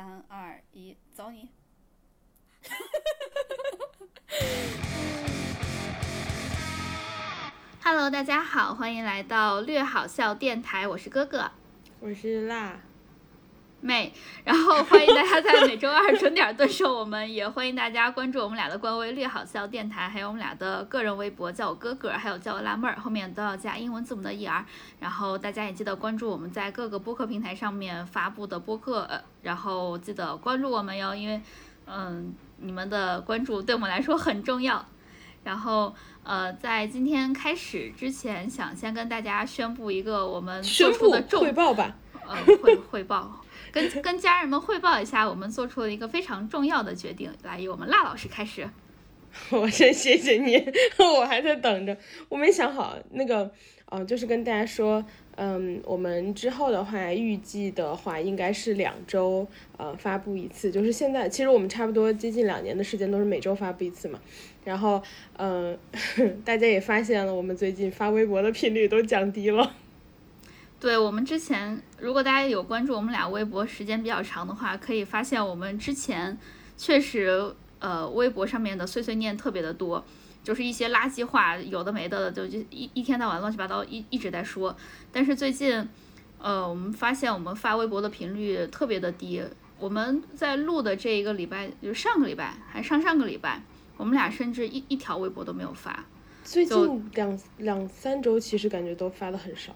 [0.00, 1.50] 三二一，走你
[7.84, 11.50] ！Hello，大家好，欢迎来到略好笑电台，我是哥哥
[12.00, 12.80] 我是辣，
[13.80, 14.12] 妹，
[14.44, 24.62] 然后欢迎大家在每周二准点蹲守我们，也欢迎大家关注我们俩的官微略好笑电台，还有我们俩的个人微博，叫我哥哥，还有叫我辣妹儿，后面都要加英文字母的 er。
[24.98, 31.40] 然后大家也记得关注我们在各个播客平台上面发布的播客，呃，然后记得关注我们哟，因为
[31.86, 34.84] 嗯，你们的关注对我们来说很重要。
[35.42, 41.96] 然后，呃，在今天开始之前，想先跟大家宣布一个我们做出的重汇报吧。
[42.28, 43.39] 呃汇汇报，
[43.72, 47.32] 跟跟家人们汇报一下，我们做出了一个非常重要的决定。
[47.42, 48.68] 来，由我们辣老师开始。
[49.50, 50.56] 我先谢谢你，
[50.98, 51.96] 我还在等着，
[52.28, 53.48] 我没想好那个，
[53.84, 55.04] 呃，就是跟大家说，
[55.36, 59.46] 嗯，我们之后的话，预计的话应该是两周，
[59.76, 60.72] 呃，发布一次。
[60.72, 64.18] 就是现在，其实我们差不多接近两年的时间都是每周发布一次嘛。
[64.64, 65.00] 然后，
[65.36, 65.78] 嗯、
[66.44, 69.76] 大家也发现了，我们最近发微博的频率都降低了。
[70.80, 76.36] 对我们之前，如果大家有关注我们俩微博时间比较长的话，可以发现我们之前
[76.78, 80.02] 确实，呃，微博上面的碎碎念特别的多，
[80.42, 84.74] 就是一些垃圾话，有的没的，就就一一天到晚乱七八糟一一直在说。
[85.12, 85.86] 但是最近，
[86.38, 89.42] 呃，我们发现我们发微博的频率特别的低。
[89.78, 93.62] 我们在录的这一个礼拜，就是上个礼拜还上上个礼拜，
[93.98, 96.06] 我们俩甚至一一条微博都没有发。
[96.42, 99.74] 最就近两两三周，其实感觉都发的很少。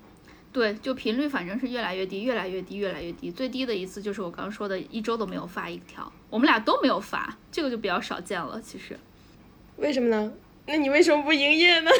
[0.54, 3.28] 对，就频率反正是越来越低，越来越低，越来越低。
[3.28, 8.60] 最低的一次就是我刚刚说的，一周都没有发一条，我们俩都没有发，这个就比较少见了。
[8.62, 8.96] 其实
[9.78, 10.32] 为什么呢？
[10.66, 11.90] 那你为什么不营业呢？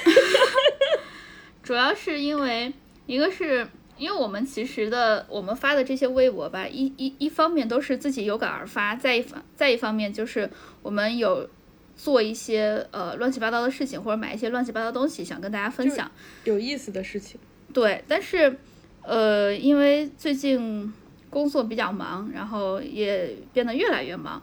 [1.65, 2.73] 主要是因为
[3.07, 3.67] 一个是
[3.99, 10.49] 因为我们其实的我们发的这些微博吧，一一一方面都是自己有感而发，再一方再一方面就是
[10.81, 11.51] 我们有
[11.97, 16.09] 做一些呃乱七八糟的事情，或者买一些乱七八糟的东西，想跟大家分享。
[16.45, 17.41] 有意思的事情。
[17.75, 18.57] 对，但是，
[19.03, 20.91] 呃，因为最近
[21.29, 24.41] 工作比较忙，然后也变得越来越忙，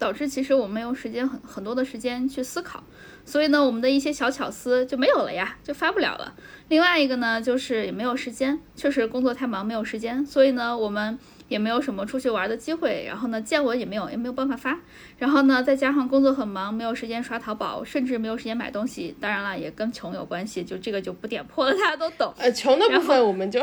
[0.00, 2.82] 导致其实我没有时间很很多的时间去思考，
[3.24, 6.34] 所以呢，我们的一些小巧思就没有了呀，就发不了了。
[6.68, 11.16] 另外一个呢，就是也没有时间，确实工作太忙没有时间，所以呢，我们
[11.50, 14.78] 也没有什么出去玩的机会，然后呢，见闻也没有，也没有办法发。
[15.18, 19.14] 然后呢，再加上工作很忙，没有时间刷淘宝，甚至没有时间买东西。
[19.20, 22.32] 当然了，也跟穷有关系，就这个就不点破了，大家都懂。
[22.38, 23.60] 呃，穷的部分我们就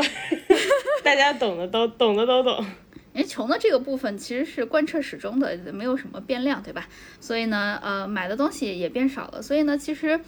[1.02, 2.64] 大家懂的都懂的都懂。
[3.16, 6.86] 因为穷的这个部分其实是贯彻始终的，没有什么变量，对吧？
[7.22, 10.19] 所以呢，呃，买的东西也变少了，所以呢，其实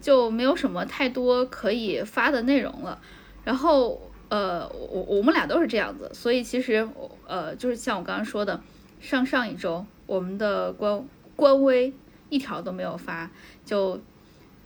[0.00, 3.00] 就没有什么太多可以发的内容了。
[3.42, 6.88] 然后，呃，我我们俩都是这样子，所以其实，
[7.26, 8.60] 呃，就是像我刚刚说的，
[9.00, 11.04] 上上一周我们的官
[11.34, 11.92] 官微
[12.28, 13.30] 一条都没有发，
[13.64, 14.00] 就。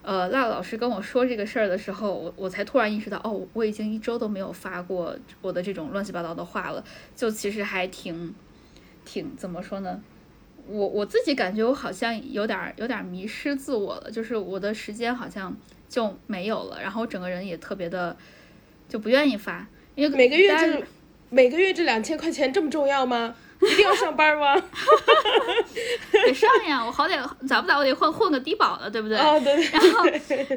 [0.02, 6.82] 呃，辣老师跟我说这个事儿的时候，我我才突然意识到，哦，我已经一周都没有发过我的这种乱七八糟的话了，
[7.14, 8.34] 就其实还挺，
[9.04, 10.00] 挺怎么说呢？
[10.66, 15.54] 我我自己感觉我好像有点儿有点儿迷失自我了，就是我的时间好像
[15.86, 18.16] 就没有了，然后整个人也特别的
[18.90, 20.84] 就不愿意发，因为每个月大家这
[21.30, 23.34] 每个月这两千块钱这么重要吗？
[23.62, 24.54] 一定要上班吗？
[26.12, 29.18] 得上呀，我好歹咋不咋我得混混个低保了，对不对？
[29.18, 30.06] 哦，对然后，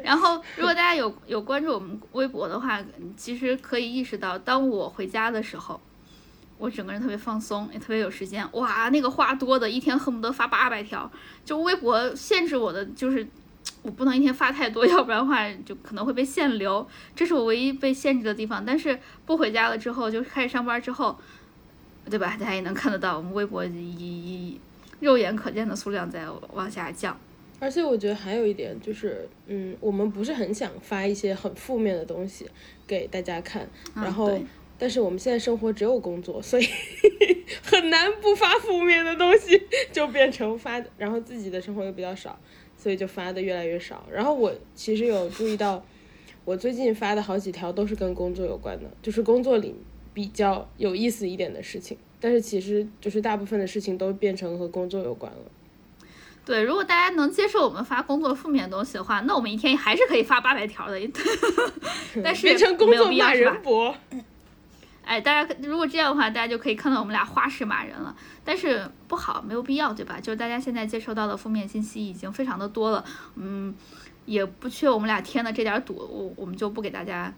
[0.02, 2.82] 然后，如果大家有有关注我们微博的话，
[3.16, 5.78] 其实可以意识到，当我回家的时候，
[6.56, 8.42] 我整个人特别放松，也特别有时间。
[8.52, 11.10] 哇，那个话多的，一天恨不得发八百条。
[11.44, 13.28] 就微博限制我的，就是
[13.84, 16.84] 我不能一天发太多， 要不然的话就可能会被限流，
[17.14, 18.64] 这是我唯一被限制的地方。
[18.64, 21.16] 但是不回家了之后，就开始上班之后，
[22.10, 22.36] 对吧？
[22.40, 24.60] 大家也能看得到，我们微博以以
[25.00, 27.16] 肉眼可见的数量在往下降。
[27.60, 32.50] 而且我觉得还有一点就是，嗯，我们不是很想发一些很负面的东西
[32.86, 34.44] 给大家看，然后，对
[34.76, 36.66] 但是我们现在生活只有工作，所以
[37.62, 39.62] 很难不发负面的东西，
[39.92, 42.38] 就变成发，然后自己的生活又比较少，
[42.84, 44.06] 所以就发的越来越少。
[44.12, 45.82] 然后我其实有注意到，
[46.44, 49.74] 我最近发的好几条都是跟工作有关的，就是工作里
[50.12, 55.38] 比较有意思一点的事情，但是其实就是大部分的事情都变成和工作有关了。
[56.44, 61.00] 对，如果大家能接受我们发工作负面的东西的话，那我们一天还是可以发八百条的。
[62.22, 63.96] 但是变成工作骂人博。
[65.04, 68.14] 哎，大家如果这样的话，大家就可以看到我们俩花式骂人了。
[68.44, 70.18] 但是不好，没有必要，对吧？
[70.20, 73.04] 就是大家现在接收到的负面信息已经非常的多了，
[73.36, 73.74] 嗯，
[74.26, 77.32] 也不缺我们俩添的这点堵，我我们就不给大家，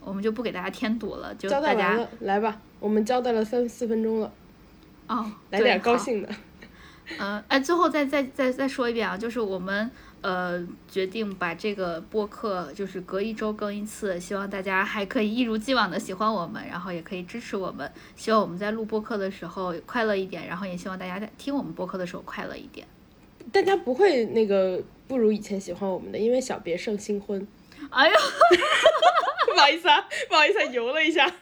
[0.00, 4.32] 我们就不给大家添堵了，就大家，来吧，我们交代了三四分钟了。
[5.06, 6.28] 哦，来点高兴的。
[7.20, 9.88] 嗯，哎，最后再再再再说一遍啊，就是我们
[10.22, 22.86] 呃决定把这个播客就是隔一周更一次，希望大家还可以一如既往的喜欢我们，然后也可以支持我们，希望我们在录播客的时候快乐一点，然后也希望大家在听我们播客的时候快乐一点。
[23.52, 27.46] 大家不会那个不如以前喜欢我们的，因为小别胜新婚。
[27.90, 28.14] 哎呦，
[29.54, 31.30] 不好意思啊，不好意思、啊，游了一下。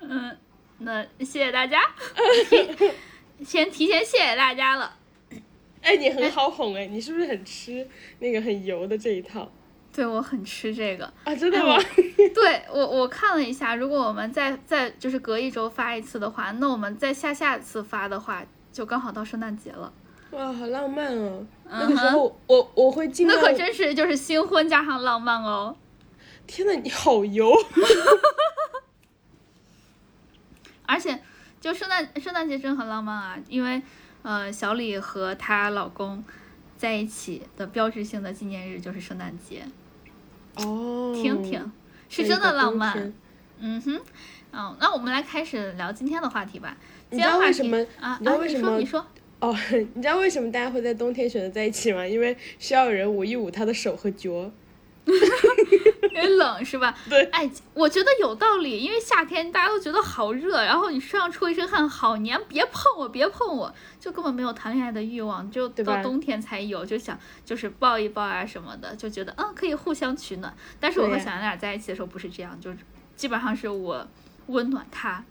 [0.00, 0.36] 嗯，
[0.78, 1.80] 那谢谢大家，
[3.44, 4.96] 先提前谢谢大家了。
[5.84, 7.86] 哎，你很好哄哎，你是不是很吃
[8.18, 9.50] 那个很油的这一套
[9.92, 11.34] 对我很吃这个，啊？
[11.36, 11.76] 真的吗？
[12.34, 19.92] 对我我看了一下，如果我们再再就是隔一周发一次的话，那我们再下下次发的话，就刚好到圣诞节了。
[20.32, 21.46] 哇，好浪漫哦！
[21.66, 23.40] 嗯那个时候我我会尽量。
[23.40, 25.76] 那可真是就是新婚加上浪漫哦。
[26.46, 27.52] 天呐，你好油！
[30.86, 31.18] 而且
[31.60, 33.80] 就圣诞圣诞节真的很浪漫啊，因为
[34.24, 36.24] 呃小李和她老公
[36.76, 39.64] 在一起的标志性的纪念日就是圣诞节，
[40.56, 41.70] 哦，听听
[42.08, 43.12] 是真的浪漫。
[43.60, 44.00] 嗯哼，
[44.52, 46.76] 嗯，那我们来开始聊今天的话题吧。
[47.10, 48.16] 今天话题为什么啊？
[48.18, 49.06] 你知道啊为什么说你说。
[49.40, 49.54] 哦，
[49.94, 52.06] 你知道为什么大家会在冬天选择在一起吗？
[52.06, 54.50] 因为需要有人捂一捂他的手和脚。
[56.14, 56.96] 因为冷是吧？
[57.10, 70.54] 对哎，我觉得有道理，因为夏天大家都觉得好热，然后你身上出一身汗，好黏，别碰我，别碰我，就根本没有谈恋爱的欲望，就到冬天才有，就想就是抱一抱啊什么的，就觉得嗯可以互相取暖。
[70.80, 72.78] 但是我和小杨俩在一起的时候不是这样，就是
[73.14, 74.06] 基本上是我
[74.46, 75.22] 温暖他，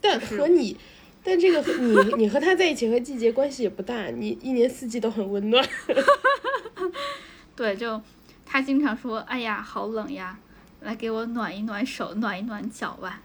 [0.00, 0.76] 但就是和你，
[1.24, 5.66] 但这个和你 你和他在一起和季节关系也不大，你一年四季都很温暖。
[7.56, 8.00] 对，就
[8.46, 10.38] 他经常说，哎呀好冷呀，
[10.80, 13.20] 来给我暖一暖手，暖一暖脚吧。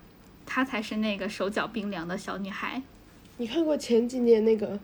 [0.45, 2.81] 她才是那个手脚冰凉的小女孩，
[3.37, 4.77] 你看过前几年那个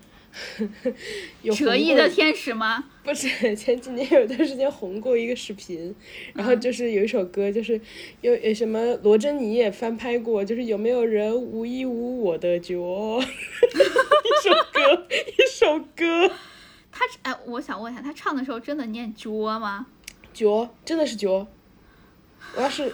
[1.42, 2.86] 有折翼的天使吗？
[3.04, 5.94] 不是前几年有一段时间红过一个视频，
[6.34, 7.82] 然后就是有一首歌，就是
[8.22, 12.74] 有有什么罗珍妮也翻拍过，就是有没有人无一无我的脚？
[12.78, 16.32] 一首歌，一首歌，
[16.92, 19.30] 他哎，我想问一下，他唱的时候真的念“脚”
[19.60, 19.88] 吗？
[20.38, 21.48] 脚真的是九。
[22.56, 22.84] 我要是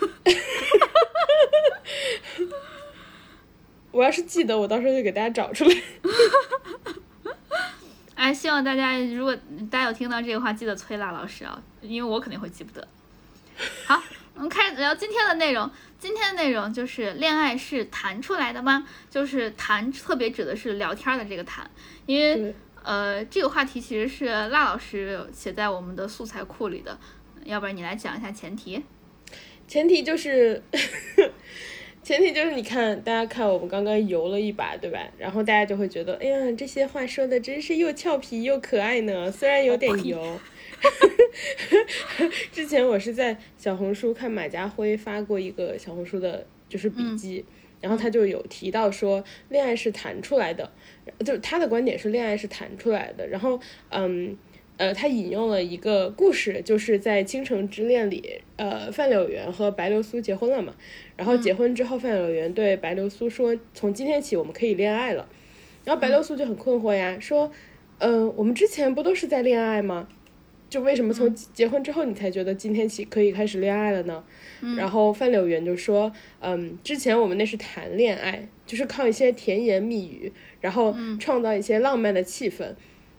[3.91, 5.75] 我要是记得，我到时候就给大家找出来。
[8.15, 9.35] 哎，希望大家如果
[9.69, 12.87] 大家有听到这个话，记得催辣老师啊，因为我肯定会记不得。
[13.85, 14.01] 好，
[14.35, 15.69] 我们开始聊今天的内容。
[15.99, 18.87] 今天的内容就是恋爱是谈出来的吗？
[19.09, 21.69] 就是谈，特别指的是聊天的这个谈，
[22.05, 26.97] 因为呃，这个话题其实是辣老师写在我们的素材库里的，
[27.45, 28.83] 要不然你来讲一下前提。
[29.67, 30.61] 前提就是，
[32.03, 34.99] 前提就是你看，大家看我们刚刚游了一把，对吧？
[35.17, 40.39] 然后大家就会觉得，哎呀，这些话说的真是又俏皮又可爱呢，虽然有点油。
[42.51, 47.45] 之前我是在小红书看马家辉发过一个小红书的，就是笔记，
[47.79, 50.69] 然后他就有提到说，恋爱是谈出来的，
[51.19, 53.25] 就是他的观点是恋爱是谈出来的。
[53.25, 53.57] 然后，
[53.91, 54.37] 嗯，
[54.77, 60.73] 呃，他引用了一个故事，就是在《倾城之恋》里，呃，范柳园和白流苏结婚了嘛。
[61.15, 65.29] 然后结婚之后，范柳园对白流苏说：“从今天起，我们可以恋爱了。”
[65.85, 67.51] 然后白流苏就很困惑呀，说
[67.99, 70.07] ：“呃，我们之前不都是在恋爱吗？
[70.69, 74.23] 就为什么从结婚之后你才觉得今天起可以开始恋爱了呢？”
[74.75, 76.11] 然后范柳园就说
[76.41, 82.73] ：“嗯，之前我们那是谈恋爱，就是靠一些甜言蜜语，然后创造一些浪漫的气氛，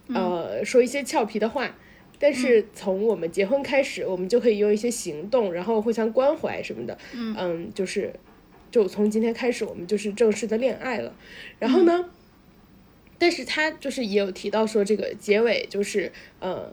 [0.08, 1.76] 呃，说一些俏皮的话。”
[2.16, 6.96] 但是从我们结婚开始，我们就可以用一些行动，然后互相关怀什么的。
[7.12, 8.14] 嗯就是，
[8.70, 11.14] 就从今天开始，我们就是正式的恋爱了。
[11.58, 12.08] 然后呢，
[13.18, 16.72] 但是他就是也有提到说，这个结尾就是，呃，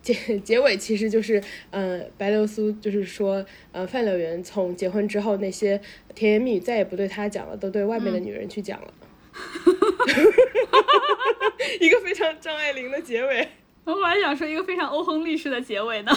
[0.00, 5.78] 结结尾其实就是，呃，白流苏就是说，呃，范柳园从结婚之后那些
[6.14, 8.94] 甜言蜜语再也不对他讲了，都对外面的女人去讲了。
[11.80, 13.48] 一个非常张爱玲的结尾。
[13.84, 16.12] 我还想说一个非常欧亨利式的结尾呢。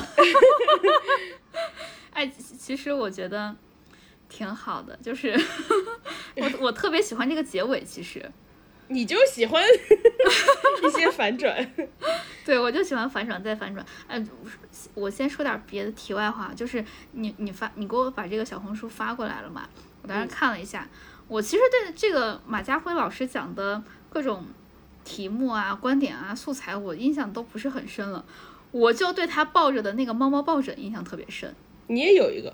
[2.12, 3.55] 哎，其其实我觉得
[4.29, 5.36] 挺好的，就是
[6.38, 8.31] 我我特别喜欢这个结尾，其实。
[8.88, 11.74] 你就喜欢一些反转，
[12.45, 13.84] 对，我就喜欢反转再反转。
[14.07, 14.24] 哎，
[14.93, 19.67] 我先说点别的题外话，就是你你发你给我把这个小红书发过来了嘛？
[20.03, 20.88] 我当时看了一下，
[21.27, 24.46] 我其实对这个马家辉老师讲的各种
[25.03, 28.24] 题目啊、观点啊、素材，我印象都不是很深了。
[28.72, 31.55] 我就对他抱着的那个猫猫抱枕印象特别深。
[31.88, 32.53] 你也有一个，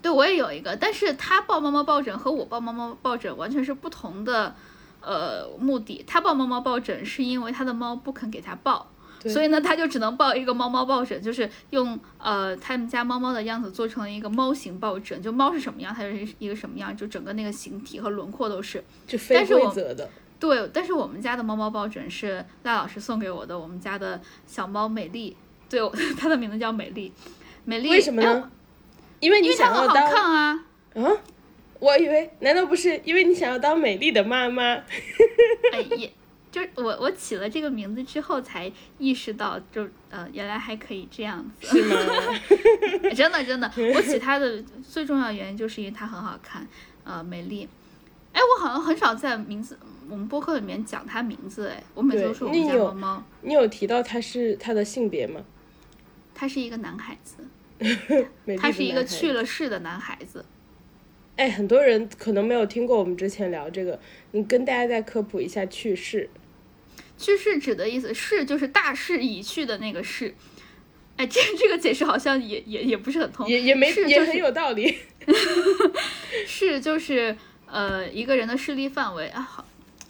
[0.00, 4.54] 对我也有一个，但是他抱猫猫抱枕和我抱猫猫抱枕完全是不同的
[5.00, 6.04] 呃目的。
[6.06, 18.82] 他抱猫猫抱枕是因为他的猫不肯给他抱，对所以呢他就只能抱一个猫猫抱枕，就是用呃他们家猫猫的样子做成了一个猫型抱枕，就猫是什么样，它就是一个什么样，就整个那个形体和轮廓都是。
[19.06, 20.08] 就非但是我规则的。
[20.38, 25.36] 对，但是我们家的猫猫抱枕是赖老师送给我的，我们家的小猫美丽，
[25.68, 25.80] 对，
[26.18, 27.12] 它 的名字叫美丽，
[27.64, 28.50] 美丽为什么哎呢？
[29.20, 30.64] 因为你想要当看啊。
[30.94, 31.12] 啊？
[31.78, 34.62] 我以为难道不是因为你想要当美丽的妈妈？
[35.72, 36.12] 哎，也
[36.50, 41.96] 就是我我起了这个名字之后才意识到就，呃原来还可以这样子，是吗？
[43.14, 46.66] 真的真的，我起它的最重要的原因就是因为它很好看，
[47.04, 47.68] 呃美丽。
[48.32, 49.78] 哎，我好像很少在名字
[50.08, 55.40] 我们播客里面讲它名字，哎，我每次都说我们家猫猫，你有提到他是他的性别吗？
[56.34, 57.46] 它是一个男孩子，
[58.58, 60.44] 他是一个去了世的男孩子。
[61.36, 63.98] 哎，很多人可能没有听过我们之前聊这个，
[64.32, 66.28] 你跟大家再科普一下去世。
[67.16, 70.34] 去世指的意思，是就是大势已去的那个势。
[71.16, 73.48] 哎，这 这个解释好像也也也不是很通。
[73.48, 74.96] 也也没也很是就是有道理。
[76.46, 79.66] 是就是呃一个人的视力范围啊，好，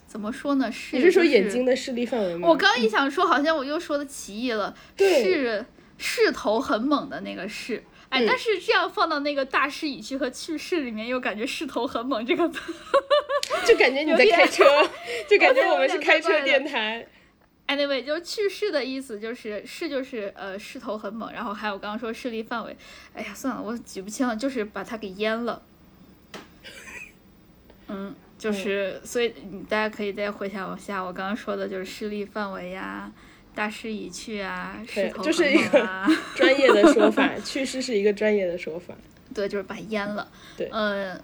[0.07, 0.71] 怎么说呢？
[0.71, 2.47] 是你是说眼睛的视力范围吗？
[2.47, 4.73] 我刚一想说，好像我又说的歧义了。
[4.95, 5.65] 对势
[5.97, 12.47] 势头很猛的那个势，哎，嗯但是这样放到那个大势已去和去世里面，又感觉势头很猛这个。
[13.65, 14.63] 就感觉你在开车，
[15.29, 17.05] 就感觉我们是开车电台。
[17.67, 22.75] Anyway，就是去世的意思就是势就是呃势头很猛，然后还有刚刚说势力范围，
[23.13, 25.61] 哎呀算了，我举不清了，就是把它给淹了。
[27.87, 33.11] 嗯，就是、所以你大家可以再回想一下我刚刚说的，就是势力范围呀、
[33.53, 38.93] 大势已去啊，势头很对这是一猛啊， 专业的说法， 去世是一个专业的说法。
[39.33, 40.27] 对，就是把它淹了。
[40.57, 41.19] 对呃，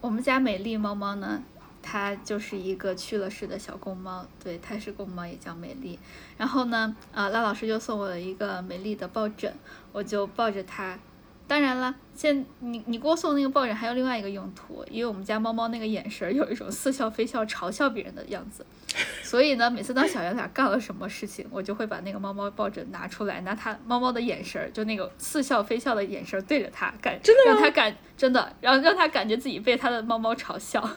[0.00, 1.42] 我们家美丽猫猫呢，
[1.82, 5.98] 它就是一个去了世的小公猫，对，它是公猫，也叫美丽。
[6.36, 9.52] 然后呢，啊，赖老师就送我了一个美丽的抱枕，
[9.92, 10.98] 我就抱着它。
[11.46, 18.66] 当然了，现你你给我送那个抱枕还有另外一个用途，因为我们家猫猫那个眼神儿有一种似笑非笑、嘲笑别人的样子，
[19.22, 30.88] 所以呢，每次当小圆脸干了什么事情，我就会把那个猫猫抱枕拿出来，拿它猫猫的眼神儿，就那个似笑非笑的眼神儿对着它，感真的让它感真的，然后让它感觉自己被它的猫猫 嘲笑。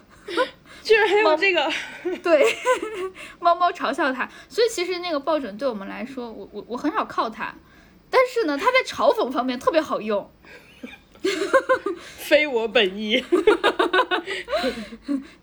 [0.82, 1.70] 居然还有这个，
[2.24, 2.44] 对，
[3.40, 7.54] 猫猫嘲笑它，所以其实那个抱枕对我们来说，我我我很少靠它，
[8.10, 10.32] 但是呢，它在嘲讽方面特别好用。
[12.18, 13.24] 非我本意。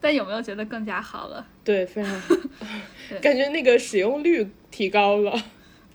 [0.01, 1.45] 但有没有觉得更加好了？
[1.65, 2.35] 对，非常好，
[3.21, 5.33] 感觉那个使用率提高了。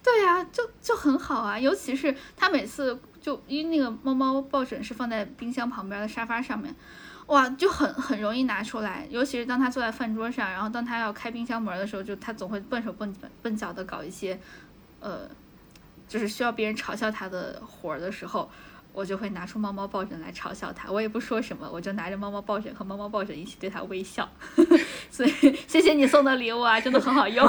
[0.04, 6.74] 对呀、就就很好啊，尤其是它每次就因为那个猫猫抱枕是放在冰箱旁边的沙发上面，
[7.28, 14.38] 哇，就很很容易拿出来，尤其是当他坐在饭桌上，然后当他要开冰箱门的时候，就他总会笨手笨笨脚的搞一些，
[15.00, 15.30] 呃，
[16.08, 18.50] 就是需要别人嘲笑他的活儿的时候。
[18.93, 24.29] 我就会拿出猫猫抱枕来嘲笑它，我也不说什么，我就拿着猫猫抱枕和猫猫抱枕一起对它微笑。
[25.09, 25.31] 所以
[25.67, 27.45] 谢谢你送的礼物啊，真的很好用。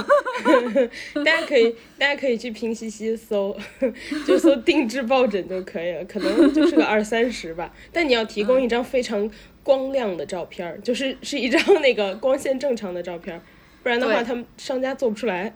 [1.25, 3.57] 大家可以，大家可以去拼夕夕搜，
[4.27, 7.73] 就搜定制抱枕就可以了，可能就是个二三十吧。
[7.93, 9.31] 但你要提供一张非常
[9.63, 13.43] 光亮的照片儿，就是是一张那个光线正常的照片儿，
[13.83, 15.53] 不然的话他们商家做不出来。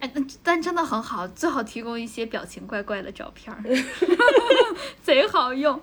[0.00, 3.62] 哎，但但真的很好，最好提供一些表情怪怪的照片儿，
[5.02, 5.80] 贼好用。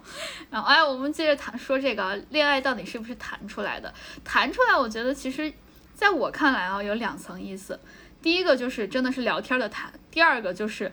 [0.50, 3.94] 然后，哎，我们接着谈说这个啊恋爱到底是不是谈出来的？
[4.24, 5.54] 谈出来，我觉得其实
[5.94, 7.80] 在我看来啊，有两层意思。
[8.22, 10.92] 第一个就是真的是聊天的谈，第二个就是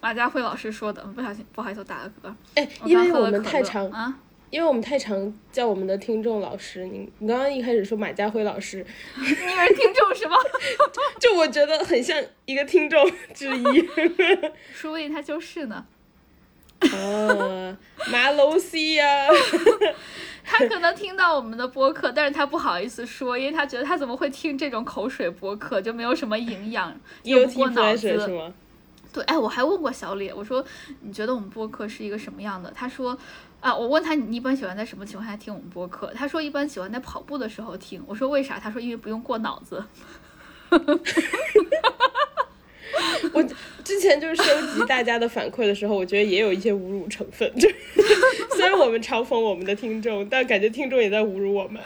[0.00, 2.32] 马家辉老师说的，不小心不好意思，我打了嗝。
[2.54, 4.14] 哎，我因为我们太长，啊，
[4.52, 6.84] 因为我们太常叫我们的听众老师。
[6.84, 8.84] 你你刚刚一开始说马家辉老师，
[9.18, 10.36] 你是听众是吗？
[11.18, 13.88] 就我觉得很像一个听众之一。
[14.74, 15.86] 说不定他就是呢。
[16.80, 17.78] 啊，
[18.10, 19.26] 马楼西呀，
[20.44, 28.28] 他可能听到我们的播客，但是他不好意思说，因为他觉得他怎么会听这种口水播客，就没有什么营养，又不过脑子。
[28.28, 28.52] 吗？
[29.12, 30.64] 对，哎，我还问过小李，我说
[31.02, 32.72] 你觉得我们播客是一个什么样的？
[32.74, 33.16] 他说，
[33.62, 36.12] 啊，我问他你一般喜欢在什么情况下听我们播客？
[36.14, 38.02] 他说一般喜欢在跑步的时候听。
[38.06, 38.58] 我说为啥？
[38.58, 39.82] 他说因为不用过脑子。
[43.32, 43.42] 我
[43.84, 47.48] 之前就是收集大家的反馈的时候，我觉得也有一些侮辱成分。
[47.54, 47.68] 就
[48.56, 51.80] 虽然我们嘲讽我们的听众，但感觉听众也在侮辱我们。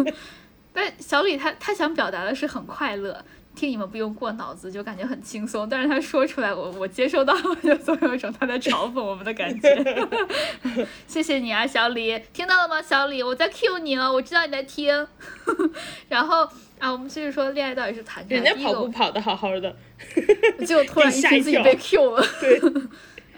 [0.74, 3.24] 但小李他他想表达的是很快乐，
[3.56, 5.68] 听你们不用过脑子，就感觉很轻松。
[5.68, 10.08] 但是他说出来，我我接收到，就总有一种他在嘲讽我们的感觉。
[11.08, 12.80] 谢谢你啊，小李，听到了吗？
[12.80, 15.08] 小李，我在 Q 你了，我知道你在听。
[16.08, 16.44] 然后
[16.78, 19.74] 啊，我们继续说恋爱到底是谈人家跑步跑的好好的，
[20.64, 22.24] 就突然一听自己被 Q 了。
[22.40, 22.60] 对。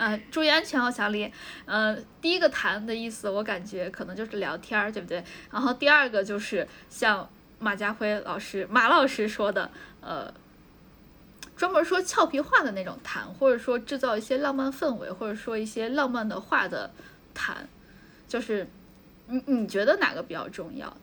[0.00, 1.28] 嗯，注意安全哦，小李。
[1.64, 5.25] 嗯，第一个谈的意思，我感觉可能就是聊天儿，对不对？
[5.50, 9.68] 然后第二个就是像马家辉老师、马老师说的，
[10.00, 10.33] 呃，
[11.57, 16.90] 专门说俏皮话的那种谈，或者说制造一些浪漫氛围，或者说一些浪漫的话的
[17.35, 17.69] 谈，
[18.26, 18.67] 就是
[19.26, 20.97] 你你觉得哪个比较重要？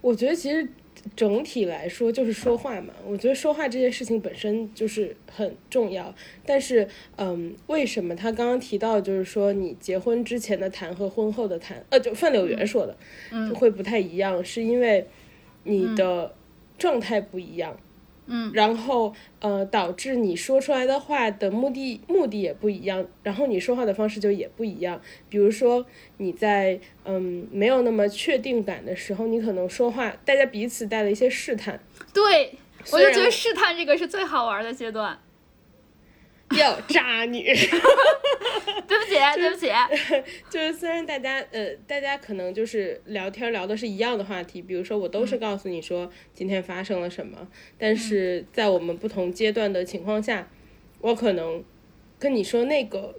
[0.00, 0.68] 我觉得其实。
[1.14, 6.14] 整体来说就是说话嘛，我觉得说话这件事情本身就是很重要。
[6.46, 12.96] 但是，嗯，为什么他刚刚提到就是说你结婚之前的谈和婚后的谈，呃，就范柳园说的，
[13.50, 15.06] 就会不太一样，是因为
[15.64, 16.34] 你的
[16.84, 17.74] 状态不一样。
[18.26, 24.98] 嗯，然后呃，导致你说出来的话的目的目的也不一样，然后你说话的方式就也不一样。
[25.28, 25.84] 比如说
[26.16, 31.78] 你在嗯没有那么确定感的时候，你可能说话，大家彼此带了一些试探。
[32.14, 32.52] 对，
[32.92, 35.18] 我就觉得试探这个是最好玩的阶段。
[36.56, 37.42] 要渣女，
[38.86, 39.66] 对不起， 对不起，
[40.50, 47.48] 就是虽然大家呃，大家可能就是聊天聊的是一样的话题，比如说我都是告诉你说今天发生了什么，
[47.78, 50.48] 但是在我们不同阶段的情况下，
[51.00, 51.64] 我可能
[52.18, 53.14] 跟你说那个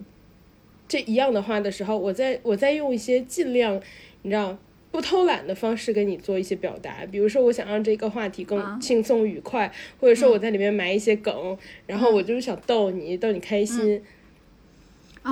[0.88, 3.82] 这一样的话的时候，我在我在用一些尽量，
[4.22, 4.58] 你知道。
[4.96, 14.02] 不偷懒的方式跟你做一些表达，比如说我想让这个话题更轻松愉快，或者说我在里面埋一些梗，然后我就是想逗你，逗你开心。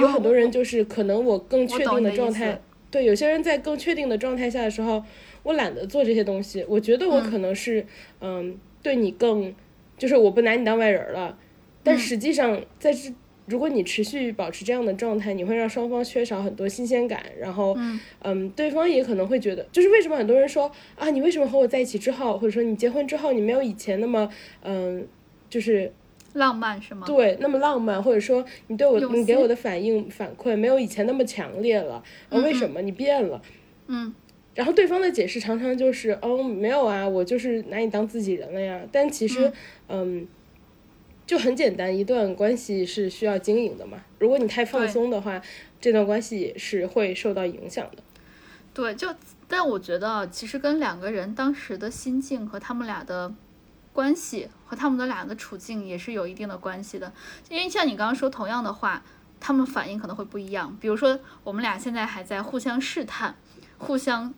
[0.01, 2.59] 有很多人就是可能我更确定的状态，
[2.91, 5.01] 对，有些人在更确定的状态下的时候，
[5.43, 6.65] 我懒得做这些东西。
[6.67, 7.85] 我觉得我可能是
[8.19, 9.55] 嗯，对你更，
[9.97, 11.37] 就是我不拿你当外人了，
[11.81, 13.13] 但实际上在这。
[13.45, 17.75] 如果你持续保持这样的状态，你会让双方缺少很多新鲜感，然后，
[18.21, 24.29] 嗯，对方也可能会觉得，就是为什么很多人说啊，你为什么和我在一起之后，或者说你结婚之后，你没有以前那么，
[24.61, 25.05] 嗯，
[25.49, 25.91] 就是
[26.33, 27.05] 浪漫是吗？
[27.05, 33.41] 对，那么浪漫，或者说你对我，你给我的反应反馈没有以前那么强烈了，啊，为什么你变了？
[33.87, 34.15] 嗯，
[34.55, 39.51] 然后对方的解释常常就是，哦，没有啊，我就是拿你当自己人了呀，但其实，
[39.89, 40.25] 嗯。
[41.25, 43.97] 就很简单，一段关系是需要经营的嘛。
[44.19, 45.41] 如果你太放松的话，
[45.79, 48.03] 这段关系也是会受到影响的。
[48.73, 49.07] 对，就
[49.47, 53.33] 但我觉得其实跟两个人当时的心境和他们俩的
[53.93, 57.13] 关系和他们的俩的处境也是有一定的关系的。
[57.49, 59.03] 因为像你刚刚说同样的话，
[59.39, 60.75] 他们反应可能会不一样。
[60.81, 63.35] 比如说我们俩现在还在互相试探，
[63.77, 64.33] 互相。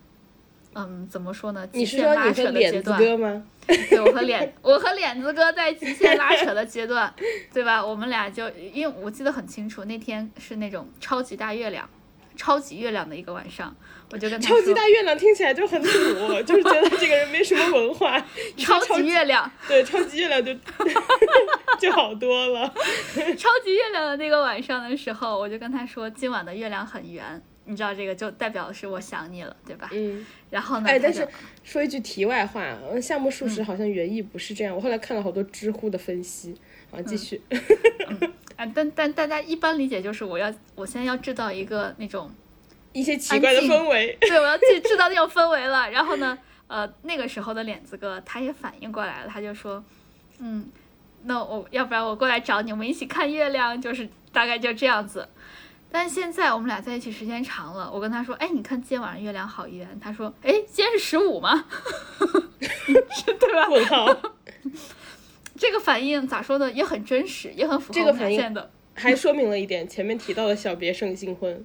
[0.76, 1.66] 嗯，怎么说呢？
[1.68, 3.00] 极限拉扯的阶段。
[3.66, 7.12] 对，我和脸，我和脸子哥在极限拉扯的阶段，
[7.52, 7.84] 对吧？
[7.84, 11.90] 我们俩就，因为我记得很清楚，那天是那种超级大月亮，
[12.36, 13.76] 超级月亮的一个晚上，
[14.12, 14.60] 我就跟他说。
[14.60, 15.90] 超级大月亮听起来就很土，
[16.44, 18.24] 就是觉得这个人没什么文化。
[18.58, 19.50] 超级月亮。
[19.68, 20.54] 对，超级月亮就
[21.80, 22.72] 就好多了。
[23.38, 27.42] 超级月亮的那个晚上的时候，我就跟他说，今晚的月亮很圆。
[27.66, 29.90] 你知道这个就代表的是我想你了，对吧？
[29.92, 30.26] 嗯。
[30.50, 30.90] 然后呢？
[30.90, 31.28] 哎，但是
[31.64, 32.64] 说一句题外话，
[33.02, 34.76] 夏目漱石好像原意不是这样。
[34.76, 36.56] 我后来看了好多知乎的分析。
[36.92, 37.42] 好，继续。
[38.56, 42.32] 啊， 但但大家一般理解就是我要我现在要制造一个那种
[42.94, 44.16] 一些奇怪的氛围。
[44.22, 45.90] 对，我要去制造那种氛围了。
[45.92, 49.84] 然后呢，呃，那个时候的脸子哥他也反应过来了，他就说，
[50.40, 50.70] 嗯，
[51.24, 55.28] 那我要不然我过来找你，我们一起看月亮，就是大概就这样子。
[55.98, 61.66] 但现在我们俩在一起时间长了，我跟他说：“哎，你看今天晚上月亮好圆。”他说：“哎，今天是十五吗？
[63.40, 64.34] 对吧？”我靠，
[65.58, 66.70] 这个反应咋说呢？
[66.70, 68.70] 也很真实，也很符合反应的。
[68.94, 71.64] 还说明了一点，前面提到的小别胜新婚，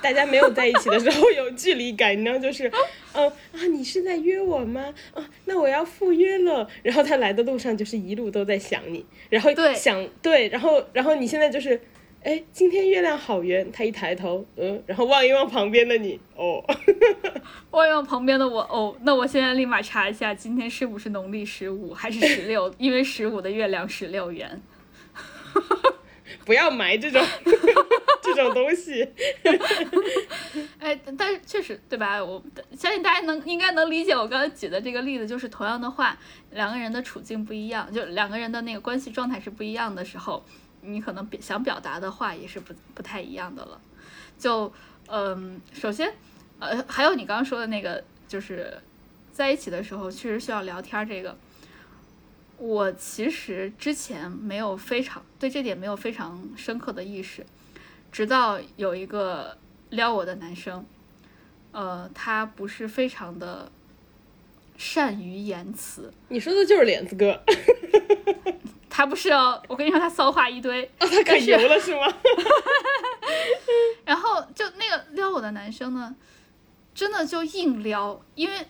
[0.00, 2.72] 大家没有在一起的时候有距离感，你知道就是，
[3.12, 4.94] 嗯啊，你是在约我吗？
[5.12, 6.66] 啊，那我要赴约了。
[6.82, 11.78] 然后他来的路上就是一路都在想你，然后想对，然后然后你现在就是。
[12.22, 13.70] 哎，今天月亮好圆。
[13.70, 16.62] 他一抬头，嗯，然后望一望旁边的你，哦，
[17.70, 22.72] 望一望旁边的我，哦，那我现在立马查一下，今天是不是农历十五还是十六？
[22.76, 24.60] 因为十五的月亮十六圆。
[26.44, 27.24] 不要埋这种
[28.22, 29.06] 这种东西。
[30.78, 32.22] 哎，但是确实，对吧？
[32.22, 32.42] 我
[32.76, 36.18] 相信大家能应该能理解我刚才举的这个例子，就是同样的话，
[36.50, 40.44] 两个人的处境不一样，就两个人的那个关系状态是不一样的时候。
[40.80, 43.80] 你可能想表达的话也是不不太一样的了，
[44.38, 44.72] 就
[45.08, 46.14] 嗯，首先，
[46.58, 48.78] 呃，还有你刚刚说的那个，就是
[49.32, 51.36] 在一起的时候确实需要聊天这个，
[52.56, 57.44] 我其实之前没有非常对这点没有非常深刻的意识，
[58.12, 59.56] 直到有一个
[59.90, 60.84] 撩我的男生，
[61.72, 63.70] 呃，他不是非常的
[64.76, 67.42] 善于言辞，你说的就是脸子哥，
[68.98, 72.12] 他不是哦，我跟你说他骚话一堆，啊，他可油了是吗？
[74.04, 76.16] 然后就那个撩我的男生呢，
[76.92, 78.66] 真的就硬撩，因为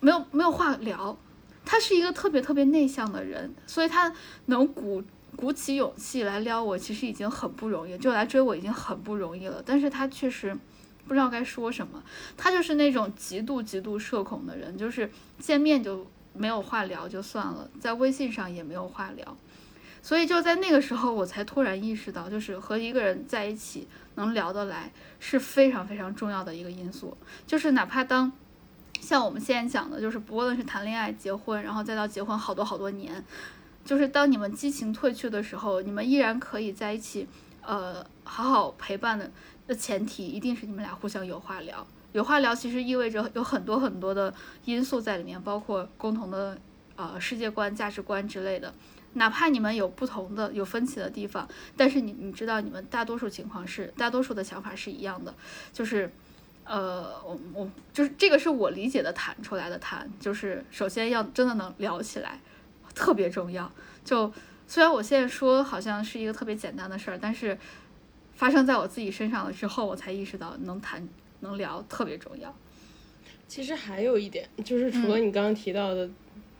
[0.00, 1.14] 没有没有话聊。
[1.62, 4.10] 他是一个特别特别内向的人，所以他
[4.46, 5.04] 能鼓
[5.36, 9.62] 鼓起勇气来撩我，其实已经很不容易，就来追我已经很不容易了。
[9.66, 10.56] 但是他确实
[11.06, 12.02] 不知道该说什么，
[12.34, 19.36] 他就是那种极度极度社恐的人，就是见面就没有话聊就算了，在微信上也没有话聊。
[20.06, 27.16] 所以就在那个时候，我才突然意识到，就是和一个人在一起能聊得来是非常非常重要的一个因素。
[27.44, 28.30] 就是哪怕当
[29.00, 33.24] 像我们现在讲的，就是不论是谈恋爱、结婚，然后再到结婚好多好多年，
[33.84, 37.26] 就是当你们激情褪去的时候，你们依然可以在一起，
[37.62, 39.28] 呃，好好陪伴的
[39.66, 41.84] 的前提，一定是你们俩互相有话聊。
[42.12, 44.32] 有话聊其实意味着有很多很多的
[44.66, 46.56] 因素在里面，包括共同的
[46.94, 48.72] 呃世界观、价值观之类的。
[49.16, 55.34] 哪怕你们有不同的、有分歧的地方，但是你你知道，你们大多数情况是大多数的想法是一样的，
[55.72, 56.10] 就是，
[56.64, 62.40] 呃，我我就是这个是我理解的谈出来的谈，就是首先要真的能聊起来，
[62.94, 63.70] 特别重要。
[64.04, 64.32] 就
[64.66, 67.58] 虽然我现在说好像是一个特别简单的事儿，但是
[68.34, 71.08] 发生在我自己身上了之后，我才意识到能谈
[71.40, 72.54] 能聊特别重要。
[73.48, 76.10] 其实还有一点，就是除了你刚刚提到的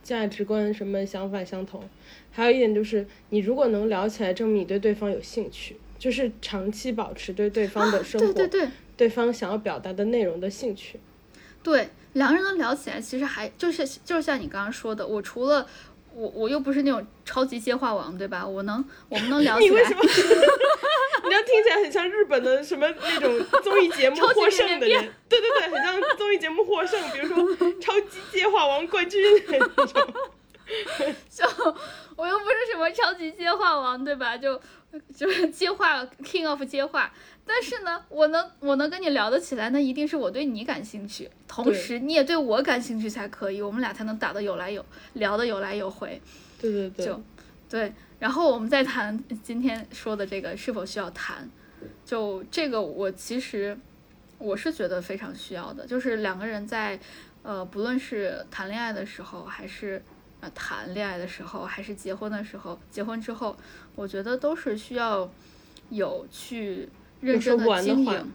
[0.07, 1.83] 价值观什么想法相同，
[2.31, 11.01] 还有一点就是，你如果能聊起来，证明你对对方有兴趣，就是长期保持对对方的生活、啊对对对对方想要表达的内容的兴趣。
[11.61, 15.67] 对，两个人能聊起来，其实还就是就是像你刚刚说的，我除了
[16.15, 18.47] 我我又不是那种超级接话王，对吧？
[18.47, 19.71] 我能我们能聊起来。
[19.71, 20.01] 你为什么？
[21.27, 27.37] 你这样听起来很像日本的什么那种综艺节目获胜的人，对对对，很像综艺节目获胜，比如说
[27.81, 30.15] 超级接话王冠军那种。
[31.31, 31.45] 就
[32.17, 34.37] 我又不是什么超级接话王，对吧？
[34.37, 34.61] 就
[35.15, 37.13] 就是接话 king of 接话，
[37.47, 46.21] 但是呢，我能我能跟你聊得起来，那一定是我对你感兴趣，同时你也对我感兴趣才可以，我们俩才能打得有来有聊得有来有回。
[46.61, 47.23] 对对对，就
[47.71, 51.49] 对，然后我们再谈今天说的这个是否需要谈，
[52.05, 53.77] 就这个我其实
[54.39, 56.99] 我是觉得非常需要的，就是两个人在
[57.43, 60.03] 呃不论是谈恋爱的时候，还是
[60.41, 63.57] 呃谈恋爱的时候，还是结婚的时候，结婚之后，
[63.95, 65.31] 我觉得都是需要
[65.91, 66.89] 有去
[67.21, 68.33] 认真的经营。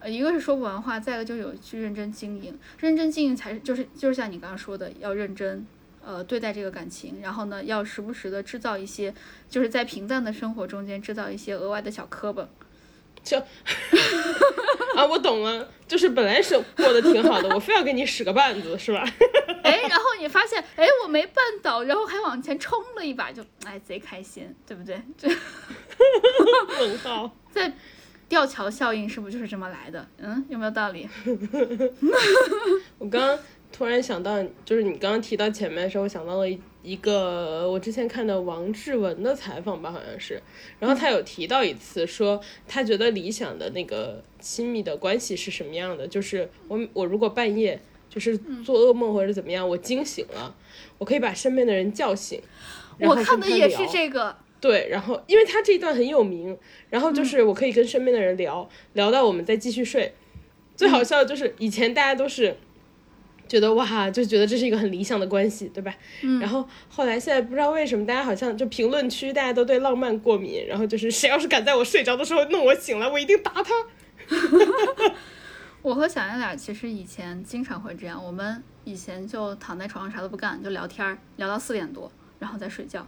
[0.00, 5.66] 呃，一个是说不完话，再一个就有去认真经营，认真经营才是就是就是像你刚刚说的，要认真
[6.08, 9.12] 呃对待这个感情，然后呢，要时不时的制造一些，
[9.50, 12.48] 就是在平淡的生活中间制造一些额外的小磕巴。
[13.22, 13.36] 就
[14.96, 19.04] 啊，我懂了，就是本来是过得挺好的，我非要给你使个绊子，是吧？
[19.62, 24.98] 哎，然后你发现，哎，我没绊倒，然后还往前冲了一把，就哎贼开心，对不对？
[25.18, 25.28] 这
[26.80, 27.30] 问号。
[27.52, 27.70] 在
[28.28, 30.06] 吊桥效应是不是就是这么来的？
[30.18, 31.08] 嗯，有没有道理？
[32.98, 33.38] 我刚刚
[33.70, 40.40] 突然想到，就是你刚刚提到前面的时候，我想到了一一个我之前看的王志文的采访吧，好像是，
[40.80, 47.78] 然后他有提到一次说，他觉得理想的那个亲密的关系是什么样的，就是我我如果半夜
[48.08, 50.54] 就是做噩梦或者怎么样，我惊醒了，
[50.96, 52.40] 我可以把身边的人叫醒，
[52.98, 56.56] 然我后看的也是这个，对，然后因为他这一段很有名，
[56.88, 60.12] 然后就是我可以跟身边的人聊、聊到我们再继续睡。
[60.74, 62.56] 最好笑的就是以前大家都是
[63.48, 65.94] 觉得哇，就觉得这是一个很理想的关系，对吧？
[66.22, 66.38] 嗯。
[66.38, 73.72] 然后后来现在不知道为什么大家好像就评论区大家都对浪漫过敏，然后就是谁要是敢在我睡着的时候弄我醒来，我一定打他。
[75.80, 83.06] 我和小圆脸其实以前经常会这样，我们以前就躺在床上啥都不干，就聊天儿，聊到四点多，然后再睡觉。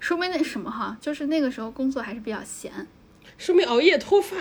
[0.00, 2.88] 说明那什么哈，就是那个时候工作还是比较闲，
[3.38, 4.36] 说明熬夜脱发。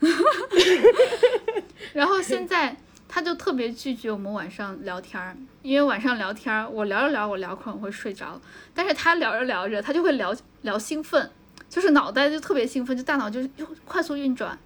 [1.92, 2.76] 然后现在
[3.14, 8.40] 他就特别拒绝我们晚上聊天儿，因为晚上聊天儿，我聊着聊我聊困我会睡着，
[8.74, 11.30] 但是他聊着聊着他就会聊聊兴奋，
[11.68, 14.58] 就是脑袋就特别兴奋，就大脑就就快速运转，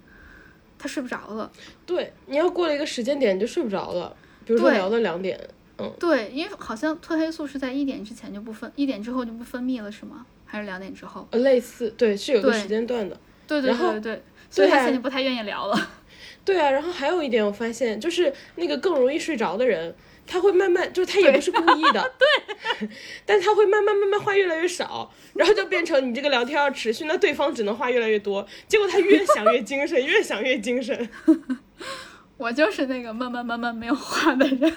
[0.79, 1.51] 他睡不着了。
[1.85, 5.39] 对，你要过了一个时间点你就睡不着了，比如说聊到两点。
[5.77, 10.25] 嗯对，因为好像褪黑素是在一点之前就不分，一点之后就不分泌了，是吗？
[10.47, 11.27] 还是两点之后？
[11.29, 13.15] 呃，类似，对，是有个时间段的。
[13.45, 15.89] 对对对对对，所以他对啊现在不太愿意聊了。
[16.49, 22.89] 对啊，然后还有一点我发现，就是那个更容易睡着的人，他会慢慢，就是他也不是故意的， 对，
[23.23, 31.07] 但他会慢慢慢慢话越来越少，然后就变成你这个聊天要持续，那对方只能话越来越多，结果他越想越精神，越想越精神。
[32.37, 34.75] 我就是那个慢慢慢慢没有话的人。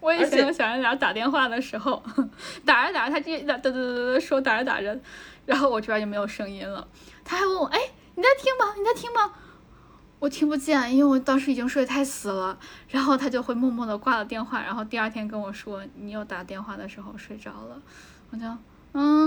[0.00, 2.02] 我以前和小圆脸打电话的时候，
[2.64, 4.98] 打着打着他这哒哒哒哒哒说打着打着，
[5.44, 6.88] 然后我这边就没有声音了。
[7.24, 7.78] 他还问我，哎，
[8.14, 8.74] 你在听吗？
[8.78, 9.32] 你在听吗？
[10.18, 12.58] 我听不见，因为我当时已经睡太死了。
[12.88, 17.80] 然后他就会默默的挂了电话，然后第二天跟我说，你又打电话的时候睡着了。
[18.30, 18.44] 我就，
[18.92, 19.26] 嗯，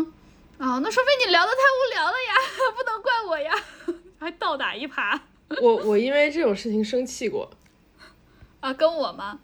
[0.58, 2.34] 哦，那说明你聊的太无聊了呀，
[2.76, 3.54] 不能怪我呀，
[4.20, 5.20] 还倒打一耙。
[5.62, 7.50] 我我因为这种事情生气过，
[8.60, 9.40] 啊，跟我吗？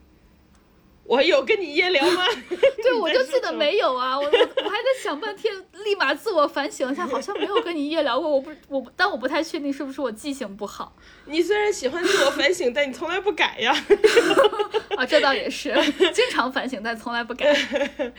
[1.07, 2.25] 我有跟你夜聊吗？
[2.83, 5.53] 对，我就记得没有啊，我我我还在想半天，
[5.85, 8.29] 立马自我反省一下，好像没有跟你夜聊过。
[8.29, 10.93] 我不我但我不太确定是不是我记性不好。
[11.25, 13.73] 你虽然喜欢自我反省，但你从来不改呀。
[14.97, 15.73] 啊，这倒也是，
[16.13, 17.55] 经常反省，但从来不改。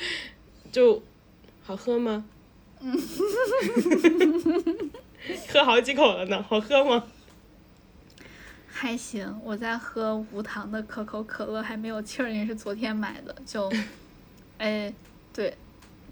[0.72, 1.02] 就
[1.62, 2.24] 好喝吗？
[2.80, 2.96] 嗯，
[5.48, 7.04] 喝好几口了呢，好喝吗？
[8.80, 13.68] 还行，我在喝无糖的可口可乐，还没有气儿，因为是昨天买的，就，
[14.56, 14.94] 哎，
[15.34, 15.52] 对，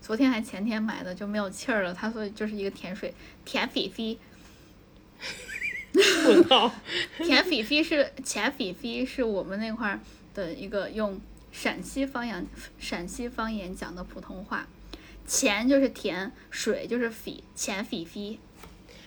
[0.02, 1.94] 昨天还前天买的就没有气儿了。
[1.94, 4.18] 他说就是一个甜水，甜菲菲。
[7.24, 10.00] 甜菲菲是甜菲菲是我们那块儿
[10.35, 11.20] 的一个用
[11.52, 12.44] 陕西方言
[12.81, 14.66] 陕西方言讲的普通话，
[15.24, 18.40] 钱就是甜，水就是菲，甜菲菲。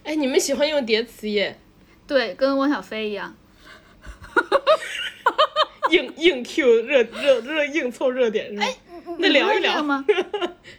[0.03, 1.59] 哎，你们喜欢用叠词耶？
[2.07, 3.35] 对，跟汪小菲一样。
[5.91, 8.63] 硬硬 Q 热热热硬凑热点是吧？
[8.65, 8.75] 哎，
[9.17, 10.05] 那聊一聊吗？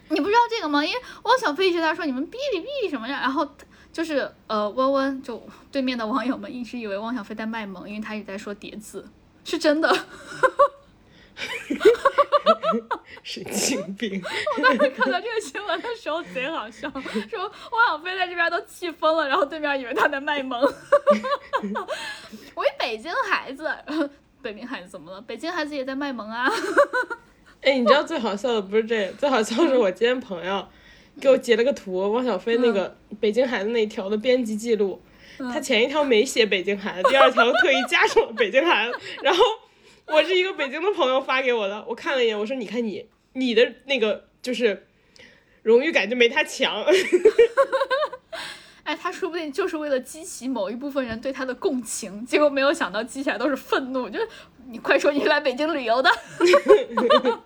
[0.09, 0.85] 你不知道这个吗？
[0.85, 3.49] 因为汪小菲一直在说你们哔哩哔哩什么呀，然后
[3.93, 9.05] 就是呃温温就对面的网友们一直以为汪小菲在卖萌，因为他一直在说叠字，
[9.45, 9.89] 是真的。
[13.23, 14.23] 神经病！
[14.57, 16.89] 我当时看到这个新闻的时候贼好笑，
[17.29, 20.61] 说汪小菲在这边都气疯了，然后对面以为他在卖萌。
[22.55, 23.69] 我一北京孩子，
[24.41, 25.21] 北京孩子怎么了？
[25.21, 26.51] 北京孩子也在卖萌啊！
[27.61, 30.67] 哎，你知道最好笑的不是这，最好笑是我今天朋友
[31.21, 35.03] 给我截了个图，汪小菲那个北京孩子那条的编辑记录，
[35.39, 39.45] 他前一条没写北京孩子，第二条特意加上了北京孩子，然后。
[40.11, 44.87] 我是一个北京的朋友发给我的，我看了一眼，我说：“你看你，你的那个就是
[45.63, 46.85] 荣誉感就没他强。
[48.83, 54.11] ”哎，他说不定就是为了激起某一部分人对他的共情，结果没有想到激起来都是愤怒。
[54.11, 54.29] 就是
[54.69, 56.11] 你快说你是来北京旅游的。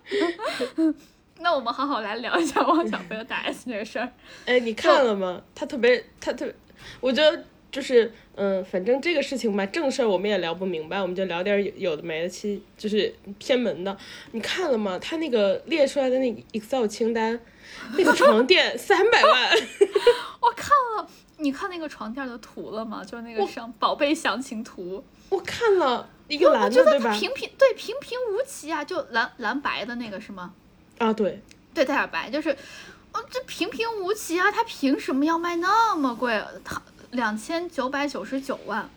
[1.40, 4.08] 那我们好好来聊一下汪小菲和大 S 这个事儿。
[4.46, 5.42] 哎，你看了吗？
[5.54, 6.54] 他特别，他特别，
[7.00, 7.44] 我觉得。
[7.70, 13.96] 就是，嗯，反正这个事情吧，正事儿我们也聊不明白，我们就聊点有有的没的，其就是偏门的。
[14.32, 14.98] 你看了吗？
[14.98, 17.38] 他那个列出来的那个 Excel 清单，
[17.96, 19.50] 那个床垫 三百万。
[20.40, 23.04] 我看了，你看那个床垫的图了吗？
[23.04, 25.04] 就是那个上宝贝详情图。
[25.28, 27.16] 我看了一个蓝的，对吧？
[27.16, 30.52] 平平对平平无奇啊，就蓝蓝白的那个是吗？
[30.98, 31.40] 啊，对，
[31.72, 32.50] 对，带点白，就是，
[33.12, 36.42] 哦，这平平无奇啊，他凭什么要卖那么贵？
[36.64, 36.82] 他。
[37.14, 38.88] 两千九百九十九万，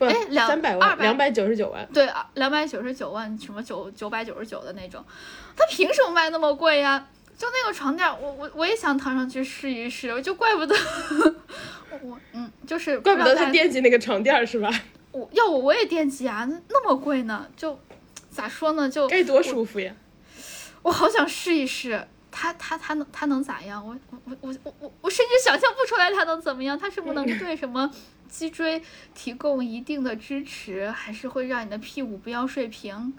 [0.00, 5.04] 哎，两三百万，两百九十九万，对，两百九十九万，什么九九百九十九的那种，
[5.56, 7.08] 他凭什么卖那么贵呀？
[7.38, 10.74] 就那个床垫，我我我也想躺上去试一试，就怪不得
[12.02, 14.70] 我，嗯，就是怪不得他惦记那个床垫是吧？
[15.12, 17.78] 我要我我也惦记啊，那么贵呢，就
[18.30, 18.88] 咋说呢？
[18.88, 19.94] 就该多舒服呀！
[20.82, 22.08] 我好想试一试。
[22.38, 23.82] 他他他能他能咋样？
[23.82, 26.78] 我我我我我我我甚至想象不出来他能怎么样。
[26.78, 27.90] 他是不能对什么
[28.28, 28.82] 脊椎
[29.14, 33.14] 提供一定的支持，还是会让你的屁股不要睡平？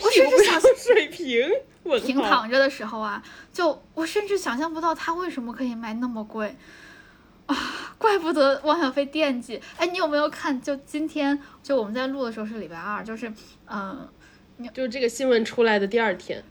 [0.00, 1.50] 我甚至想 睡平，
[1.82, 3.20] 我平躺着的时候啊，
[3.52, 6.56] 就我甚至想象不到他为什么可以卖那么贵
[7.46, 7.56] 啊！
[7.98, 9.60] 怪不得汪小菲惦记。
[9.76, 10.62] 哎，你有没有看？
[10.62, 13.32] 就今天就我们在录的时候是礼拜二，就是
[13.66, 14.08] 嗯，
[14.72, 16.44] 就这个新闻出来的第二天，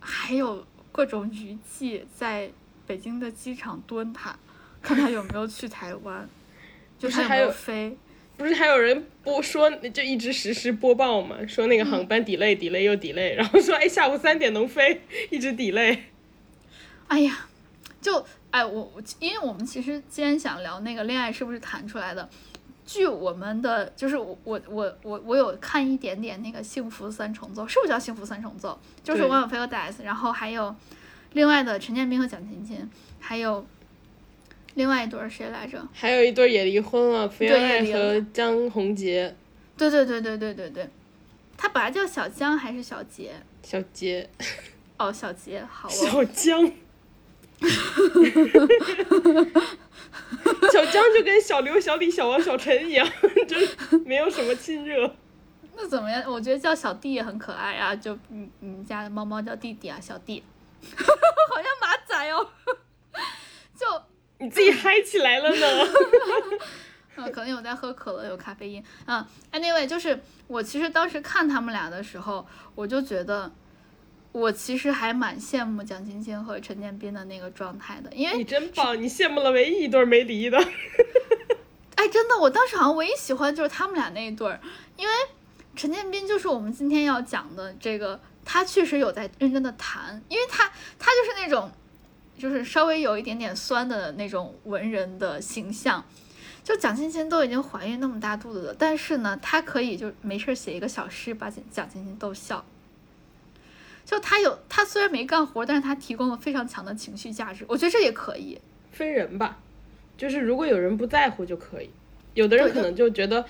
[0.00, 0.66] 还有。
[0.98, 2.50] 各种娱记在
[2.84, 4.36] 北京的机场蹲他，
[4.82, 6.28] 看他有没有去台湾，
[6.98, 7.96] 就是还有飞，
[8.36, 16.00] 不是还有人播说就一直实时播报嘛，说那个航班 delay delay 又 delay，然后说哎下午三点能飞，一直 delay。
[17.06, 17.46] 哎呀，
[18.00, 22.28] 就哎我我因为我们其实今天想聊那个恋爱是不是谈出来的。
[22.88, 28.80] 据我们的，就是我我我我我有看一点点那个《幸福三重奏》，是不是叫《幸福三重奏》？
[29.06, 30.74] 就是王小飞和戴 S，然后还有
[31.34, 32.88] 另外的陈建斌和蒋勤勤，
[33.20, 33.66] 还有
[34.72, 35.86] 另外一对儿谁来着？
[35.92, 39.36] 还有一对也离婚了，福原爱和江宏杰，
[39.76, 40.88] 对对对对对对对，
[41.58, 43.34] 他本来叫小江还是小杰？
[43.62, 44.30] 小杰，
[44.96, 45.92] 哦，小杰，好哦。
[45.92, 46.72] 小江。
[51.58, 53.04] 小刘、小李、小王、小陈一样，
[53.48, 55.12] 就是没有什么亲热。
[55.74, 56.22] 那怎么样？
[56.30, 60.40] 我觉得叫小弟也很可爱啊，就你你们家的猫猫叫弟弟啊，小弟，
[60.80, 62.48] 好像马仔哦，
[63.76, 63.86] 就
[64.38, 65.66] 你自己嗨起来了呢。
[67.16, 68.84] 嗯，可能有在喝可乐，有咖啡因。
[69.06, 70.16] 嗯，anyway，就是
[70.46, 73.50] 我其实当时看他们俩的时候，我就觉得，
[74.32, 80.58] 我其实还蛮羡慕蒋勤勤和陈建斌的那个状态的，因为你真棒，你羡慕了唯一一对没离的。
[81.96, 84.60] 哎，真的，我当时好像唯一喜欢就是他们俩那一对儿，
[84.96, 85.12] 因为
[85.74, 91.70] 陈建斌就是我们今天要讲的这个，他确实有在认真的谈，因为他他就是那种，
[92.38, 96.04] 就是稍微有一点点酸的那种文人的形象。
[96.62, 102.62] 就蒋勤勤都已经怀孕那么大肚子了，但是呢，他可以就没事儿写一个小诗把蒋蒋勤勤逗笑。
[104.08, 108.58] 就他有他虽然没干活，但是他提供了非常强的情绪价值，我觉得这也可以。
[108.90, 109.58] 分人吧，
[110.16, 111.90] 就是如果有人不在乎就可以，
[112.32, 113.44] 有的人可能就觉得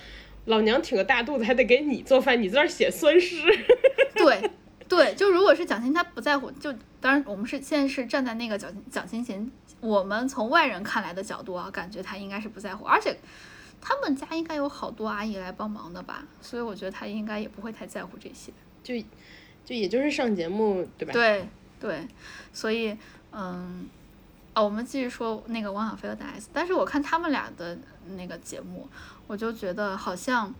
[0.47, 3.41] 老娘挺个大肚子还得给你做饭，你在那儿写酸诗。
[4.13, 4.51] 对
[4.89, 13.17] 对，就如果是蒋勤勤他不在乎，就当然我们是现在是站在那个蒋蒋欣勤，我们从外人看来的角度啊，感觉他应该是不在乎，而且
[13.79, 18.51] 他们家应该有好多阿姨来帮忙的吧，所以我觉得他应该也不会太在乎这些。
[18.83, 18.93] 就
[19.69, 21.13] 就也就是上节目对吧？
[21.13, 21.47] 对
[21.79, 22.07] 对，
[22.51, 22.97] 所以
[23.31, 23.87] 嗯，
[24.55, 27.77] 哦，我们继续说那个汪小菲和大 S，但是我看他们俩的
[28.17, 28.89] 那个节目，
[29.27, 30.51] 我就觉得好像。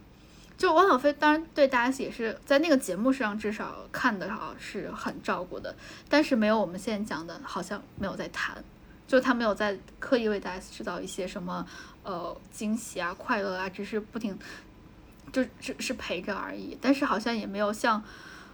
[0.57, 5.73] 就汪小菲当然对大 S 也是在那个节目上至少看的好是很照顾的，
[6.09, 8.61] 但是没有我们现在讲的，好像没有在谈，
[9.07, 11.65] 就他没有在刻意为大 S 制造一些什么
[12.03, 14.37] 呃惊喜啊、快乐啊，只是不停
[15.31, 18.03] 就只是陪着而已，但是好像也没有像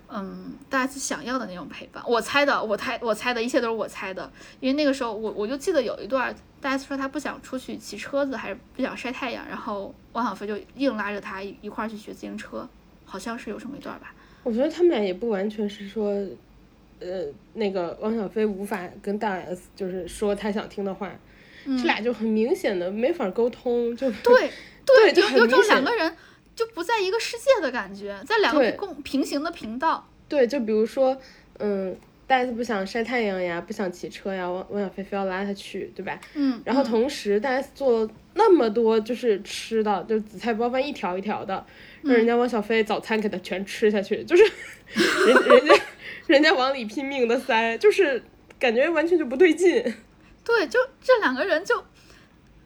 [0.10, 2.04] 嗯大 S 想要的那种陪伴。
[2.08, 12.68] 我猜的，我猜我猜的一切都是我猜的，因为那个时候我我就记得有一段大 S 说她不想出去骑车子，还是不想晒太阳，然后汪小菲就硬拉着她一一块儿去学自行车，
[13.06, 14.14] 好像是有这么一段吧。
[14.44, 16.12] 我觉得他们俩也不完全是说，
[17.00, 21.12] 呃，那个汪小菲无法跟大 S 就是说他想听的话，
[21.66, 24.52] 嗯这俩就很明显的没法沟通，就对
[24.86, 26.16] 对 就有有种很明显两个人
[26.56, 30.08] 就不在一个世界的感觉，在两个共平行的频道。
[30.30, 31.16] 对，就比如说，
[31.60, 36.20] 嗯，大 S 不想晒太阳呀，不想骑车呀，汪汪小菲非要拉他去，对吧？
[36.34, 41.54] 嗯，然后嗯同时大 S 做了那么多就是吃的，就紫菜包饭一条一条的，
[42.02, 44.44] 让嗯人家汪小菲早餐给他全吃下去，就是
[45.28, 45.84] 人人家
[46.28, 48.24] 人家往里拼命的塞，就是
[48.58, 49.84] 感觉完全就不对劲。
[50.44, 51.84] 对，就这两个人就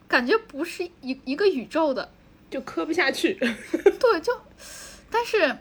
[0.08, 2.10] 感觉不是一一个宇宙的。
[2.50, 3.34] 就磕不下去，
[4.00, 4.34] 对，就，
[5.12, 5.58] 但是，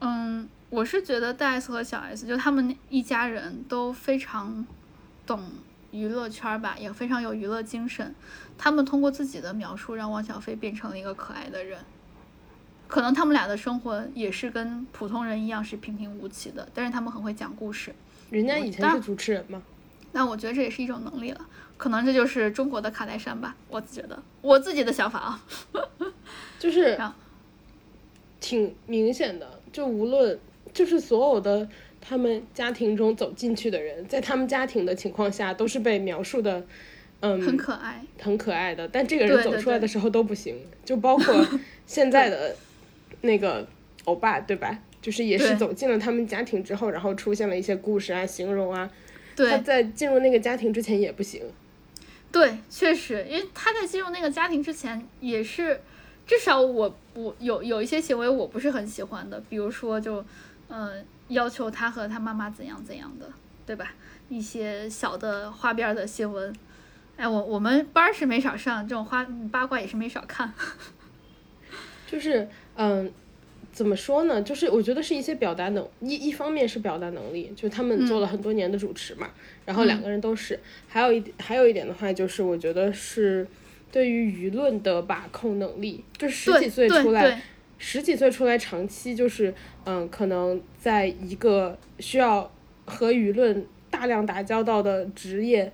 [0.00, 4.66] 嗯，我是觉得大 S 和小 S 就他们那一家人都非常
[5.26, 5.50] 懂
[5.90, 8.14] 娱乐圈儿吧，也非常有娱乐精神。
[8.56, 11.80] 他们通过自己的描述，让汪小菲变成了一个可爱的人。
[12.86, 17.94] 可能他们俩的生活也是跟普通人一样是平平无奇的，但是他们很会讲故事。
[18.30, 19.62] 人家以前是主持人嘛，
[20.12, 21.46] 那我觉得这也是一种能力了，
[21.80, 25.42] 可能这就是中国的卡戴珊吧，我觉得我自己的想法啊。
[26.60, 26.94] 就是
[28.38, 30.38] 挺明显的，就无论
[30.74, 31.66] 就是所有的
[31.98, 36.62] 他们家庭中走进去的人，在他们家庭的情况下都是被描述的，
[37.20, 41.46] 嗯，很可爱，很可爱的，但这个人走出来的时候都不行，就包括
[41.86, 42.54] 现在的
[43.22, 43.66] 那个
[44.04, 44.78] 欧巴，对吧？
[45.00, 48.90] 就是也是走进了他们家庭之后，然后出现了一些故事啊、形容啊，
[49.34, 51.40] 他在进入那个家庭之前也不行。
[52.32, 55.80] 对，确实，因为他在进入那个家庭之前，也是
[56.26, 60.20] 至少我我有有一些行为我不是很喜欢的，比如说就
[60.68, 60.92] 嗯、呃
[61.28, 63.30] 要求他和他妈妈怎样怎样的，
[63.64, 63.94] 对吧？
[64.28, 66.52] 一些小的花边儿的新闻，
[67.16, 70.52] 哎，我我们班儿是没少上，这种花八卦也是没少看。
[72.10, 73.12] 就是嗯，
[73.72, 74.42] 怎么说呢？
[74.42, 79.30] 就是我觉得是一些表达能一一方面是表达能力，就他们做了很多年的主持嘛，
[79.70, 83.46] 然后两个人都是，还有一还有一点的话，就是我觉得是
[83.92, 87.40] 对于舆论的把控能力，就十几岁出来。
[87.82, 89.54] 十几岁出来，长期就是，
[89.86, 92.52] 嗯，可能在一个需要
[92.84, 95.72] 和舆论大量打交道的职业，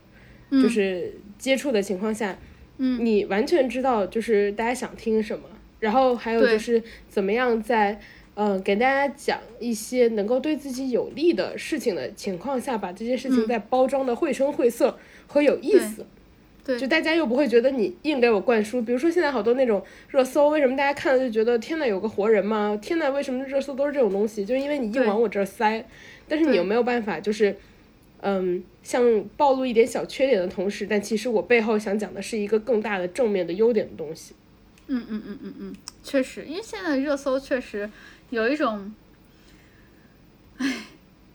[0.53, 2.39] 就是接触的情况下，
[2.79, 5.49] 嗯，你完全知道就是大家想听什么，
[5.81, 8.01] 然后还有就是怎么样在，
[8.37, 16.07] 嗯，给大家讲一些能够对自己有利的事情的情况下，把这些事情嗯再包装的绘声绘色和有意对思。
[16.63, 18.83] 对，就大家又不会觉得你硬给我灌输。
[18.83, 22.79] 比如说现在好多那种热搜，为什么大家看了就觉得天呐有个活人吗？
[22.83, 24.45] 天呐为什么热搜都是这种东西？
[24.45, 25.87] 就是因为你硬往我这儿塞，
[26.29, 27.57] 但是你又没有办法就是，
[28.21, 34.35] 嗯，像暴露一点小缺点的同时，但其实我背后想讲的是一个更大的正面的优点的东西。
[34.89, 35.75] 嗯嗯嗯嗯嗯，
[36.05, 37.89] 确实，因为现在热搜确实
[38.31, 38.95] 有一种，
[40.59, 40.85] 唉，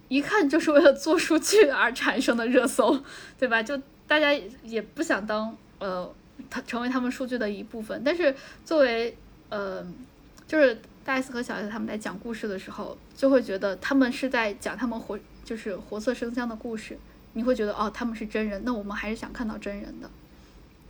[0.07, 3.01] 一看就是为了做数据而产生的热搜，
[3.39, 3.63] 对吧？
[3.63, 4.33] 就大家
[4.63, 6.13] 也不想当呃，
[6.49, 8.35] 他成为他们数据的一部分，但是
[8.65, 9.15] 作为
[9.49, 9.85] 呃，
[10.47, 16.97] 就是大 S 和小 S 他们在讲故事的时候，就会觉得他们是在讲他们活就是活色生香的故事，
[17.33, 20.09] 你会觉得哦，他们是真人，那我们还是想看到真人的。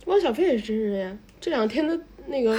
[0.06, 1.96] 汪小菲也是真人呀，这两天的
[2.26, 2.58] 那个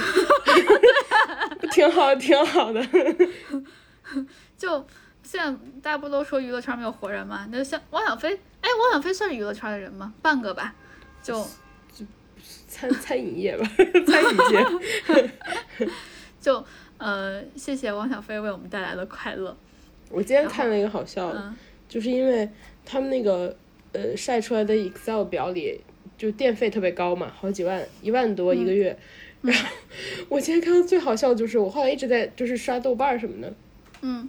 [1.72, 2.84] 挺好，挺好的。
[4.56, 4.86] 就
[5.22, 5.50] 现在
[5.82, 7.48] 大家不都说娱乐圈没有活人吗？
[7.50, 10.12] 那像汪小菲，哎，汪小菲算是娱乐圈的人吗？
[10.22, 10.74] 半个吧，
[11.22, 11.46] 就
[12.68, 13.66] 餐餐饮业吧，
[14.06, 15.90] 餐饮界。
[16.40, 16.64] 就
[16.98, 19.56] 呃，谢谢汪小菲为我们带来的快乐。
[20.10, 21.56] 我今天看了一个好笑的，嗯
[21.88, 22.48] 就是因为
[22.84, 23.56] 他们那个
[23.92, 25.80] 呃晒出来的 Excel 表里，
[26.18, 28.88] 就电费特别高嘛，好几万，一万多一个月。
[28.88, 28.98] 然
[29.52, 29.68] 后
[30.28, 33.52] 我今天看到最好笑的就是，我后来一直在就是刷豆瓣儿什么的，
[34.02, 34.28] 嗯，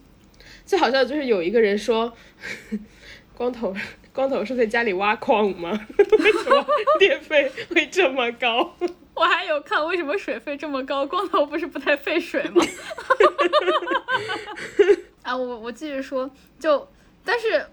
[0.65, 2.11] 最好笑的就是有一个人说，
[3.35, 3.75] 光头
[4.13, 5.71] 光头是在家里挖矿吗？
[6.19, 6.65] 为什么
[6.99, 8.75] 电费会这么高？
[9.13, 12.61] 我还有看为什么水费这么高，光头不是不太费水吗？
[15.23, 16.87] 啊，我我继续说，就
[17.23, 17.65] 但是，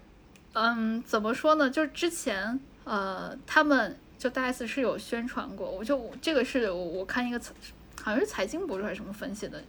[0.53, 1.69] 嗯，怎么说呢？
[1.69, 7.53] 就是之前呃，他们就大 S 是有宣传过，我就这个是我我看一个财
[8.01, 9.61] 好像是财经博主还是什么分析的，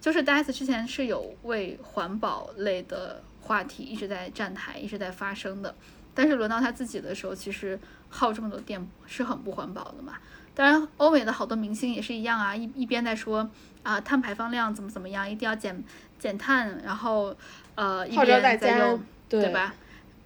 [0.00, 5.72] 就是大 S 之前是有为环保类的话题一直在站台，一直在发声的，
[6.12, 10.14] 但是轮到他自己的时候，其实耗这么多电是很不环保的嘛。
[10.56, 13.48] 当然，欧美的好多明星也是一样啊，一一边在说
[13.84, 15.84] 啊碳排放量怎么怎么样，一定要减
[16.18, 17.32] 减碳，然后
[17.76, 19.72] 呃一边在家用对对吧？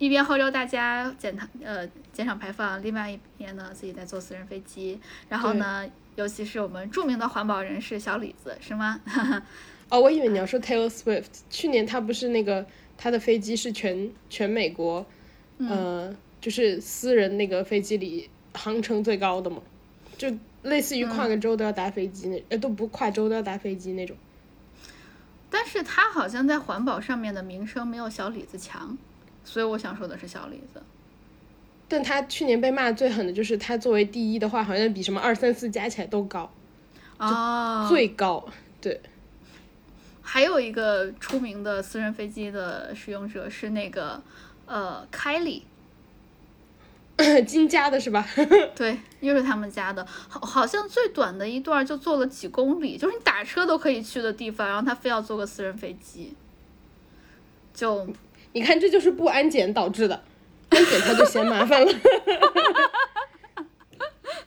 [0.05, 5.01] 一边号召大家减碳呃减少排放，另外一边呢自己在坐私人飞机，
[5.31, 9.01] 然后呢，尤其是我们著名的环保人士小李子是吗？
[9.89, 12.67] 哦，我以为你要说 Taylor Swift，去年他不是那个
[12.99, 15.07] 他的飞机是全全美国，
[15.59, 19.63] 呃，就是私人那个飞机里航程最高的嘛，
[20.19, 20.31] 就
[20.63, 24.15] 类似于跨个州都要搭飞机那，呃，都不跨州都要搭飞机那种。
[25.51, 28.99] 但是他好像在环保上面的名声没有小李子强，
[29.45, 30.83] 所以我想说的是小李子。
[31.87, 36.51] 但他去年被骂最狠的就是他作为第一的话，好像比什么二三四加起来都高，
[37.19, 38.49] 啊，最高。
[38.81, 39.01] 对，
[40.23, 44.21] 还有一个出名的私人飞机的使用者是那个
[44.67, 45.65] 呃凯里，
[47.47, 48.27] 金家的是吧？
[48.75, 56.35] 对，又是他们家的，好好像最短的一段就坐了几公里，就是你打车都可以去的地方，然后他非要坐个私人飞机，
[57.73, 58.09] 就
[58.55, 60.23] 你看，这就是不安检导致的，
[60.69, 61.93] 安检他就嫌麻烦了。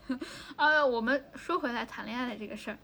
[0.55, 2.77] 呃，我们说回来谈恋爱的这个事儿，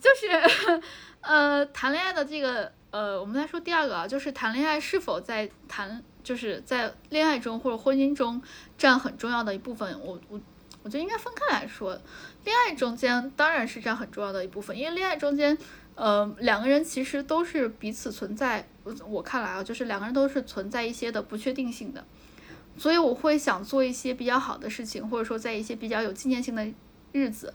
[0.00, 0.80] 就是
[1.22, 8.40] 呃，谈恋爱的这个呃，我们来说第二个啊，就是谈恋爱是否在谈，就是在恋爱中或者婚姻中
[8.78, 10.00] 占很重要的一部分。
[10.00, 10.40] 我我
[10.84, 12.00] 我觉得应该分开来说，
[12.44, 15.58] 恋爱中间当然是占很重要的一部分，因为恋爱中间。
[16.00, 22.02] 呃，两个人其实都是彼此存在，我我看来啊，就是两个人都是存在一些的不确定性的，
[22.76, 26.66] 所以我会想做一些比较好的事情，或者说在一些比较有纪念性的
[27.12, 27.52] 日子，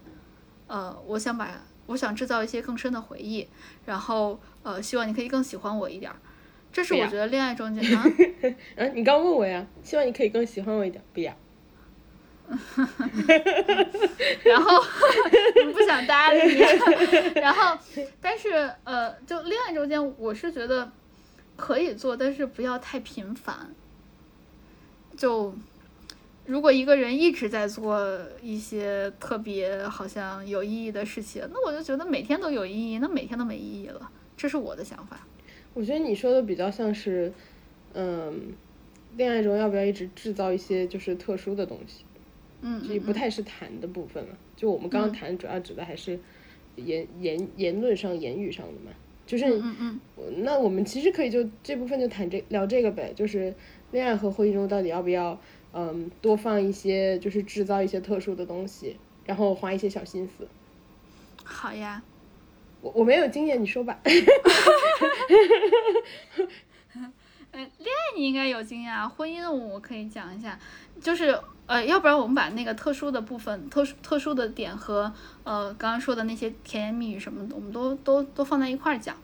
[0.68, 1.50] 呃，我想把
[1.88, 3.48] 我想制造一些更深的回忆，
[3.86, 6.18] 然后呃，希望你可以更喜欢我一点儿，
[6.72, 8.04] 这是我觉得恋爱中间 啊，
[8.76, 11.36] 嗯，你刚问我呀，希望你可以更喜欢我一点，不要。
[14.44, 14.84] 然后
[15.66, 16.60] 你不想搭理你，
[17.40, 17.78] 然后
[18.22, 20.92] 但是呃，就恋爱中间，我是觉得
[21.56, 23.74] 可以做，但是不要太频繁。
[25.16, 25.54] 就
[26.46, 34.12] 如果一个人一直在做一些特别好像有意义的事情，那我就觉得每天都有意义，那每天都没意义了。
[34.36, 35.26] 这是我的想法。
[35.74, 37.32] 我觉得你说的比较像是，
[37.94, 38.54] 嗯，
[39.16, 42.04] 恋爱中要不要一直制造一些就是特殊的东西，
[42.62, 44.38] 嗯，这也不太是谈的部分了。
[44.56, 46.20] 就我们刚刚谈，主要指的还是
[46.76, 48.92] 言言言论上、言语上的嘛。
[49.26, 50.00] 就是，嗯嗯
[50.44, 53.54] 那我们其实可以就这部分就谈这聊这个呗，就是
[53.92, 55.40] 恋爱和婚姻中到底要不要，
[55.74, 60.48] 嗯，多放一些就是制造一些特殊的东西，然后花一些小心思。
[61.44, 62.04] 好呀。
[62.82, 63.98] 我我没有经验，你说吧。
[66.86, 67.14] 嗯，
[67.54, 70.60] 恋爱你应该有经验啊，婚姻我可以讲一下，
[71.00, 75.12] 就是呃，要不然我们把那个特殊的部分、特殊特殊的点和
[75.44, 79.16] 呃刚刚说的那些甜言蜜语什么的，我们都都都放在一块儿讲。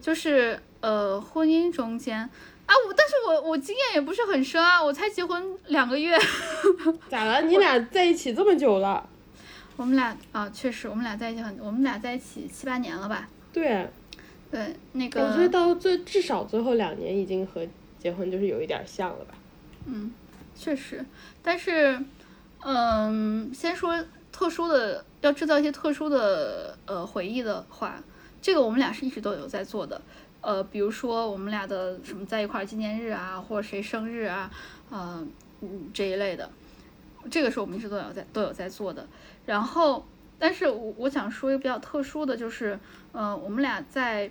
[0.00, 6.16] 就是呃，婚姻中间啊，我但是我我经验也不是很深啊，我才结婚两个月。
[7.10, 7.42] 咋了？
[7.42, 9.08] 你俩在一起这么久了？
[9.76, 13.28] 我们俩啊，确实，我们俩在一起很，我们俩在一起七八年了吧？
[13.52, 13.88] 对，
[14.50, 17.66] 对，那个我觉得到最至少最后两年已经和
[17.98, 19.34] 结婚就是有一点像了吧？
[19.86, 20.12] 嗯，
[20.54, 21.04] 确实，
[21.42, 22.00] 但是，
[22.60, 28.02] 嗯，先说特殊的，要制造一些特殊的呃回忆的话，
[28.42, 30.00] 这个我们俩是一直都有在做的。
[30.42, 34.50] 呃，比如说我们俩的什么在一块儿纪念日啊，或者谁生日啊，
[34.90, 35.26] 呃，
[35.60, 36.50] 嗯这一类的，
[37.30, 39.06] 这个是我们一直都有在都有在做的。
[39.44, 40.06] 然后，
[40.38, 42.78] 但是我我想说一个比较特殊的就是，
[43.12, 44.30] 呃，我们俩在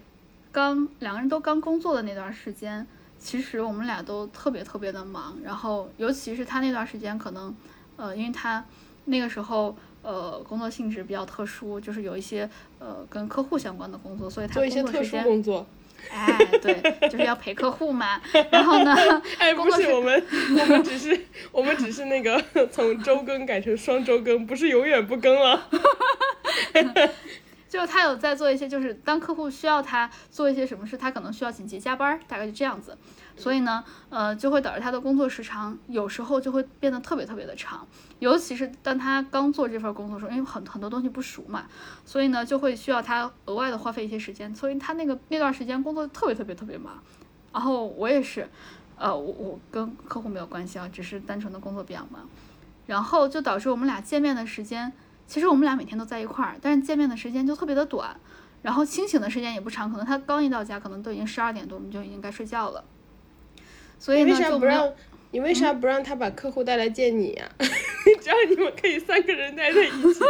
[0.51, 2.87] 刚两个人都刚工作的那段时间，
[3.19, 7.53] 其实我们俩都特别特别的忙，然后尤其是他那段时间，可能，
[7.97, 8.63] 呃，因为他
[9.05, 12.49] 那个时候，呃，工作性质比较特殊，就是有一些
[12.79, 15.67] 呃跟客户相关的工作，所以他做一些特殊工作时间，工作。
[16.09, 18.21] 哎，对，就是要陪客户嘛。
[18.49, 18.95] 然后呢，
[19.37, 20.23] 哎，不是我们，
[20.57, 22.41] 我们只是我们只是那个
[22.71, 25.67] 从周更改成双周更，不是永远不更了。
[27.69, 32.97] 就是他有在做一些，就是当客户需要他做一些什么事，他可能需要紧急加班，大概就这样子。
[33.37, 41.67] 所以呢，呃，就会导致他的工作时长有时候就会变得特别特别的长，尤其是当他刚做这份工作的时候，因为很很多东西不熟嘛，
[42.03, 47.01] 所以呢就会需要他额外的花费一些时间，所以他那个那段时间工作特别特别特别忙。
[47.53, 48.49] 然后我也是，
[48.97, 52.27] 呃，我我跟客户没有关系啊，只是单纯的工作比较忙，
[52.87, 54.91] 然后就导致我们俩见面的时间。
[55.29, 58.19] 其实我们俩每天都在一块儿，但是见面的时间就特别的短，
[58.63, 62.83] 然后清醒的时间也不长，可能他刚一到家，可能都已经十二点多，我们就已经该睡觉了。
[63.99, 64.91] 所以你为呢，就没有啥不让？
[65.31, 67.47] 你为啥不让他把客户带来见你呀、
[68.19, 70.23] 这样你们可以三个人待在一起，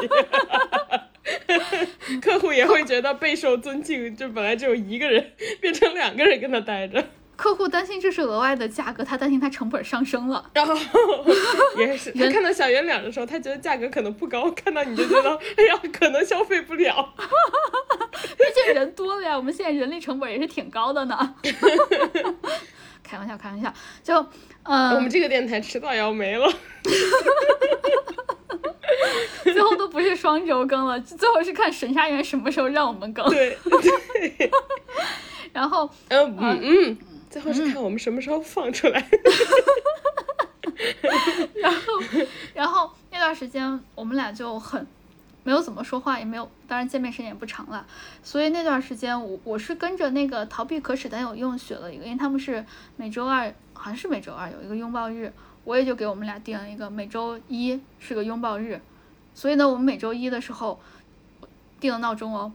[2.20, 4.14] 客户也会觉得备受尊敬。
[4.14, 5.32] 就本来只有一个人，
[5.62, 7.02] 变成两个人跟他待着，
[7.40, 10.44] 客户担心这是额外的价格，他担心他成本上升了。
[10.54, 10.76] 然后
[11.80, 17.14] 也是他看到小圆脸的时候，他觉得价格可能不高，看到你就觉得哎呀，可能消费不了。
[18.38, 21.36] 毕竟人多了呀，我们现在人力成本也是挺高的呢。
[23.02, 23.74] 开玩笑，开玩笑，
[24.04, 24.14] 就
[24.64, 26.52] 嗯、我们这个电台迟早要没了。
[29.44, 33.26] 最后都不是双周更了，最后是看神沙园什么时候让我们更。
[33.30, 33.58] 对，
[35.54, 36.98] 然后嗯嗯嗯，
[37.30, 39.08] 最后是看我们什么时候放出来。
[42.54, 44.86] 然后那段时间我们俩就很
[45.44, 47.86] 没有怎么说话，也没有，当然见面时间也不长了。
[48.24, 52.66] 所以那段时间我我是跟着那个逃避可耻但有用学了一个，因为他们是
[52.98, 55.32] 每周二，好像是每周二有一个拥抱日，
[55.64, 58.82] 我也就给我们俩定了一个每周一是个拥抱日。
[59.34, 60.80] 所以呢，我们每周一的时候
[61.80, 62.52] 定了闹钟哦，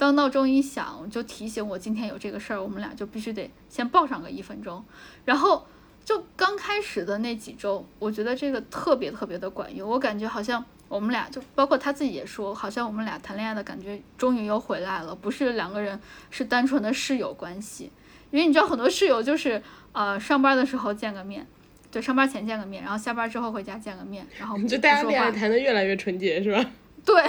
[0.00, 4.82] 当闹钟一响，就提醒我今天有这个事儿，我们俩就必须得先抱上个一分钟，
[5.26, 5.66] 然后。
[6.02, 9.88] 就刚开始的那几周，我觉得这个特别特别的管用。
[9.88, 17.92] 我感觉好像我们俩，就包括他自己也说，好像我们俩谈恋爱的感觉终于又回来了，不是两个人，是单纯的室友关系。
[18.30, 21.46] 因为你知道，很多室友就是呃上班的时候见个面，
[21.92, 25.30] 对，上班前见个面，然后下班之后回家见个面，然后就不说话大家恋爱。
[25.30, 26.64] 谈的越来越纯洁，是吧？
[27.06, 27.22] 对，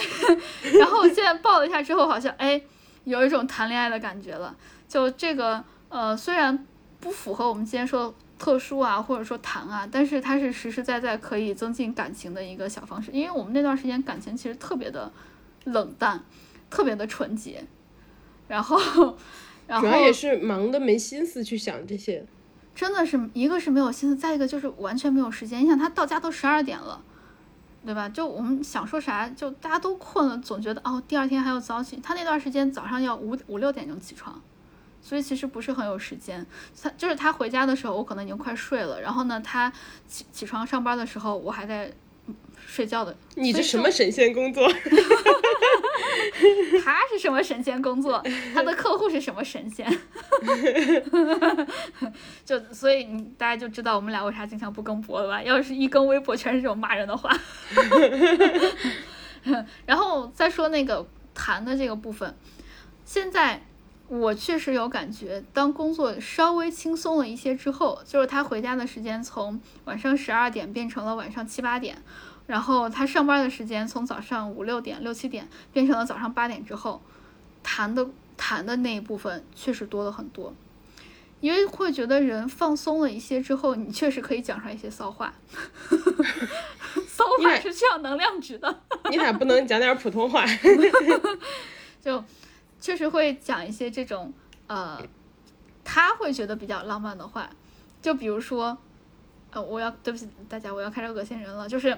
[0.80, 2.62] 然后我现在抱了一下之后，好像哎，
[3.06, 4.56] 有一种谈恋爱的感觉了。
[4.88, 6.66] 就这个呃，虽然
[7.00, 13.12] 不符合我们今天说特殊啊，或者说谈啊，但是它是实实在在可以增进感情的一个小方式。
[13.12, 15.12] 因为我们那段时间感情其实特别的
[15.64, 16.22] 冷淡，
[16.70, 17.64] 特别的纯洁，
[18.48, 19.18] 然后，
[19.68, 22.26] 然后主要也是忙的没心思去想这些。
[22.74, 25.64] 真的是一个是没有心思，再一个就是完全没有时间。
[25.64, 27.04] 你想他到家都十二点了，
[27.84, 28.08] 对吧？
[28.10, 31.98] 就我们想说啥，就大家都困了，总觉得哦，第二天还要早起。
[31.98, 34.40] 他那段时间早上要五五六点钟起床，
[35.02, 36.46] 所以其实不是很有时间。
[36.80, 39.02] 他就是他回家的时候，我可能已经快睡了。
[39.02, 39.74] 然后呢，他
[40.08, 41.92] 起起床上班的时候，我还在
[42.66, 43.16] 睡觉的。
[43.36, 44.68] 你这什么神仙工作？
[46.84, 48.24] 他是什么神仙工作？
[48.54, 49.86] 他的客户是什么神仙？
[52.44, 55.44] 就所以你大家就知道我们俩为啥经常不更博了吧？
[55.44, 57.30] 要是一更微博全是这种骂人的话。
[59.86, 62.36] 然后再说那个谈的这个部分，
[63.06, 63.62] 现在
[64.12, 72.04] 我确实有感觉，当工作稍微轻松了一些之后，就是他回家的时间从晚上十二点变成了晚上七八点。
[72.46, 77.02] 然后他上班的时间从早上五六点、六七点变成了早上八点之后，
[77.64, 78.06] 谈的
[78.36, 80.54] 谈的那一部分确实多了很多，
[81.40, 85.34] 因为会觉得人放松了一些之后，你确实可以讲出来一些骚话。
[87.08, 88.82] 骚话是需要能量值的。
[89.10, 90.46] 你咋不能讲点普通话？
[92.04, 92.22] 就
[92.82, 94.34] 确实会讲一些这种
[94.68, 95.00] 呃，
[95.86, 97.50] 他会觉得比较浪漫的话，
[98.02, 98.78] 就比如说，
[99.52, 101.70] 呃，我要对不起大家，我要开始恶心人了。
[101.70, 101.98] 就是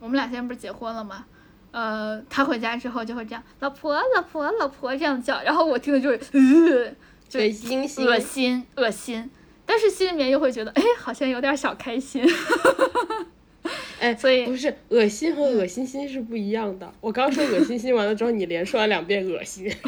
[0.00, 1.26] 我们俩现在不是结婚了吗？
[1.70, 6.94] 呃，他回家之后就会这样，老婆，老婆，老婆这样叫，然后我听了就是，呃，
[7.28, 9.30] 就恶心心恶心，恶心。
[9.66, 12.24] 但是心里面又会觉得，哎，好像有点小开心。
[14.00, 16.92] 哎，所以不是恶心和恶心心是不一样的。
[17.00, 19.72] 我刚说恶心心完了之后，你连说了两遍恶心。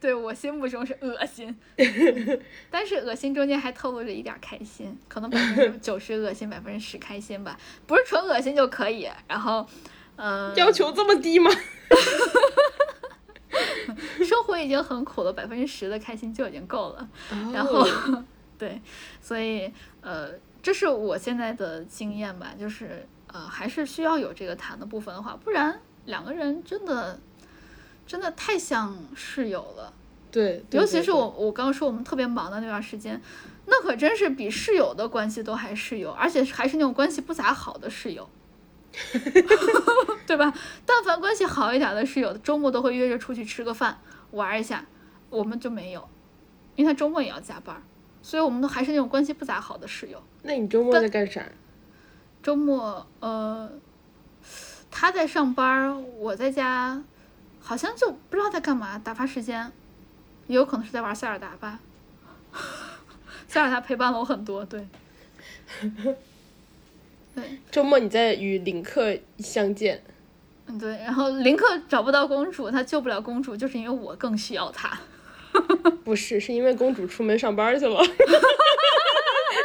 [0.00, 1.54] 对我心目中是恶心，
[2.70, 9.06] 但是恶心中间还透露着一点开心，可能百分之九十恶心，百分之十开心吧，不是纯恶心就可以。
[9.28, 9.66] 然后，
[10.16, 11.50] 嗯，要求这么低吗？
[14.24, 17.06] 生活已经很苦了，百分之十的开心就已经够了。
[17.52, 17.86] 然后，
[18.56, 18.80] 对，
[19.20, 20.30] 所以呃，
[20.62, 27.18] 这是我现在的经验吧，就是呃，还是需要有这个谈的部分的话，不然两个人真的
[28.06, 29.92] 真的太像室友了。
[30.30, 33.20] 对，尤其是我我刚刚说我们特别忙的那段时间，
[33.66, 38.28] 那可真是比室友的关系都还室友，而且还是那种关系不咋好的室友。
[40.26, 40.52] 对吧？
[40.86, 44.00] 但凡关系好一点的室友，周末都会约着出去吃个饭，
[44.32, 44.84] 玩一下。
[45.28, 46.08] 我们就没有，
[46.74, 47.80] 因为他周末也要加班，
[48.20, 50.20] 所以我们都还是那种关系不咋好的室友。
[50.42, 51.44] 那你周末在干啥？
[52.42, 53.70] 周末，呃，
[54.90, 57.02] 他在上班，我在家，
[57.60, 59.70] 好像就不知道在干嘛，打发时间，
[60.46, 61.78] 也有可能是在玩塞尔达吧。
[63.46, 64.86] 塞尔达陪伴了我很多，对。
[67.34, 70.02] 对，周末你在与林克相见。
[70.66, 74.98] 嗯，对，然后林克找不到公主，他救不了公主，就是因为我更需要他。
[76.04, 78.00] 不是，是因为公主出门上班去了。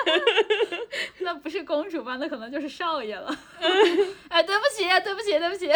[1.19, 2.17] 那不是公主吧？
[2.19, 3.35] 那可能就是少爷了。
[4.29, 5.71] 哎，对不起，对不起，对不起。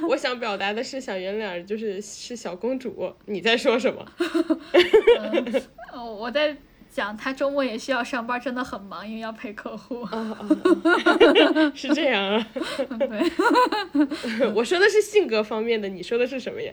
[0.08, 3.14] 我想表达的是小圆脸，就是是小公主。
[3.26, 4.06] 你在说什么？
[5.92, 6.56] 哦，我在。
[6.88, 10.08] 讲他周末也需要上班，真的很忙，因为要陪客户。
[11.74, 12.46] 是这样啊。
[14.54, 16.72] 我说的是性格方面的，你说的是什么呀？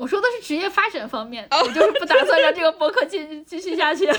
[0.00, 4.08] 我说的是职业发展方面，我就是不打算让这个博客继继续下去。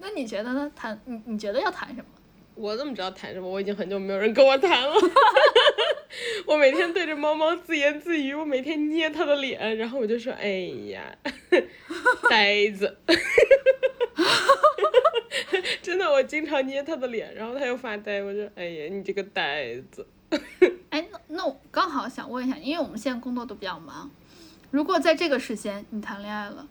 [0.00, 0.72] 那你觉得呢？
[0.74, 2.06] 谈你你觉得要谈什么？
[2.54, 3.46] 我怎么知道谈什么？
[3.46, 4.94] 我已经很久没有人跟我谈了。
[6.46, 10.48] 我每天对着猫猫自言自语，我每天捏它的脸，然后我就说：“哎
[10.88, 11.14] 呀，
[12.30, 12.96] 呆子。
[15.82, 20.06] ”真的，我经常捏它的脸，然后它又发呆，我就：“哎呀，你这个呆子。”
[20.90, 24.10] 哎，那那我刚好想问一下，因为我们现在工作都比较忙，
[24.70, 26.66] 如果在这个时间你谈恋爱了，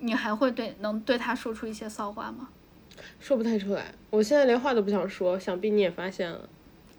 [0.00, 2.48] 你还会对能对他说出一些骚话吗？
[3.18, 6.48] 说不太出来，我现在连话都不想说，想必你也发现了。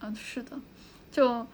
[0.02, 0.58] 嗯，是的，
[1.12, 1.46] 就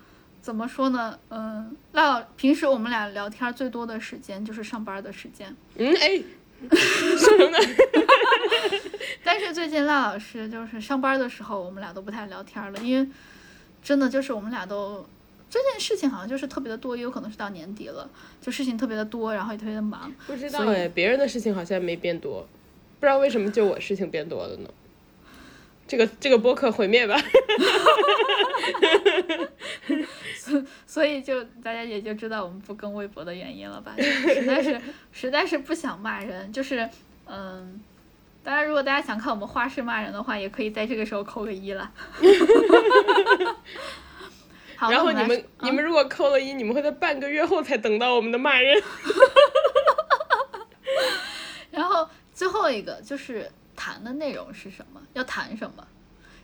[0.42, 1.20] 怎么说呢？
[1.30, 5.54] 嗯，那平时我们俩聊天最多的时间就是上班的时间。
[5.76, 6.22] 嗯，哎，
[6.72, 7.58] 什么呢？
[9.24, 13.08] 但是最近赖老师就是上班的时候，我们俩都不太聊天了，因为
[13.82, 15.06] 真的就是我们俩都
[15.50, 18.08] 这件事情好像就是特别的多，也有可能是到年底了，
[18.42, 20.12] 就事情特别的多，然后也特别的忙。
[20.28, 22.46] 不知道哎，别人的事情好像没变多。
[23.00, 24.70] 不知道为什么就我事情变多了呢？
[25.88, 27.18] 这个这个播客毁灭吧！
[30.38, 33.96] 所所以就大家也就知道我们不更微博的原因了吧？
[33.98, 34.80] 实在是
[35.12, 36.88] 实在是不想骂人，就是
[37.26, 37.82] 嗯，
[38.44, 41.92] 当然如果大家想看我们花式骂人的话，也可以在这个时候扣个一了。
[44.76, 48.82] 好，然后你们你们如果扣了一，你们会在半个月后才等到我们的骂人。
[51.72, 52.08] 然后。
[52.40, 55.02] 最后一个就是谈的内容是什么？
[55.12, 55.86] 要谈什么？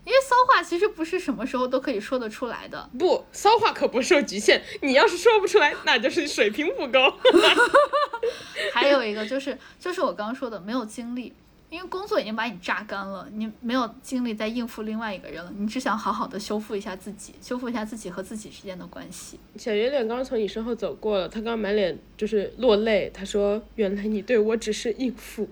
[0.04, 2.90] 因为骚话其实不是什么时候都可以说得出来的。
[3.00, 4.62] 不，骚话可不受局限。
[4.82, 7.18] 你要是说不出来，那就是水平不高。
[8.74, 11.34] 还有一个就是，就是我刚刚说的，没有精力，
[11.70, 15.52] 因为工作已经把你榨干了，你没有精力再应付另外一个人了。
[15.58, 19.40] 你只想好好的修复一下自己，修复一下自己和自己之间的关系。
[19.58, 23.10] 小圆脸刚从你身后走过了，他刚满脸就是落泪。
[23.14, 25.50] 他说：“原来你对我只是应付。”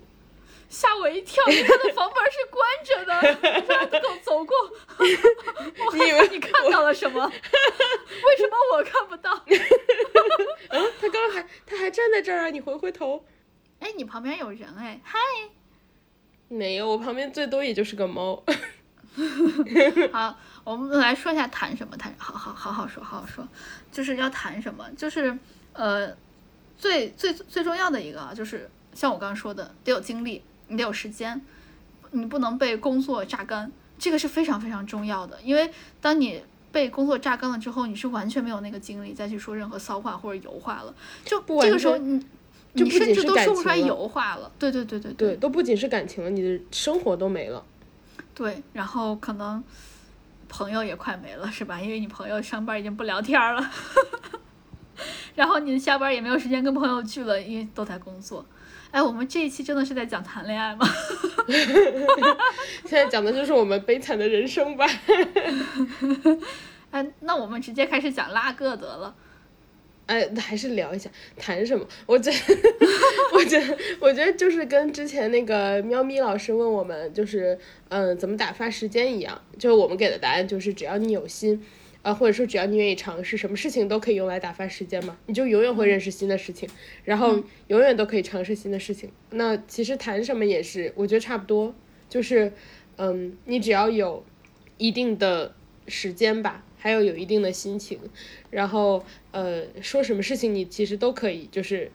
[0.70, 1.44] 吓我一跳！
[1.50, 3.22] 因为他的房门是关着的，
[3.90, 4.56] 他走走过，
[4.98, 7.24] 我以为 你看到了什么？
[7.28, 9.32] 为什么我看不到？
[10.70, 12.50] 啊，他刚还他还站在这儿啊！
[12.50, 13.24] 你回回头，
[13.80, 15.20] 哎，你旁边有人哎，嗨！
[16.54, 18.42] 没有，我旁边最多也就是个猫。
[20.12, 23.48] 好，我们来说一下谈什么谈，好好好好说好好说，
[23.92, 25.38] 就是要谈什么，就是
[25.74, 26.16] 呃，
[26.78, 28.70] 最最最重要的一个就是。
[28.96, 31.42] 像我刚刚说的，得有精力，你得有时间，
[32.12, 35.42] 你不能被工作榨干，这个是非常非常重要的。
[35.42, 35.68] 因为
[36.00, 40.94] 当你被工作榨干了之后，你是完全没有那个精力再去说任何骚话或者油话了。
[41.26, 42.24] 就这个时候，你
[42.74, 44.52] 你甚至都说不出来油话了。
[44.60, 47.64] 对对对对对，都不仅是感情了，你的生活都没了。
[48.36, 49.64] 对，然后可能
[50.50, 51.80] 朋友也快没了，是吧？
[51.80, 53.72] 因为你朋友上班已经不聊天了，
[55.36, 58.46] 然后你下班也没有时间跟朋友聚了，因为都在工作。
[58.90, 60.88] 哎，我们这一期真的是在讲谈恋爱吗？
[62.86, 64.86] 现在讲的就是我们悲惨的人生吧。
[66.92, 69.16] 哎，那我们直接开始讲拉个得了。
[70.06, 71.88] 哎，还是聊一下谈什么？
[72.06, 72.38] 我觉得，
[73.34, 77.58] 我觉得，我觉得就是跟之前那个喵咪老师问我们，就是
[77.90, 79.42] 嗯，怎么打发时间一样。
[79.58, 81.64] 就是我们给的答案就是，只要你有心。
[82.04, 86.68] 啊，或者说只要你愿意尝试，什么事情都可以用来打发时间嘛，你就永远会认识新的事情，
[87.06, 89.10] 然后永远都可以尝试新的事情。
[89.30, 91.74] 那其实谈什么也是，我觉得差不多，
[92.10, 92.52] 就是，
[92.98, 94.22] 嗯，你只要有
[94.78, 95.56] 一定的
[95.88, 97.98] 时间吧，还有有一定的心情，
[98.50, 101.90] 然后呃，说什么事情你其实都可以，就是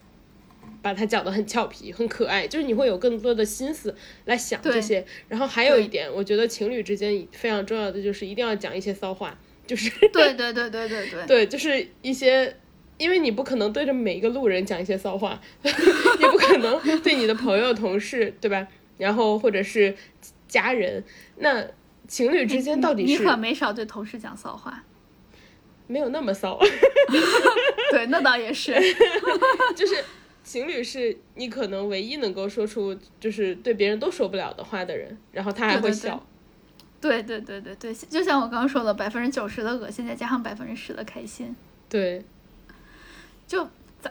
[0.80, 5.05] 把它讲得很俏皮、很可爱，就是你会有更多的心思来想这些。
[5.28, 9.39] 然后还有一点，我觉得情侣之间非常重要的就是一定要讲一些骚话。
[9.66, 12.57] 就是对对对对对对对，就是一些，
[12.97, 18.66] 因为你不可能对着每一个路人讲一些骚话， 也不可能对你的朋友、同事，对吧？
[18.97, 19.95] 然后或者是
[20.49, 21.05] 家人，
[21.36, 21.66] 那
[22.09, 24.82] 情侣之间到底是你可没少对同事讲骚话，
[25.86, 26.59] 没有那么骚。
[27.92, 28.74] 对，那倒也是，
[29.76, 30.02] 就是
[30.42, 36.26] 情侣是你可能唯一能够说出就是对别人都说不了的话的人，然后他还会笑。
[37.00, 41.54] 对对对对对，就像我刚刚说的，百分之九十的恶心再加上百分之十的开心。
[41.88, 42.24] 对，
[43.46, 43.62] 就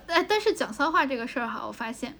[0.08, 2.18] 哎，但是讲骚话这个事儿哈，我发现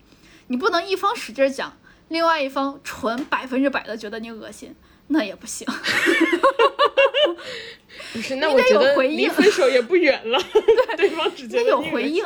[0.48, 1.72] 你不能一方使劲讲，
[2.10, 4.76] 另外一方纯百分之百的觉得你恶心，
[5.08, 5.68] 那也不行。
[8.14, 10.40] 不是，那我觉得离分手也不远了。
[10.98, 12.24] 对方只觉得有回应，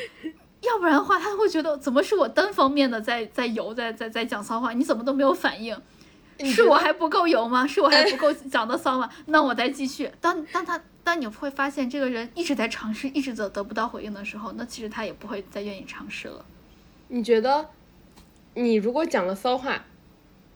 [0.62, 5.76] 要不然的话他会觉得怎么是我单方面的在在游在在在讲骚话，你怎么都没有反应。
[6.42, 7.66] 是我还不够油吗？
[7.66, 9.10] 是我还不 够讲的骚吗？
[9.26, 10.10] 那我再继续。
[10.22, 16.44] 当当他当你会发现这个人一直在尝试，一直得得不到回应的时候，那其实他也不会再愿意尝试了。
[17.08, 17.68] 你觉得，
[18.54, 19.84] 你如果讲了骚话，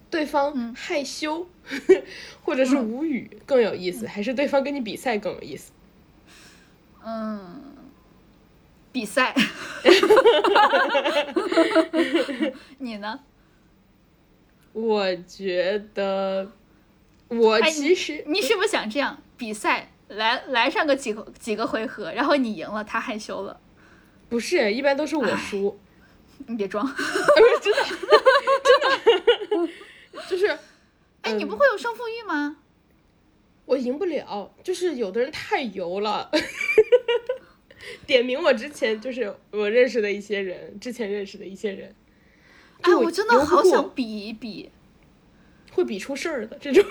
[0.08, 1.46] 对方害羞
[2.42, 5.72] 或者是无语更有意思，还是对方跟你比赛更有意思？
[7.04, 7.62] 嗯，
[8.92, 9.34] 比赛。
[12.78, 13.20] 你呢？
[14.72, 16.50] 我觉得，
[17.28, 23.60] 我其实你是不是想这样比赛来来上个几个几个回合，然后你赢了，他害羞了？
[24.28, 25.78] 不是，一般都是我输。
[26.46, 26.84] 你别装，
[27.62, 27.84] 真的
[29.52, 29.72] 真的，
[30.28, 30.58] 就是，
[31.24, 32.58] 哎，你不会有胜负欲吗？
[33.66, 36.30] 我赢不了，就是有的人太油了。
[38.06, 41.94] 点名我之前就是我认识的一些人，之前认识的一些人。
[42.82, 44.70] 哎，我真的好想比一比，
[45.72, 46.84] 会比出事儿的这种。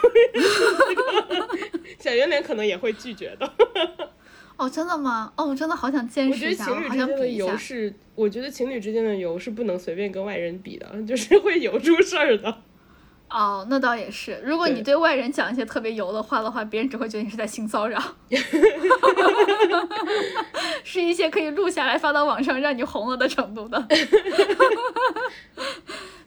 [2.00, 3.54] 小圆脸可能也会拒绝的。
[4.58, 5.32] 哦，真的吗？
[5.36, 7.58] 哦，我真的好想见识一下，我觉得情侣之间的油。
[7.58, 12.64] 是，我觉得情侣之间的油是不能随便跟外人比的，就是会油出事儿的。
[13.34, 14.40] 哦，那倒也是。
[14.44, 18.00] 如果你对外人讲一些特别油的话的话，别人只会觉得你是在性骚扰。
[20.84, 23.84] 是一些可以录下来发到网上让你红了的程度的。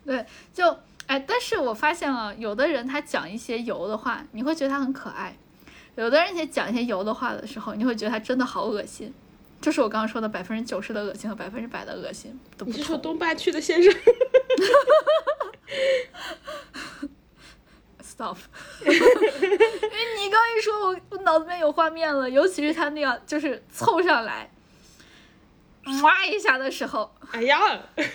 [0.05, 0.77] 对，就
[1.07, 5.31] 哎，但是我发现啊，有的人他讲一些油的话，你会觉得他很可爱；
[5.95, 9.15] 有的人也讲一些油的话的时候，你会觉得他真的好恶心。
[9.61, 12.39] 就是我刚刚说的百分之九十的恶心和百分之百的恶心。
[12.65, 13.93] 你是说东八区的先生？
[18.01, 18.39] Stop！
[18.83, 18.97] 因为
[20.19, 24.51] 你刚一说，我我脑子里面有画面了，尤其是他那样就是凑上来，
[26.03, 27.59] 哇一下的时候，哎呀！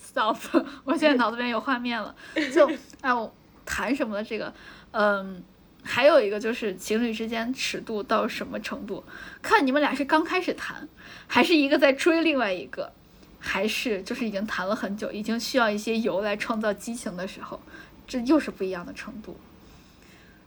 [0.00, 0.36] Stop！
[0.84, 2.12] 我现在脑子里面有画面了，
[2.52, 2.68] 就
[3.02, 3.32] 哎我
[3.64, 4.52] 谈什么的这个，
[4.90, 5.44] 嗯，
[5.86, 9.04] 还有一个就是情侣之间尺度到什么程度，
[9.40, 10.88] 看你们俩是刚开始谈，
[11.26, 12.92] 还是一个在追另外一个。
[13.38, 17.60] 还是就是已经谈了很久，已经需要一些油来创造激情的时候，
[18.04, 19.38] 这又是不一样的程度。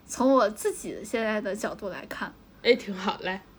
[0.05, 3.41] 从我自己现在的角度来看，哎，挺好，来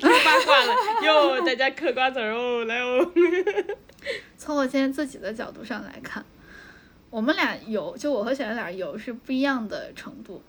[0.00, 0.74] 说八卦了
[1.06, 3.08] 哟，大家嗑瓜子儿哦，来哦。
[4.36, 6.24] 从我现在自己的角度上来看，
[7.08, 10.42] 我们俩油，就我和小圆脸油是不一样的程度。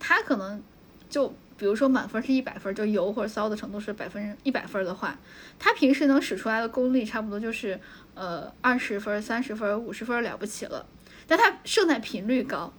[0.00, 0.60] 他可能
[1.08, 5.16] 就比如说满分是一百分，就油或者骚的程度是百分一百分的话，
[5.58, 7.78] 他平时能使出来的功力差不多就是
[8.14, 10.84] 呃二十分、三十分、五十分了不起了，
[11.28, 12.72] 但他胜在频率高。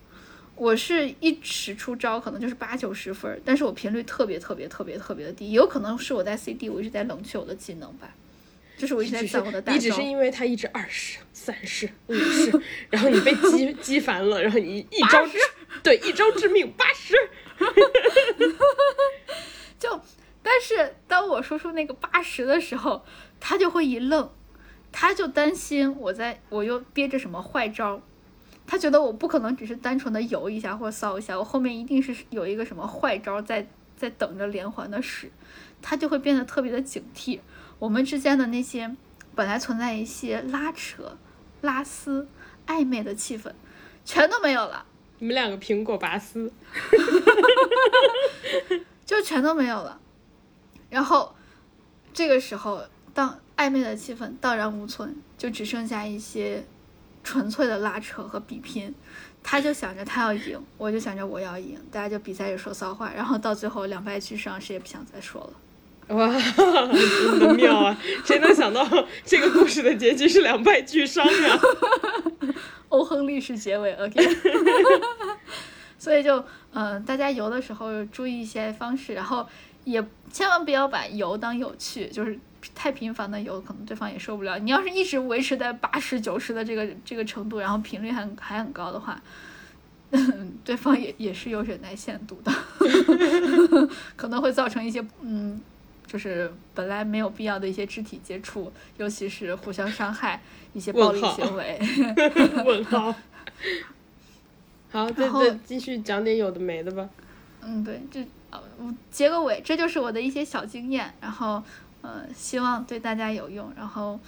[0.55, 8.13] 我是一使出招可能就是八九十分，但是我频率特别特别特别特别的低，有可能是我在 CD 我一直在冷却我的技能吧，
[8.77, 9.77] 就是我一直在攒我的大招。
[9.77, 12.51] 你只是因为他一直二十、三十、五十，
[12.91, 15.37] 然后你被激激 烦了，然后你一招致
[15.83, 17.15] 对一招致命八十。
[19.79, 19.99] 就，
[20.43, 23.03] 但是当我说出那个八十的时候，
[23.39, 24.31] 他就会一愣，
[24.91, 28.01] 他就担心我在我又憋着什么坏招。
[28.67, 33.67] 他觉得我不可能只是单纯的游一下或骚一下，我后面一定是有一个什么坏招在
[33.97, 35.31] 在等着连环的使，
[35.81, 37.39] 他就会变得特别的警惕。
[37.79, 38.95] 我们之间的那些
[39.35, 41.17] 本来存在一些拉扯、
[41.61, 42.27] 拉丝、
[42.67, 43.51] 暧昧的气氛，
[44.05, 44.85] 全都没有了。
[45.21, 46.51] 你们两个苹果拔丝，
[49.05, 50.01] 就全都没有了。
[50.89, 51.33] 然后
[52.11, 56.65] 这个时候，当暧昧的气氛荡然无存，就只剩下一些。
[57.23, 58.91] 纯粹的拉扯和比拼，
[59.43, 65.53] 他就想着他要赢，我就想着我要赢，大家就比赛着说骚话，然后到最后两败俱伤，谁也不想再说了。
[66.09, 67.97] 哇，真的妙啊！
[68.25, 68.85] 谁能想到
[69.23, 71.59] 这个故事的结局是两败俱伤呀？
[72.89, 74.21] 欧亨利式结尾，OK。
[75.97, 76.43] 所以就
[76.73, 79.47] 嗯，大家游的时候注意一些方式，然后
[79.85, 82.39] 也千万不要把游当有趣，就是。
[82.75, 84.59] 太频繁的游，可能对方也受不了。
[84.59, 89.19] 你要是一直维持在八十九十的这个这个程度，然后频率还还很高的话，
[90.63, 92.51] 对方也也是有忍耐限度的，
[94.15, 95.59] 可能会造成一些嗯，
[96.11, 100.41] 就是本来没有必要的一些肢体接触，尤其是互相伤害
[100.73, 101.79] 一些暴力行为。
[102.65, 103.15] 问号。
[104.91, 107.09] 好，再再继续讲点有的没的吧。
[107.61, 108.61] 嗯，对，这呃，
[109.09, 111.63] 结个尾，这就是我的一些小经验，然后。
[112.03, 113.71] 呃，希望对大家有用。
[113.77, 114.19] 然后，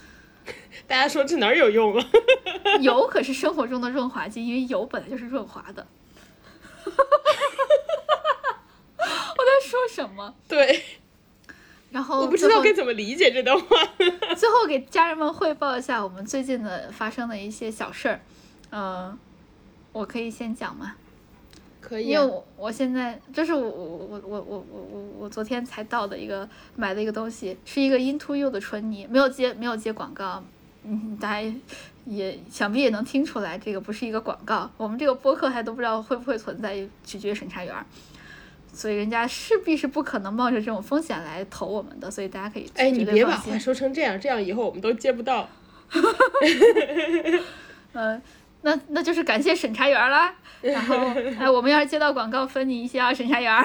[0.86, 2.06] 大家说这哪儿有用啊？
[2.80, 5.84] 油可是生活中的润滑剂，因为油本来就是润滑的。
[6.86, 6.92] 我
[9.42, 10.36] 在说什么？
[10.46, 10.84] 对。
[11.94, 13.76] 然后我不知道该怎么理解这段话。
[14.36, 18.20] 最后给家人们汇报一下我们最近的发生的一些小事儿。
[18.72, 19.16] 嗯，
[19.92, 20.96] 我可以先讲吗？
[21.80, 30.42] 可以，因为我我现在这是我我我我我我我我昨天才到的一个买的一个东西，是一个 Into You 的唇泥，没有接没有接广告，
[30.82, 31.54] 嗯，大家
[32.06, 34.68] 也想必也能听出来，这个不是一个广告。
[34.76, 37.72] 我们这个播客还都不知道会不会存在，取决于审查员，
[38.74, 45.48] 所以人家势必是不可能冒着这种风险来投我们的，所以大家可以哎，你别把话说成这样，这样以后我们都接不到。
[47.92, 48.20] 嗯。
[48.64, 50.96] 那那就是感谢审查员啦，然后
[51.38, 53.62] 哎，我们要是接到广告，分你一些啊，审查员。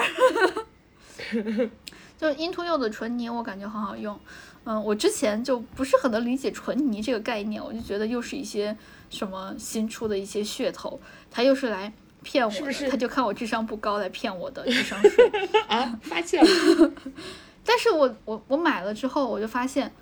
[2.18, 4.20] 就 Into You 的唇泥，我感觉很好用。
[4.64, 8.76] 嗯，我之前就不是很能理解唇泥这个概念，我就觉得又是一些
[9.08, 11.00] 什么新出的一些噱头，
[11.30, 11.90] 它又是来
[12.22, 12.52] 骗我，
[12.90, 15.30] 他就看我智商不高来骗我的智商税
[15.68, 16.92] 啊，发现了。
[17.64, 19.92] 但是我我我买了之后，我就发现，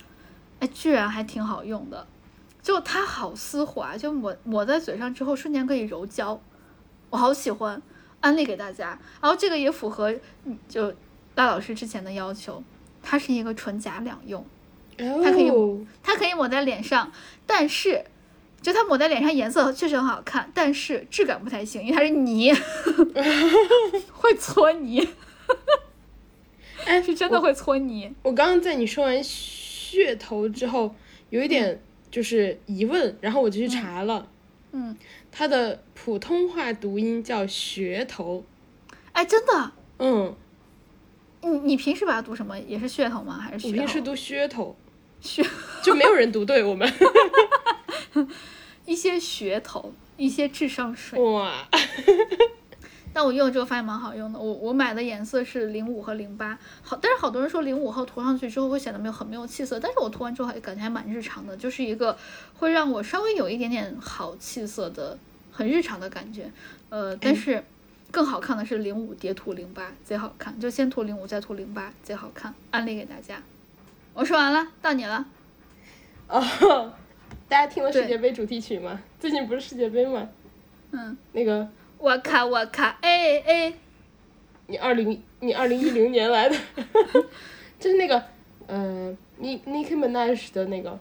[0.61, 2.07] 哎，居然还挺好用的。
[2.61, 6.39] 就它好丝滑，就抹抹在嘴上之后瞬间可以柔焦，
[7.09, 7.81] 我好喜欢，
[8.21, 8.99] 安利给大家。
[9.21, 10.15] 然后这个也符合
[10.69, 10.93] 就
[11.35, 12.63] 大老师之前的要求，
[13.03, 14.45] 它是一个纯假两用，
[14.99, 15.51] 它可以
[16.03, 17.11] 它可以抹在脸上，
[17.47, 18.05] 但是
[18.61, 22.53] 就它抹在脸上颜色确实很好看，但是质感不太行，因为它是泥，
[24.13, 25.09] 会搓泥，
[26.85, 28.15] 哎，是真的会搓泥。
[28.23, 30.95] 我刚刚在你说完噱头之后，
[31.31, 31.81] 有一点。
[32.11, 34.27] 就是疑问，然后我就去查了，
[34.73, 34.97] 嗯，
[35.31, 38.43] 它的普通话读音叫噱头，
[39.13, 40.35] 哎，真的，嗯，
[41.43, 42.59] 你你平时把它读什么？
[42.61, 43.35] 也是噱头吗？
[43.39, 43.67] 还是？
[43.67, 44.75] 我平时读噱头，
[45.23, 45.47] 噱
[45.83, 46.91] 就没有人读对我们，
[48.87, 51.67] 一些噱头，一些智商税，哇。
[53.11, 62.17] 但我用了之后发现蛮好用的，我我买的颜色是零五和零八，好，但是好多人说零五号涂上去之后会显得没有很没有气色，但是我涂完之后还感觉还蛮日常的，就是一个
[62.55, 65.19] 会让我稍微有一点点好气色的
[65.51, 66.53] 很日常的感觉，
[66.91, 67.65] 呃，但是
[68.13, 73.43] 更好看的是零五叠涂零八贼好看，就先涂零五再涂零八贼好看，安利给大家。
[74.13, 75.27] 我说完了，到你了。
[76.29, 76.93] 哦，
[77.49, 79.01] 大家听了世界杯主题曲吗？
[79.19, 80.29] 最近不是世界杯吗？
[80.93, 81.69] 嗯，那个。
[81.99, 83.75] 我卡我卡，哎哎，
[84.67, 86.57] 你二零你二零一零年来的，
[87.81, 88.23] 就是那个，
[88.69, 90.99] 嗯，你 Nicki Minaj 的那个，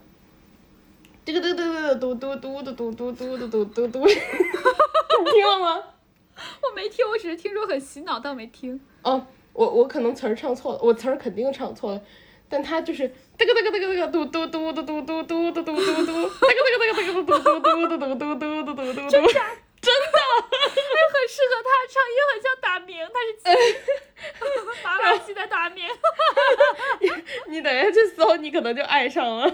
[1.25, 4.11] 嘟嘟嘟嘟嘟嘟嘟嘟嘟嘟嘟嘟嘟嘟嘟， 你
[5.31, 5.83] 听了吗？
[6.63, 8.79] 我没听，我只是听说很洗脑，但没听。
[9.03, 12.01] 哦，我我可能词儿唱错了，我词儿肯定唱错了，
[12.49, 13.03] 但他就是
[13.37, 19.33] 嘚个嘚个嘚个嘚个嘟嘟嘟嘟嘟嘟嘟嘟嘟嘟嘟，嘚个嘚个嘚个嘚个嘟嘟嘟嘟嘟嘟嘟嘟嘟嘟嘟，真的，
[19.81, 20.17] 真的，
[21.13, 23.47] 很适合他唱，也很像打鸣，他是鸡，
[24.83, 25.85] 娃娃机在打鸣。
[27.47, 29.51] 你等一下去搜，你可能就爱上了。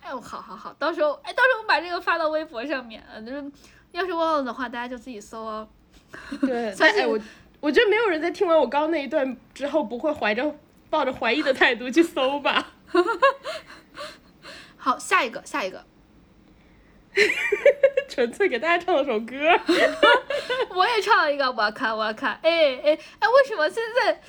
[0.00, 3.44] 哎，好好好，到时候哎，到时候我把这个发到微博上面，就是
[3.92, 5.68] 要是忘了的话，大家就自己搜哦。
[6.40, 7.18] 对，哎我
[7.60, 10.54] 我觉得没有人在听完我刚刚那一段之后，不会怀着
[10.92, 12.74] 抱着怀疑的态度去搜吧。
[14.76, 15.82] 好，下一个，下一个。
[18.10, 19.34] 纯粹给大家唱了首歌。
[20.76, 22.50] 我也唱了一个，我看，我看，哎
[22.84, 24.20] 哎哎，为什么现在？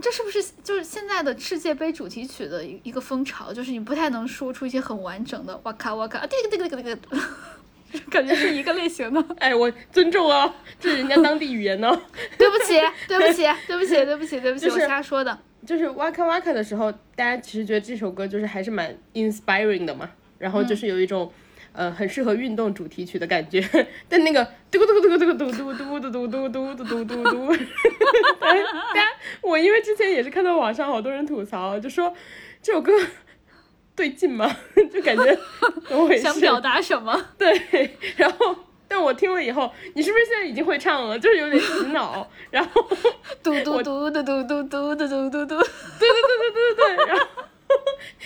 [0.00, 3.52] 这是不是就是现在的世界杯主题曲的一一个风潮？
[3.52, 6.96] 就是你不太能说出一些很完整的哇卡哇卡啊，这个这个这个这
[8.00, 9.22] 个，感觉是一个类型的。
[9.38, 12.00] 哎，我尊重哦，这是人家当地语言呢。
[12.38, 15.38] 对不起，对不起，对不起，对不起，对不起，我瞎说的。
[15.66, 21.32] 就是哇咔哇咔的时候，大家其实觉得这首歌就是还是蛮 inspiring 的嘛，然后就是有一种。
[21.74, 23.58] 呃，很适合运动主题曲的感觉，
[24.06, 27.56] 但那个嘟嘟嘟嘟嘟嘟嘟嘟嘟嘟嘟嘟嘟嘟嘟嘟嘟，
[28.38, 28.52] 大
[28.92, 29.08] 家，
[29.40, 32.12] 我因为之前也是看到网上好多人吐槽，就说
[32.60, 32.92] 这首歌
[33.96, 34.54] 对劲吗？
[34.92, 35.24] 就感觉
[35.88, 36.24] 怎么回事？
[36.24, 37.28] 想表达什么？
[37.38, 38.54] 对，然后
[38.94, 41.18] 但我听了以后，你是不是现在已经会唱了？
[41.18, 42.82] 就是有点洗脑，然后
[43.42, 45.46] 嘟嘟嘟嘟嘟嘟嘟嘟嘟嘟
[45.98, 47.26] 对对对对对对，然后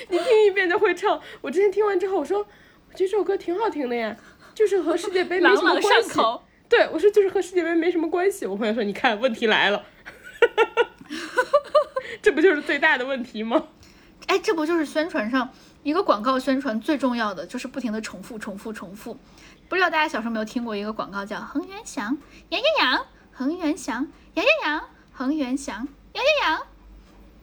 [0.09, 1.21] 你听一遍就会唱。
[1.41, 2.57] 我之前听完之后，我说我觉得。
[2.97, 4.17] 这首歌挺好听的呀，
[4.55, 6.19] 就是和世界杯没什么关系。
[6.69, 8.45] 对，我说就是和世界杯没什么关系。
[8.45, 9.85] 我朋友说，你看问题来了，
[12.21, 13.69] 这不就是最大的问题吗？
[14.27, 15.51] 哎，这不就是宣传上
[15.85, 19.17] 一个广告宣传最重要的，就是不停的重复、重复、重复。
[19.69, 22.17] 不知道大家小时候没有听过一个广告叫恒源祥，
[22.51, 26.67] 羊羊羊，恒源祥，羊羊羊，恒源祥，羊羊羊，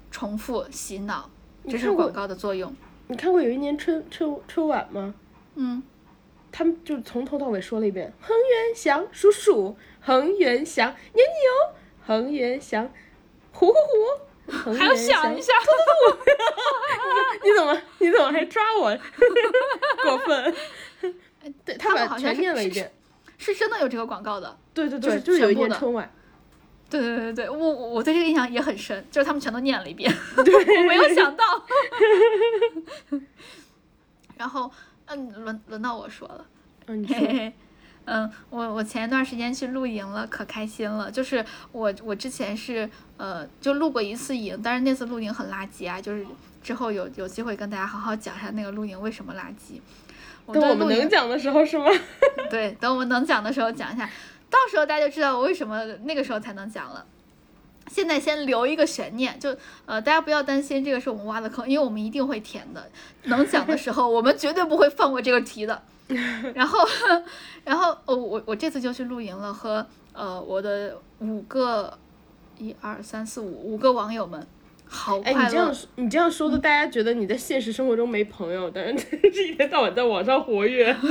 [0.10, 1.30] 重复洗脑，
[1.70, 2.74] 这是广告的作用。
[3.08, 5.14] 你看过有一年春春春晚吗？
[5.56, 5.84] 嗯，
[6.52, 12.90] 他们就从头到尾说了一遍：恒源祥鼠鼠，恒源祥牛牛，恒源祥
[13.52, 13.74] 虎虎
[14.48, 15.52] 虎，还要想一下，
[17.44, 18.98] 你怎么你怎么还抓我？
[20.04, 20.56] 过分！
[21.66, 22.92] 对他把全念了一遍，
[23.38, 24.58] 是真的有这个广告的。
[24.74, 26.12] 对对对，就是有一年春晚。
[26.90, 30.14] 对对对对，我我对这个印象也很深，就是他们全都念了一遍，
[30.46, 31.44] 对，我没有想到。
[34.38, 34.72] 然后。
[35.06, 36.46] 嗯，轮轮到我说了。
[36.88, 37.06] 嗯，
[38.06, 41.12] 嗯，我我前一段时间去露营了，可开心了。
[41.12, 46.00] 就是我我之前是呃就露过一次营，但是那次露营很垃圾啊。
[46.00, 46.26] 就是
[46.64, 49.82] 之后有有机会跟大家好好讲一下那个露营为什么垃圾。
[50.52, 51.86] 等我们能讲的时候是吗？
[52.50, 54.10] 对，等我们能讲的时候讲一下，
[54.50, 57.06] 到时候大家就知道我为什么那个时候才能讲了。
[57.88, 62.90] 现在先留一个悬念，就呃，大家不要担心，这个是我们挖的坑，因为我们一定会填的。
[63.24, 65.82] 能讲的时候，我们绝对不会放过这个题的。
[66.56, 66.80] 然后，
[67.64, 71.98] 然后，哦，我我这次就去露营了，和呃我的五个，
[72.58, 74.46] 一二三四五五个网友们，
[74.88, 75.40] 好快乐。
[75.40, 78.94] 哎，你这样你这样说的，大家觉得你在现实生活中没朋友，但是
[79.32, 80.96] 这一天到晚在网上活跃。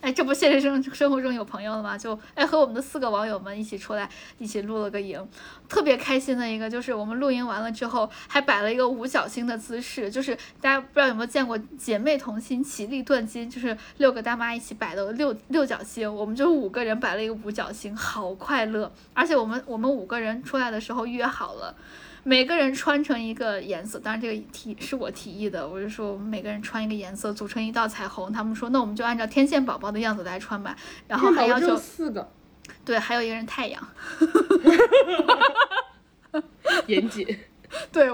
[0.00, 1.96] 哎，这不现实生生活中有朋友了吗？
[1.96, 4.06] 就哎和我们的四个网友们一起出来，
[4.36, 5.26] 一起录了个营，
[5.66, 18.92] 特别开心的一个就是我们露营完了之后还摆了一个五角星的姿势，就是大家不知道有没有见过姐妹同心，其利断金，就是六个大妈一起摆的六六角星，我们就五个人摆了一个五角星，好快乐！
[19.14, 21.74] 而且我们我们五个人出来的时候约好了。
[22.26, 28.32] 每个人穿成一个颜色，当然这个提是我提议的，我就说我们每个人穿一个颜色，组成一道彩虹。
[28.32, 30.74] 他们说那我们就按照天线宝宝的样子来穿吧，
[31.06, 32.26] 然后还要求四个，
[32.84, 33.88] 对，还有一个人太阳，
[36.86, 37.26] 严谨。
[37.92, 38.08] 对，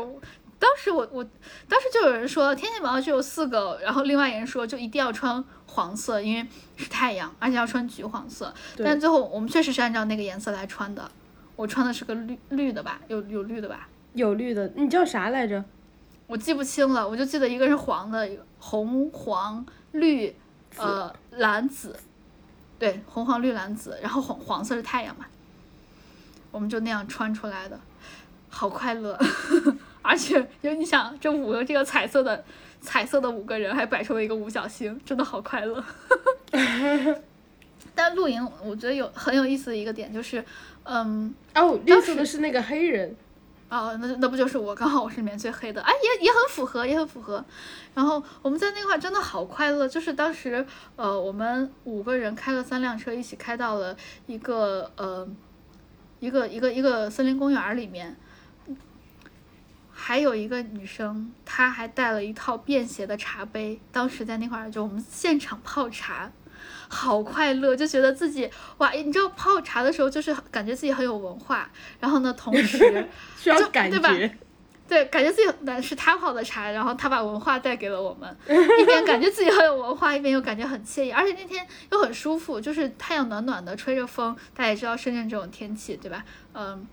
[0.58, 1.24] 当时我我
[1.68, 6.44] 当时就有人说天线宝宝就有四个，然后另外一人说就一定要穿黄色，因为
[6.76, 8.52] 是太阳，而且要穿橘黄色。
[8.78, 11.08] 但最后我们确实是按照那个颜色来穿的，
[11.54, 13.88] 我穿的是个绿绿的吧，有有绿的吧。
[14.14, 15.64] 有绿的，你叫啥来着？
[16.26, 20.32] 我记不清了，我就记得一个是黄的，红黄绿，
[20.76, 21.96] 呃蓝紫，
[22.78, 25.26] 对，红黄绿蓝紫，然后黄黄色是太阳嘛，
[26.52, 27.78] 我们就那样穿出来的，
[28.48, 29.18] 好快乐，
[30.02, 32.44] 而且就你想这五个这个彩色的
[32.80, 35.84] 彩色的五个人还摆出了一个五角星，真的好快乐。
[37.92, 40.44] 但露营我觉得有很有意思的一个点就是，
[40.84, 43.16] 嗯，哦，绿色的是那个黑人。
[43.70, 44.74] 哦，那那不就是我？
[44.74, 47.44] 刚好我是里面最黑的，哎，也也很符合，也很符合。
[47.94, 50.66] 然后我们在那块真的好快乐，就是当时，
[50.96, 53.96] 呃，我们五个人开了三辆车，一起开到了
[54.26, 55.26] 一个呃
[56.18, 58.16] 一个一个一个森林公园里面，
[59.92, 66.32] 还有一个女生，她还带了一套便携的茶杯，当时在那块就我们现场泡茶。
[66.92, 68.90] 好快乐，就觉得自己哇！
[68.90, 71.70] 你知道泡茶的时候，就是感觉自己很有文化。
[72.00, 73.06] 然后呢，同时
[73.38, 74.30] 需要感觉，
[74.88, 78.36] 对，感觉自己那是他泡的茶，然后他把文化带给了我们，
[78.80, 84.36] 一边感觉自己很有文化，一边又感觉很惬意，而且那天又很舒服，就是太阳暖暖的，吹着风。
[84.52, 86.24] 大家也知道深圳这种天气，对吧？
[86.54, 86.84] 嗯，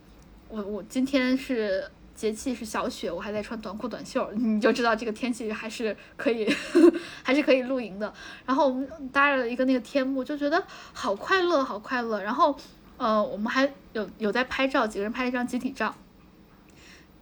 [0.48, 1.90] 我我今天是。
[2.18, 6.52] 节气是小雪，我还在穿短裤短袖，你就知道这个天气还是可以，
[7.22, 8.12] 还是可以露营的。
[8.44, 10.62] 然后我们搭了一个那个天幕，就觉得
[10.94, 12.20] 好快乐，好快乐。
[12.24, 12.58] 然后，
[12.98, 15.94] 呃，我们还有有在拍照，几个人拍了一张集体照。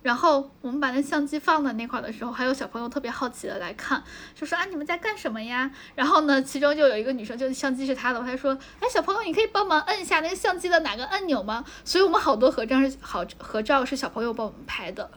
[0.06, 4.04] 然后我们把那相机放在那块的时候，还有小朋友特别好奇的来看，
[4.36, 5.72] 就说啊你们在干什么呀？
[5.96, 11.66] 然后呢，其中就有一个女生，就相机是她的，她说，哎小朋友，你可以帮忙摁一下那个相机的哪个按钮吗？
[11.84, 15.10] 所以我们好多合照是好合照是小朋友帮我们拍的，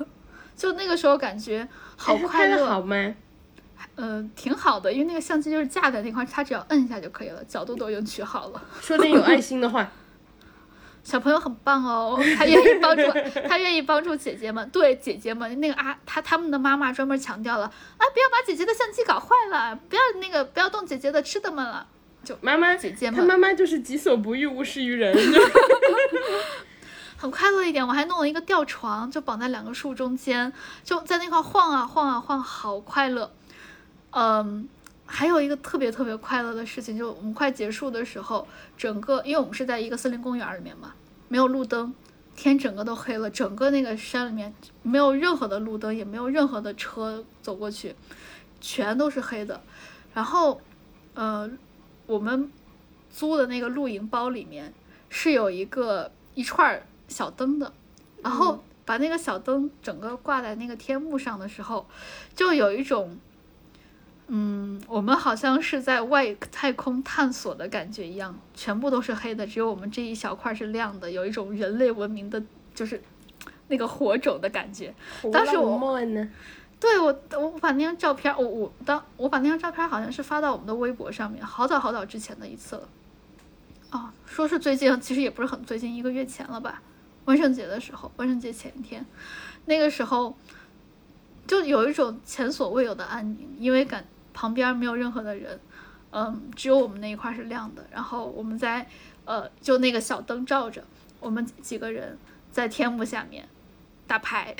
[0.57, 2.67] 就那个时候感觉好快乐。
[2.67, 3.15] 好吗？
[3.97, 8.63] 嗯，挺好的，因为那个相机就是架在那块，他只要摁一下就可以了，角度都已经取好了。
[8.81, 9.87] 说点有爱心的话。
[11.09, 13.03] 小朋友很棒哦， 他愿意帮助，
[13.49, 14.69] 他愿意帮助姐姐们。
[14.69, 21.87] 对姐姐们，那个啊，他他们的妈妈专门强调了啊，不要把姐姐的相机搞坏了，不要那个不要动姐姐的吃的们了。
[22.23, 25.17] 就妈妈姐姐们，他妈妈就是己所不欲，勿施于人。
[27.17, 30.53] 很快乐一点，我还弄了一个吊床，就绑在两个树中间，
[30.85, 33.33] 就在那块晃啊晃啊晃，好快乐。
[34.11, 34.69] 嗯。
[35.11, 38.47] 还有一个特别特别快乐的事情，就我们快结束的时候，
[38.77, 40.93] 整个因为我们是在一个森林公园里面嘛，
[41.29, 41.95] 没有路灯，
[42.37, 47.97] 天整个都黑了，整个那个山里面没有任何的路灯，也没有任何的车走过去，
[48.61, 49.63] 全都是黑的。
[50.13, 50.61] 然后，
[51.15, 51.51] 呃，
[52.07, 52.53] 我们
[53.11, 54.75] 租的那个露营包里面
[55.09, 57.73] 是有一个一串小灯的，
[58.23, 61.89] 然后把那个小灯整个挂在那个天幕上的时候，
[62.37, 63.19] 就有一种。
[64.31, 72.43] 嗯，我们好像是在外太空探索的感觉一样，全部都是黑的，只有我们这一小块是亮的，有一种人类文明的，
[72.75, 73.03] 就是
[73.69, 74.95] 那个火种的感觉。
[75.33, 75.79] 当时我，
[76.79, 77.07] 对我，
[77.41, 82.89] 我把那张照片，我我当我把那张照片好像是发到我们的微博上面，好早好早之前的一次了。
[83.93, 86.83] 哦，说是最近，其实也不是很最近，一个月前了吧？
[87.25, 89.07] 万圣节的时候，万圣节前一天，
[89.65, 90.37] 那个时候
[91.47, 94.05] 就有一种前所未有的安宁，因为感。
[94.39, 95.59] 旁边没有任何的人，
[96.13, 97.85] 嗯，只有我们那一块是亮的。
[97.91, 98.87] 然后我们在，
[99.25, 100.85] 呃，就那个小灯照着，
[101.19, 102.17] 我们几个人
[102.53, 103.49] 在天幕下面
[104.07, 104.55] 打牌，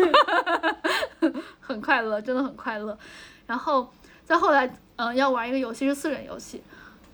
[1.60, 2.98] 很快乐，真的很快乐。
[3.46, 3.92] 然后
[4.24, 6.62] 再后来，嗯，要玩一个游戏是四人游戏，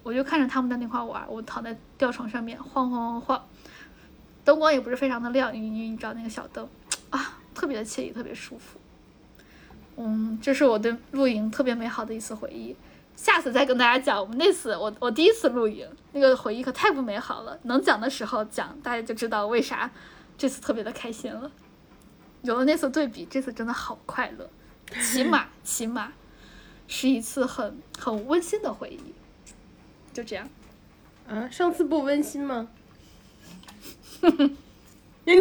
[0.05, 3.45] 我就看着他们在那块玩，我躺在吊床上面晃晃晃晃，
[4.45, 6.69] 灯光也不是非常的亮，因为你知道那个小灯
[7.11, 8.79] 啊，特别的惬意，特别舒服。
[9.97, 12.75] 嗯，这是我对露营特别美好的一次回忆，
[13.15, 19.91] 下次再跟大家讲我们那次我我第一次露营那个回忆可太不美好了，能讲的时候讲，大家就知道为啥
[20.39, 21.51] 这次特别的开心了。
[22.43, 24.49] 有了那次对比，这次真的好快乐，
[25.03, 26.13] 起码起码
[26.89, 29.15] 是一次很很温馨的回忆。
[30.15, 30.49] 就这样。
[31.29, 32.69] 啊，上次不温馨吗？
[35.25, 35.41] 你 你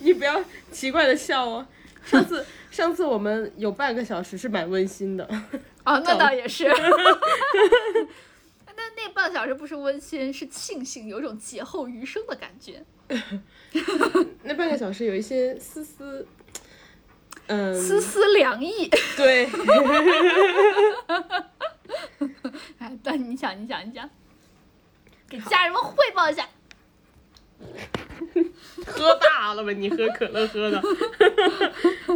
[0.00, 1.66] 你不要奇怪的笑哦，
[2.04, 2.44] 上次。
[2.70, 5.28] 上次我们有半个小时是蛮温馨的，
[5.84, 6.66] 哦，那倒也是，
[8.64, 12.82] 那那半个小时不是温馨，是庆幸，有种劫后余生的感觉。
[14.42, 16.26] 那半个小时有一些丝丝，
[17.48, 18.88] 嗯，丝丝凉意。
[19.18, 19.46] 对。
[22.78, 24.08] 哎，但你讲，你讲，你讲，
[25.28, 26.48] 给家人们汇报一下。
[28.86, 29.72] 喝大了吧？
[29.72, 30.82] 你喝可乐喝的。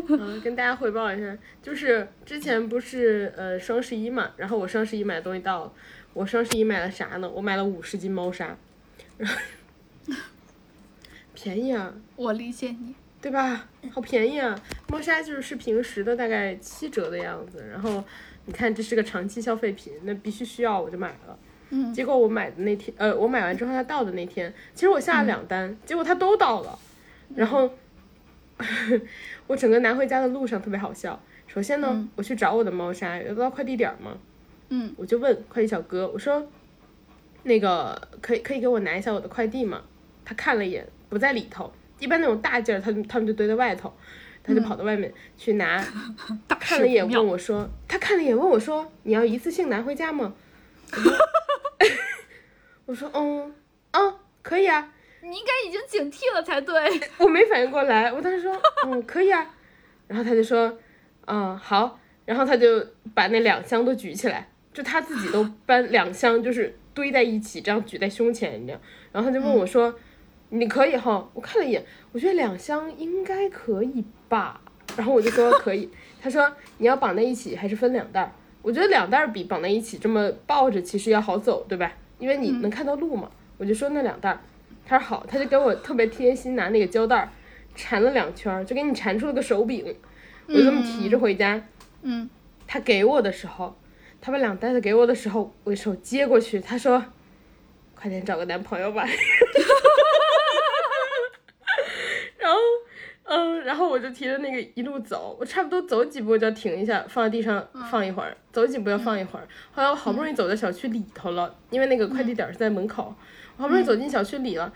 [0.09, 5.73] 嗯，跟大家汇报一下，就是之前不是呃双十一嘛，然后我双十一买的东西到了，
[6.13, 7.29] 我双十一买了啥呢？
[7.29, 8.57] 我买了五十斤猫砂，
[11.35, 11.95] 便宜啊！
[12.17, 13.69] 我理解你，对吧？
[13.93, 14.59] 好便宜啊！
[14.89, 18.03] 猫砂就是是平时的大概七折的样子，然后
[18.47, 21.39] 你看这是个长期消费品，那必须需要我就买了。
[21.71, 21.93] 嗯。
[21.93, 26.79] 结果我买的那天，呃，我买完之后它到的那天，其实我下了两单，结果它都到了，
[27.35, 27.71] 然后。
[29.47, 31.21] 我整个拿回家的路上特别好笑。
[31.47, 34.17] 首先呢，我去找我的猫砂，要到快递点吗？
[34.71, 36.43] 嗯，我就问快递小哥，我说，
[37.43, 39.83] 那个可以可以给我拿一下我的快递吗？
[40.25, 41.71] 他看了一眼，不在里头。
[41.99, 43.93] 一般那种大件儿，他他们就堆在外头，
[44.43, 45.85] 他就跑到外面去拿。
[46.59, 50.33] 看了一眼问我说，他看了一眼问我说，你要一次性拿回家吗？
[52.87, 53.55] 我说，嗯，
[53.93, 54.93] 嗯，可以啊。
[55.23, 56.75] 你应该已经警惕了才对。
[57.19, 59.55] 我没反应过来，我当时说，嗯，可以啊。
[60.07, 60.79] 然后他就说，
[61.27, 61.99] 嗯，好。
[62.25, 62.85] 然后他就
[63.15, 68.81] 把那两箱都举起来，就他自己都搬两箱，就是堆在一起，这样举在胸前这样。
[69.13, 69.95] 然后他就问我说，
[70.51, 71.29] 你可以哈？
[71.35, 74.61] 我看了一眼，我觉得两箱应该可以吧。
[74.97, 75.91] 然后我就说可以。
[76.21, 78.33] 他说你要绑在一起还是分两袋？
[78.67, 81.93] 我觉得两袋比绑在一起这么抱着其实要好走，对吧？
[82.19, 83.31] 因为你能看到路嘛。
[83.59, 84.37] 我就说那两袋。
[84.85, 87.31] 他说好，他就给我特别贴心，拿那个胶带
[87.77, 89.97] 缠了两圈，就给你缠出了个手柄。
[90.49, 91.65] 我就这么提着回家。
[92.03, 92.29] 嗯。
[92.67, 93.79] 他给我的时候，
[94.21, 97.05] 他把两袋子给我的时候，我手接过去，他说
[97.95, 99.07] ：“快点找个男朋友吧。”
[102.37, 102.59] 然后，
[103.29, 109.47] 嗯，然后我就提着那个一路走，我差不多走几步就要停一下，放在地上放一会儿，走几步要放一会儿。
[109.73, 113.15] 后来我好不容易走到小区里头了，因为那个快递点是在门口。
[113.57, 114.73] 我好不容易走进小区里了，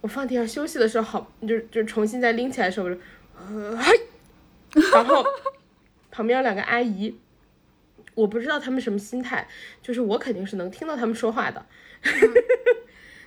[0.00, 2.88] 我放地上休息的时候，好就就重新再拎起来的时候，
[3.38, 3.92] 呃嘿，
[4.92, 5.24] 然后
[6.10, 7.16] 旁边有两个阿姨，
[8.14, 9.46] 我不知道他们什么心态，
[9.80, 11.64] 就是我肯定是能听到他们说话的，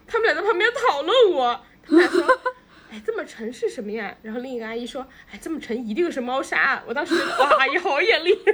[0.06, 2.40] 他们俩在旁边讨论我，他们俩说，
[2.90, 4.16] 哎这么沉是什么呀？
[4.22, 8.38] 然后另一个阿姨说，哎这么沉一定是猫砂，我当时哇阿姨好眼力，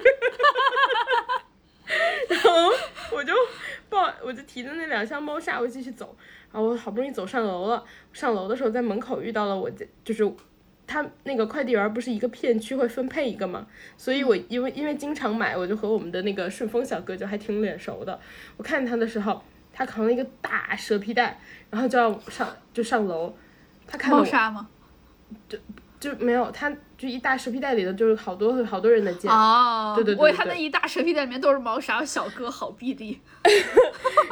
[2.30, 2.74] 然后
[3.12, 3.34] 我就。
[3.88, 6.18] 抱，我就提着那两箱猫砂，我继续走。
[6.52, 7.86] 然后我好不容易走上楼了。
[8.12, 9.70] 上楼的时候，在门口遇到了我，
[10.04, 10.28] 就是
[10.88, 13.68] 他那个快递员不是一个片区会分配一个嘛？
[13.96, 18.20] 所以我因为因为经常买，我就和我们的那个顺丰小哥就还挺脸熟的。
[18.58, 21.40] 我看他的时候，他扛了一个大蛇皮袋，
[21.70, 23.38] 然后就要上就上楼。
[23.88, 24.68] 他看猫砂吗？
[25.48, 25.58] 就。
[25.98, 33.20] 就没有，他就一大蛇皮袋里的就是好多好多人的剑，哦，对对对，我他那一大蛇皮袋里面都是猫砂，小哥好臂力，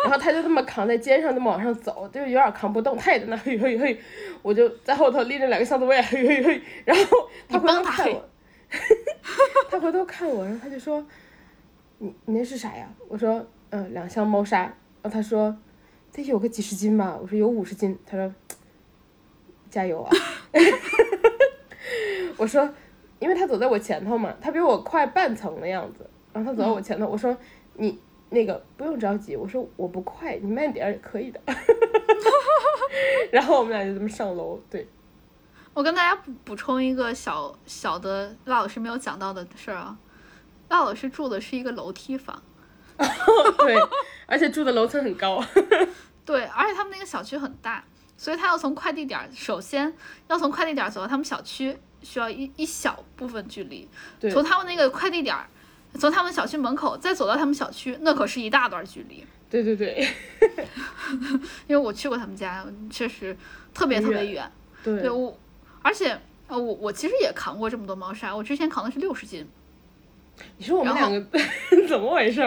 [0.04, 4.00] 然后他就这么扛在肩上，这么往上走，就有点扛不动，他也在那嘿嘿嘿，
[4.44, 8.24] 我就在后头拎着两个箱子，我也嘿嘿嘿，然后他回头看我，
[9.72, 11.04] 他回头看我，然后他就说，
[11.98, 12.88] 你你那是啥呀？
[13.08, 14.76] 我说，嗯，两箱猫砂，然
[15.06, 15.58] 后他说，
[16.12, 17.18] 得有个几十斤吧？
[17.20, 18.32] 我说有五十斤，他说，
[19.74, 20.12] 加油啊！
[22.38, 22.70] 我说，
[23.18, 27.36] 因为他走在我前头嘛，他比我快半层的样子，然后他走在我前头，我说
[27.74, 31.42] 你那个不用着急，我说我不快，你慢点也可以的。
[33.32, 34.62] 然后我们俩就这么上楼。
[34.70, 34.88] 对，
[35.74, 39.98] 我跟大家补补充一个小小的赖老师没有讲到的事儿啊，
[40.70, 42.44] 赖老师住的是一个楼梯房，
[43.58, 43.76] 对，
[44.28, 45.44] 而且住的楼层很高，
[46.24, 47.84] 对，而且他们那个小区很大。
[48.18, 49.94] 所以他要从快递点，首先
[50.28, 53.88] 要从快递点走到他们小区，需要一一小部分距离。
[54.32, 55.36] 从他们那个快递点，
[56.00, 59.26] 从他们小区门口再走到他们小区，那可是一大段距离。
[59.50, 60.08] 对对对，
[61.68, 63.36] 因为我去过他们家，确实
[63.74, 64.52] 特别特别远。
[64.84, 65.38] 对，我
[65.82, 69.48] 而且呃，我我其实也扛过这么多猫砂，我之前扛的是六十斤。
[70.58, 71.24] 你说我们两个
[71.88, 72.42] 怎么回事？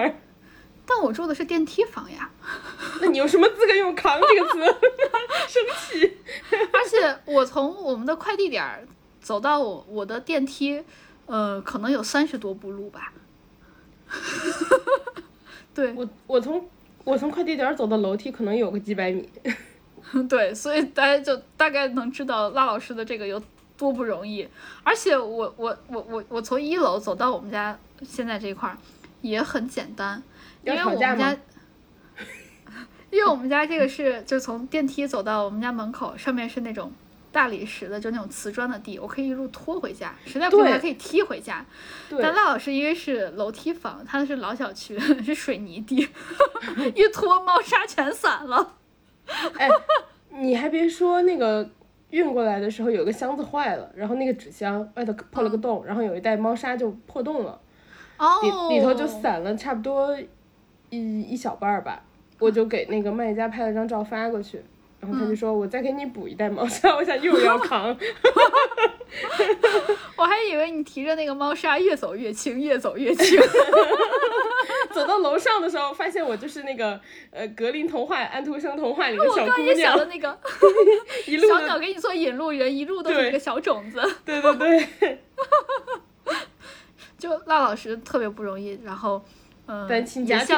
[0.86, 2.30] 但我住的是电梯房呀，
[3.02, 4.60] 那你有什么资格用“扛”这个词？
[5.48, 6.16] 生气。
[6.72, 8.86] 而且我从我们的快递点
[9.20, 10.82] 走到我我的电梯，
[11.26, 13.12] 呃，可能有三十多步路吧。
[15.74, 16.68] 对，我我从
[17.04, 19.28] 我从快递点走到楼梯可能有个几百米。
[20.28, 23.42] 对，所以大家就大概能知道拉老师的这个有
[23.76, 24.46] 多不容易。
[24.84, 28.78] 而且我我我我我从一楼走到我们家现在这块儿
[29.20, 30.22] 也很简单。
[30.74, 31.36] 因为我们家，
[33.10, 36.92] 因为我们家这个是就从电梯走到我们家门口，上面是那种
[37.30, 41.64] 大理石的，就那种瓷砖的地，我可以一路拖回家，实在不行还可以踢回家。
[42.10, 46.08] 但赖老师因为是楼梯房，他的是老小区，是水泥地，
[46.94, 48.74] 一拖猫砂全散了。
[49.58, 49.68] 哎，
[50.30, 51.68] 你还别说，那个
[52.10, 57.60] 运过来的时候有个箱子坏了，然后那个纸箱外头破了个洞，然后有一袋猫砂就破洞了，
[58.42, 60.16] 里里头就散了差不多。
[60.90, 62.02] 一一小半儿吧，
[62.38, 64.62] 我就给那个卖家拍了张照发过去，
[65.00, 67.88] 然后他就说我再给你补一袋猫砂，我想又要 扛，
[70.16, 73.40] 我还以为你提着那个猫砂越走越轻，越走越轻，
[74.92, 77.00] 走到楼上的时候发现我就是那个
[77.30, 80.38] 呃格林童话安徒生童话里的小姑娘，的那个
[81.26, 84.54] 一路小鸟给你做引路人，一路都是一个小种子，对对
[84.98, 85.18] 对，
[87.18, 89.22] 就赖老师特别不容易，然后。
[89.88, 90.56] 单亲家庭，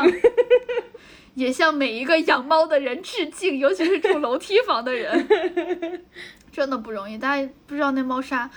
[1.35, 5.29] 也向每一个养猫的人致敬，尤其是住楼梯房的人，
[6.53, 7.17] 真的不容易。
[7.17, 8.51] 大家不知道那猫砂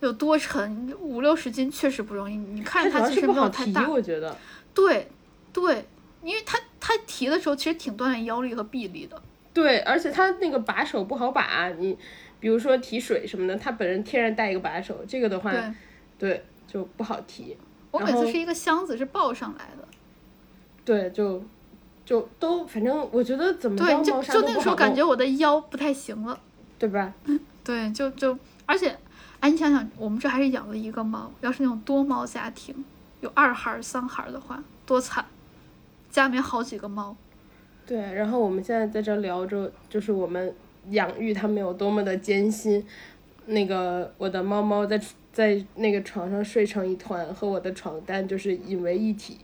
[0.00, 2.36] 有多沉，五六十斤确实不容易。
[2.36, 4.36] 你看着它其实没有太大，我觉得。
[4.74, 5.08] 对，
[5.52, 5.86] 对，
[6.22, 9.20] 因为它它提的时候其实挺锻炼腰力和臂力的。
[9.52, 11.98] 对，而且它那个把手不好把，你
[12.38, 15.62] 比如说提水什么的，它本人天然带一个把手，这个的话，对，
[16.18, 17.56] 对，就不好提。
[17.90, 19.87] 我每次是一个箱子是抱上来的，
[20.88, 21.42] 对，就
[22.02, 26.40] 就都反正我觉得怎么着对，就就那个时候感觉我的腰不太行了，
[26.78, 27.12] 对吧？
[27.62, 28.34] 对，就就
[28.64, 28.96] 而且，
[29.40, 32.74] 哎，你想想，我们这还是养了一个猫，要是那种多猫家庭，
[33.20, 35.22] 有二孩、三孩的话，多惨，
[36.10, 37.14] 家里面好几个猫。
[37.86, 40.54] 对，然后我们现在在这聊着，就是我们
[40.88, 42.82] 养育他们有多么的艰辛。
[43.44, 44.98] 那个我的猫猫在
[45.30, 49.36] 在那个床上睡成一团，和我的床单就是引为一体。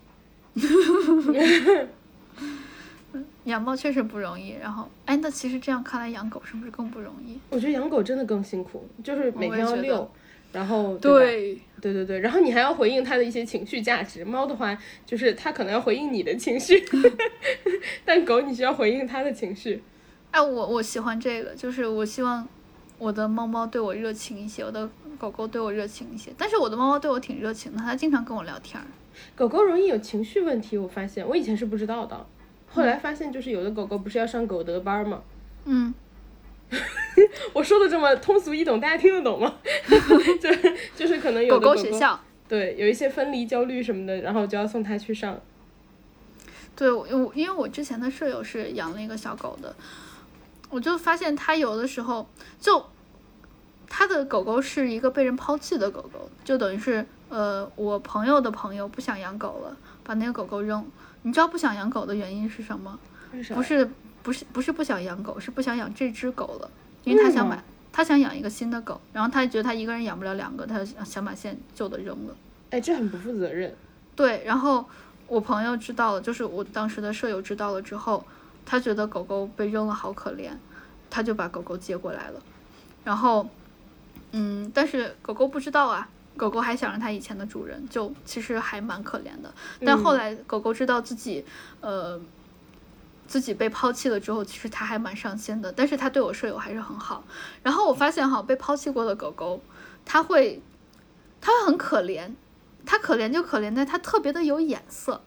[3.44, 7.38] 养猫确实不容易，然后，哎，那其实这样看来，养狗是不是更不容易？
[7.50, 10.10] 我觉得养狗真的更辛苦，就是每天要遛，
[10.52, 14.24] 然后吧对，对对对，然后你还要回应它的一些情绪价值。
[14.24, 16.82] 猫的话，就是它可能要回应你的情绪，
[18.04, 19.82] 但狗你需要回应它的情绪。
[20.30, 22.48] 哎，我我喜欢这个，就是我希望
[22.98, 26.32] 我的猫猫对我热情一些，我的狗狗对我热情一些。
[26.38, 28.86] 但是我的猫猫对我挺热情的，它经常跟我聊天儿。
[29.34, 32.26] 狗狗容易有情绪问题，我发现我以前是不知道的，
[32.68, 35.22] 后来发现就是有的狗狗不是要上狗德班吗？
[35.64, 35.94] 嗯，
[37.52, 39.54] 我说的这么通俗易懂，大家听得懂吗？
[40.40, 40.50] 就
[40.96, 42.20] 就是可能有狗的狗狗学校。
[42.46, 45.40] 对有一些分离焦虑什么的，然后就要送它去上。
[46.76, 49.74] 对，我我因为我之前的舍友是养了一个小狗的，
[50.68, 52.28] 我就发现它有的时候
[52.60, 52.84] 就
[53.88, 60.86] 它的狗狗是一个被人抛弃的狗狗，就等于是呃我朋友的朋友不想养狗了，把那个狗狗扔。
[61.22, 62.96] 你知道不想养狗的原因是什么？
[63.52, 63.90] 不是
[64.22, 66.70] 不是不是不想养狗，是不想养这只狗了，
[67.02, 72.36] 因为他想买他想养一个新的狗，然后他觉得他一个人养不了两个，他想想把现旧的扔了。
[72.70, 73.74] 哎，这很不负责任。
[74.14, 74.84] 对，然后
[75.26, 78.24] 我朋友知道了，就是我当时的舍友知道了之后，
[78.64, 80.52] 他觉得狗狗被扔了好可怜，
[81.10, 82.40] 他就把狗狗接过来了。
[83.02, 83.48] 然后，
[84.30, 89.52] 嗯，但是狗狗不知道啊，狗狗还想着它以前的主人，就其实还蛮可怜的。
[89.84, 91.44] 但后来狗狗知道自己，
[91.80, 92.20] 呃，
[93.26, 95.72] 自己被抛弃了之后，其实它还蛮伤心的。
[95.72, 97.24] 但是它对我舍友还是很好。
[97.62, 99.60] 然后我发现哈，被抛弃过的狗狗，
[100.04, 100.60] 它会，
[101.40, 102.34] 它会很可怜。
[102.86, 105.22] 它可怜就可怜在它特别的有眼色，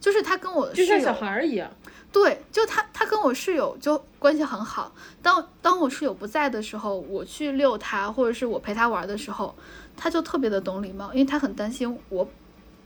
[0.00, 1.70] 就是它跟我的室就像小友，孩儿一样。
[2.10, 4.90] 对，就它它跟我室友就关系很好。
[5.20, 9.54] 当当我室友不在的时候，我去遛它，或者是我陪它玩的时候，
[9.96, 12.28] 它就特别的懂礼貌，因为他很担心我，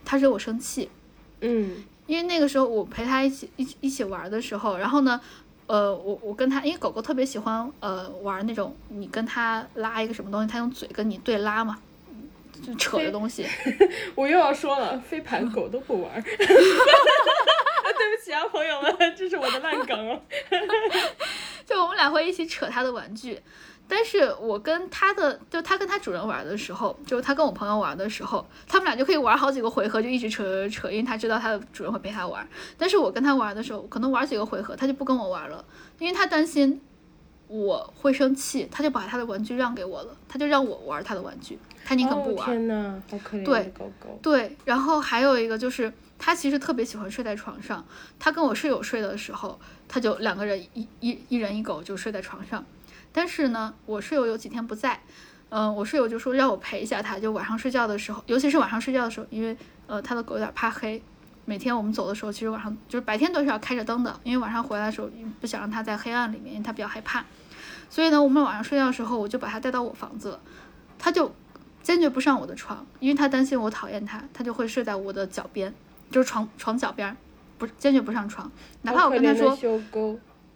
[0.04, 0.88] 他惹我生气。
[1.40, 5.20] 嗯，因为那个时候我陪他一起一起一起玩的时候，然后呢，
[5.66, 11.78] 呃，我我跟他，因为狗狗特别喜欢呃玩那种你跟它拉一个什么东西，它用嘴跟你对拉嘛，
[12.62, 13.46] 就扯的东西。
[14.14, 16.22] 我又要说了，飞盘狗都不玩儿。
[18.00, 20.20] 对不起啊，朋友们，这是我的烂梗哦。
[21.66, 23.38] 就我们俩会一起扯他的玩具，
[23.90, 32.48] 但是我跟他的，就他跟他主人玩的时候，就是他跟我朋友玩的时候，他们俩就可以玩好几个回合，就一直扯扯扯，因为他知道他的主人会陪他玩。
[32.78, 35.64] 但是我跟他玩的时候，可能玩几个回合，他就不跟我玩了，
[35.98, 36.80] 因为他担心
[37.48, 42.46] 我会生气，他就把他的玩具让给我了，他就让我玩他的玩具，他宁肯不哦玩。
[42.46, 44.18] 天哪，好可怜对的狗狗。
[44.22, 47.84] 对，然后还有一个就是，他其实特别喜欢睡在床上。
[48.20, 49.58] 他跟我室友睡的时候，
[49.88, 52.64] 他就两个人一一一人一狗就睡在床上。
[53.12, 55.00] 但是呢，我室友有几天不在，
[55.48, 59.56] 嗯、我室友就说让我陪一下他，就晚上睡觉的时候，尤其是晚上睡觉的时候，因为
[59.86, 61.02] 呃他的狗有点怕黑。
[61.46, 65.10] 每天我们走的时候，其实晚上就是白天都是要开着灯的，因为晚上回来的时候
[65.40, 67.24] 不想让它在黑暗里面，因为它比较害怕。
[67.88, 70.40] 所以呢，我们晚上睡觉的时候，我就把它带到我房子了，
[70.96, 71.34] 它就
[71.82, 75.74] 坚决不上我的床，因为他担心我讨厌他，他就会睡在我的脚边，
[76.12, 77.16] 就是床床脚边，
[77.58, 78.48] 不坚决不上床。
[78.82, 79.56] 哪怕我跟他说，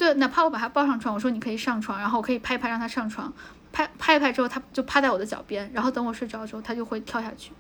[0.04, 3.32] 对，哪怕我把他抱上床，我说你可以上床，然后我可以拍一拍让他上床，
[3.72, 7.52] 拍拍一拍之后，他就趴在我的脚边，然后等我睡着之后，他就会跳下去，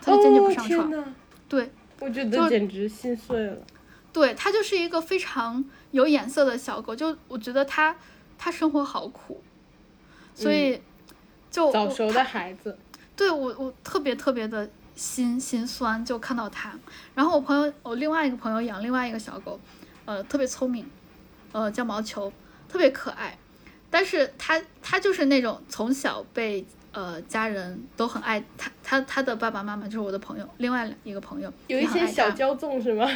[0.00, 0.90] 他就坚决不上床。
[0.90, 1.04] 哦、
[1.46, 1.70] 对
[2.00, 3.58] 我觉就得简直心碎了。
[4.10, 7.94] 对，它就是一个非常有眼色的小狗，就我觉得它
[8.38, 9.42] 它生活好苦，
[10.34, 10.80] 所以
[11.50, 12.76] 就我早熟的孩子。
[13.14, 16.72] 对我，我特别特别的心心酸，就看到它。
[17.14, 19.60] 然后我朋友，我另外一个朋友养另外一个小狗，
[20.06, 20.88] 呃，特别聪明，
[21.52, 22.32] 呃，叫毛球，
[22.68, 23.36] 特别可爱。
[23.90, 33.08] 但是它它就是那种从小被呃家人都很爱它，它它的爸爸妈妈就是我的朋友，另外一个朋友有一些小骄纵是吗？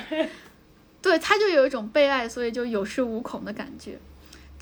[1.03, 3.99] 对，它就有一种被爱，所以就有恃无恐的感觉。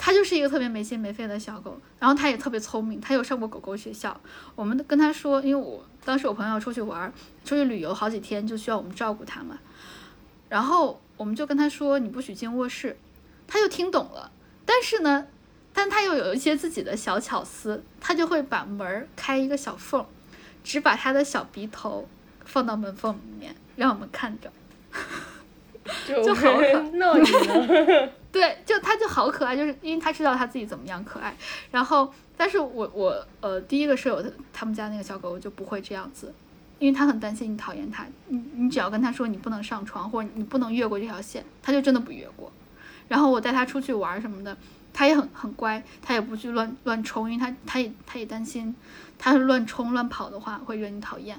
[0.02, 4.18] 它就是一个特别没心没肺的小狗，然后它也特别聪明，它有上过狗狗学校。
[4.54, 7.12] 我们跟它说，因为我当时我朋友出去玩儿，
[7.44, 9.58] 出去旅游好几天，就需要我们照顾它嘛。
[10.48, 12.96] 然后我们就跟它说，你不许进卧室，
[13.50, 14.32] 它就听懂了。
[14.64, 15.26] 但是呢，
[15.74, 20.06] 但他又有一些自己的小巧思，他就会把门儿开一个小缝，
[20.62, 22.08] 只把他的小鼻头
[22.44, 24.50] 放到门缝里面，让我们看着。
[26.06, 28.08] 就好可闹你呢。
[28.30, 31.36] 对，就他就好可爱，就是因为他知道他自己怎么样可爱。
[31.72, 36.32] 然后，但是我我呃，第一个舍友他他们家那个小狗就不会这样子，
[36.78, 38.06] 因为他很担心你讨厌他。
[38.28, 42.52] 你你只要跟他说你不能上床，或者你不能越过这条线，他就真的不越过。
[43.10, 44.56] 然后我带他出去玩什么的，
[44.94, 48.74] 他也很很乖，他也不去乱乱冲，因为他他也他也担心，
[49.18, 51.38] 他乱冲乱跑的话会惹你讨厌，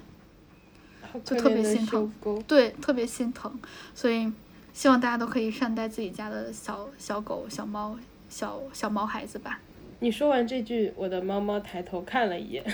[1.26, 2.14] 就特别心疼。
[2.45, 3.60] 对，特别心疼，
[3.95, 4.31] 所以。
[4.73, 7.93] 希望大家都可以善待自己家的小小狗、小猫、
[8.30, 9.60] 小小毛孩子吧。
[9.99, 12.64] 你说完这句，我的猫猫抬头看了一眼，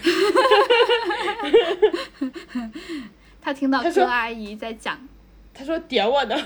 [3.42, 4.96] 他听到柯阿姨在讲，
[5.56, 6.36] 他说点我呢，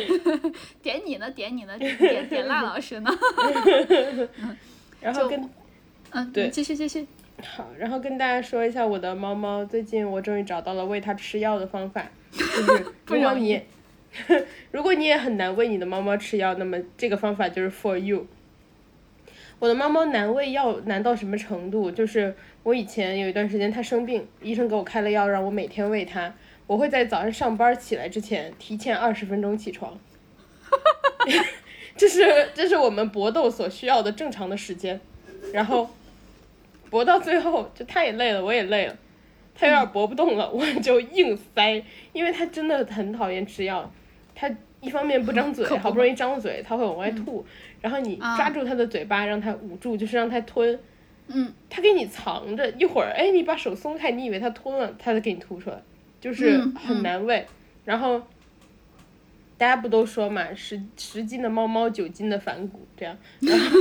[0.82, 3.10] 点你呢，点你呢，点点辣老师呢。
[5.00, 5.50] 然后跟，
[6.10, 7.06] 嗯，对，继续继续。
[7.42, 12.06] 好，然后跟大家说一下我的猫猫，最近我终于找到了喂它吃药的方法。
[12.30, 13.60] 就是 如果你，
[14.70, 18.26] 如果你也很难喂你的猫猫吃药，那么这个方法就是 for you。
[19.58, 21.90] 我的猫猫难喂药难到什么程度？
[21.90, 26.34] 就是我以前有一段时间它生病，医生给我开了药让我每天喂它，
[26.72, 29.98] 我会在早上上班起来之前提前二十分钟起床。
[31.98, 34.98] 这是这是我们搏斗所需要的正常的时间，
[35.52, 35.90] 然后
[36.88, 38.96] 搏到最后就他也累了，我也累了。
[39.54, 41.84] 他有点搏不动了，我就硬塞，
[42.14, 43.92] 因为他真的很讨厌吃药。
[44.34, 44.50] 他
[44.80, 47.44] 一方面不张嘴，好不容易张嘴，他会往外吐。
[47.82, 50.80] 然后你抓住他的嘴巴，让他捂住，就是让他吞。
[51.26, 51.52] 嗯。
[51.68, 55.76] 他给你藏着，一会儿，哎，你把手松开，你以为他吞了，他再给你吐出来，
[56.22, 57.46] 就是很难喂。
[57.84, 58.22] 然后。
[59.58, 63.16] 大家不都说嘛，十十斤的猫猫，九斤的反骨，这样。
[63.38, 63.76] 然后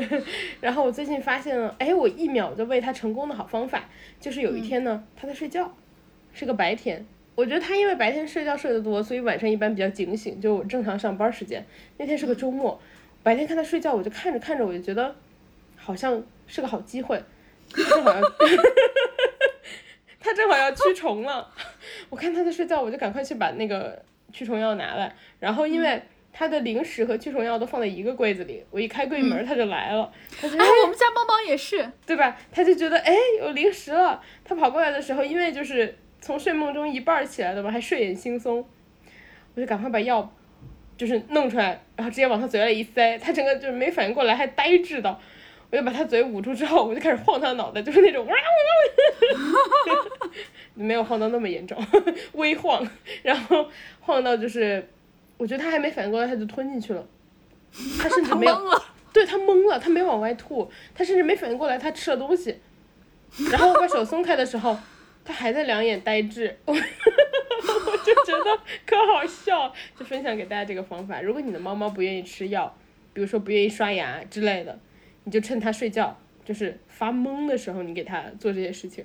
[0.62, 3.84] 然后我最近发现了，哎，我一秒就喂它成功的好方法，
[4.18, 5.76] 就是有一天呢，它在睡觉，
[6.32, 7.04] 是个白天。
[7.34, 11.62] 我觉得它因为白天睡觉睡得多，所以晚上一般比较警醒，就我正常上班时间。
[11.98, 12.80] 那天是个周末，
[13.22, 15.14] 白天看它睡觉，我就看着看着，我就觉得
[15.76, 17.22] 好像是个好机会。
[17.70, 18.22] 它正好要，
[20.22, 21.50] 它正好要驱虫了。
[22.08, 24.02] 我看他在睡觉，我就赶快去把那个。
[24.34, 30.10] 驱虫药拿来，然后因为他的零食和驱虫药都放在一个柜子里，我一开柜门他就来了。
[30.40, 30.48] 哎，
[30.82, 32.34] 我们家猫猫也是，对吧？
[32.50, 38.64] 他就觉得哎有零食了，他跑过来的时候，因为就是从睡梦中一半起来的嘛，还睡眼惺忪，
[39.54, 40.32] 我就赶快把药
[40.96, 45.18] 就是弄出来，然后直接往他嘴里一塞，他整个就是没反应过来，还呆滞的。
[45.72, 50.28] 我就把他嘴捂住之后，我就开始晃他的脑袋，就是那种哇哇哇，
[50.74, 51.82] 没有晃到那么严重，
[52.34, 52.86] 微晃，
[53.22, 53.66] 然后
[54.00, 54.86] 晃到就是，
[55.38, 57.02] 我觉得他还没反应过来，他就吞进去了，
[57.98, 58.80] 他甚至没有，
[59.14, 62.54] 对他懵了，他没往外吐，他甚至没反应过来他吃了东西，
[63.50, 64.78] 然后我把手松开的时候，
[65.24, 66.82] 他还在两眼呆滞， 我就
[68.26, 72.76] 觉得可好笑，就分享给大家这个方法，如果你的猫猫不愿意吃药，
[73.14, 74.78] 比如说不愿意刷牙之类的。
[75.24, 79.04] 你就趁它睡觉，就是发懵的时候，你给它做这些事情。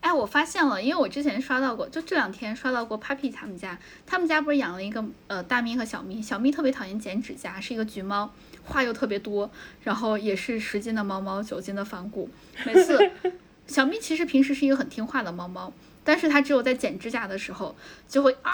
[0.00, 8.34] 哎，我发现了，因为我之前刷到过，就这两天刷到过 Papi 他们家，他们家不是养了一个呃大咪和小咪，小咪特别讨厌剪指甲，是一个橘猫，
[8.64, 9.48] 话又特别多，
[9.84, 12.28] 然后也是十斤的猫猫，九斤的反骨。
[12.66, 12.98] 每次
[13.68, 15.72] 小咪其实平时是一个很听话的猫猫，
[16.02, 17.76] 但是它只有在剪指甲的时候
[18.08, 18.50] 就会啊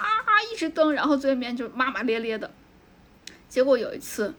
[0.52, 2.50] 一直蹬，然后嘴里面就骂骂咧咧的。
[3.48, 4.34] 结果有一次，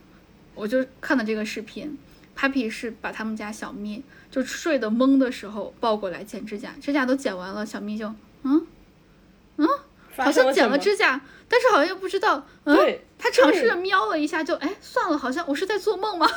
[0.54, 1.98] 我就看了这个视频。
[2.40, 4.02] Papi 是把他们家小咪
[4.32, 8.08] 就睡得懵的时候抱过来剪指甲，指甲都剪完了，小咪就
[8.44, 8.66] 嗯
[9.58, 9.68] 嗯，
[10.16, 12.78] 好像剪了指甲，但是好像又不知道，嗯，
[13.18, 16.26] 他尝试着瞄了一下，就哎算了，好像我是在做梦吗？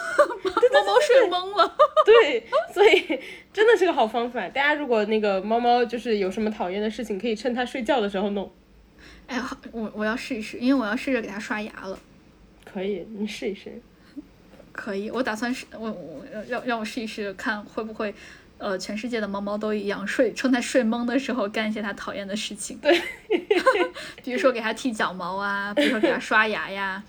[0.75, 3.21] 猫猫睡懵了，对，所以
[3.55, 4.41] 真的是个好方法。
[4.49, 8.51] 大家如果那个猫猫就是有什么讨厌的事情，可以趁它睡觉的时候弄。
[9.29, 11.97] 哎，我我要试一试，因为我要试着给它刷牙了。
[12.65, 13.81] 可以，你试一试。
[14.73, 18.15] 可以，我打算试，我我让让我试一试，看会不会，
[18.57, 22.79] 呃，全世界的猫猫都一样，睡趁它睡懵的时候干一些它讨厌的事情。
[22.79, 22.99] 对，
[24.25, 27.03] 比如说给它剃脚毛啊，比如说给它刷牙呀，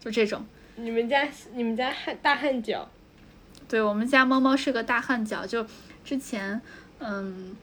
[0.00, 0.44] 就这种。
[0.76, 2.88] 你们家你们家汉大汗脚？
[3.68, 5.64] 对我们家猫猫是个大汗脚，就
[6.04, 6.60] 之前，
[6.98, 7.54] 嗯，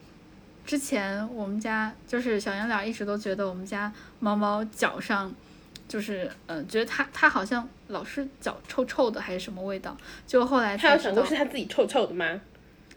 [0.64, 5.34] 之前我们家就是小圆脸一直都觉得我们家猫猫脚上。
[5.88, 9.96] 就是，嗯，觉得它它好像老是脚臭臭的，还是什么味道？
[10.26, 12.40] 就后来他有想过是他自己臭臭的吗？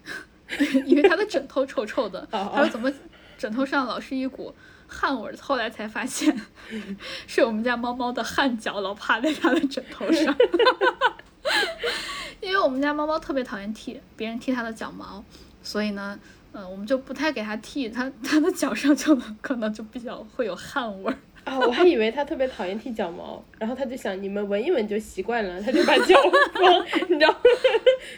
[0.85, 2.27] 因为他的枕头臭臭的。
[2.31, 2.91] 他说怎么
[3.37, 4.53] 枕头上老是一股
[4.87, 6.35] 汗味儿，后来才发现
[7.27, 10.35] 是我们家猫猫的汗脚老趴在它的枕头上。
[12.41, 15.23] 因为我们家猫猫特别讨厌剃别人剃它的脚毛，
[15.61, 16.19] 所以呢，
[16.53, 21.17] 嗯、我们就不太给它剃，它它的脚上就可能就比较会有汗味儿。
[21.49, 26.15] 啊，我还以为他特别讨厌剃脚毛，然后他就想你们闻一闻就习惯了，他就把脚
[26.53, 27.39] 放，你知道吗？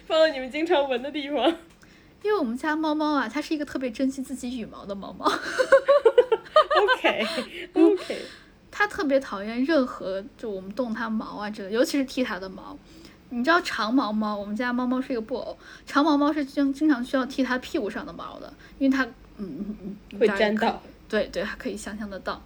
[0.06, 1.46] 放到你们经常闻的地方。
[2.24, 5.26] 因为我们家猫猫啊，它是一个特别珍惜自己羽毛的猫猫，
[6.84, 7.26] OK
[7.74, 8.22] OK，
[8.70, 12.78] 它特别讨厌任何就我们动它毛啊之类，尤其是剃它的毛。
[13.30, 19.04] 你知道长毛猫，我们家猫猫是一个布偶，长毛猫是经经常需要剃它屁股上的毛的，因为它
[19.38, 19.78] 嗯嗯
[20.12, 20.84] 嗯会大家可以沾到。
[21.10, 22.42] 对对，可以想象得到。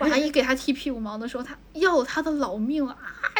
[0.00, 2.96] 哇，一给他剃屁股毛的时候，他要他的老命啊，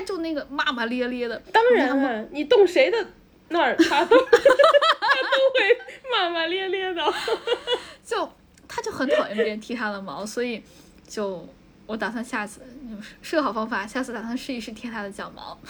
[0.07, 1.37] 就那个骂骂咧咧的。
[1.53, 3.07] 当然了，你动谁的
[3.49, 5.79] 那儿，他都 他都会
[6.13, 7.03] 骂骂咧咧的。
[8.05, 8.31] 就
[8.67, 10.63] 他就很讨厌别人剃他的毛，所以
[11.07, 11.47] 就
[11.87, 15.59] 我打算下次就是是个好方法，下次打算试一试剃他的脚毛。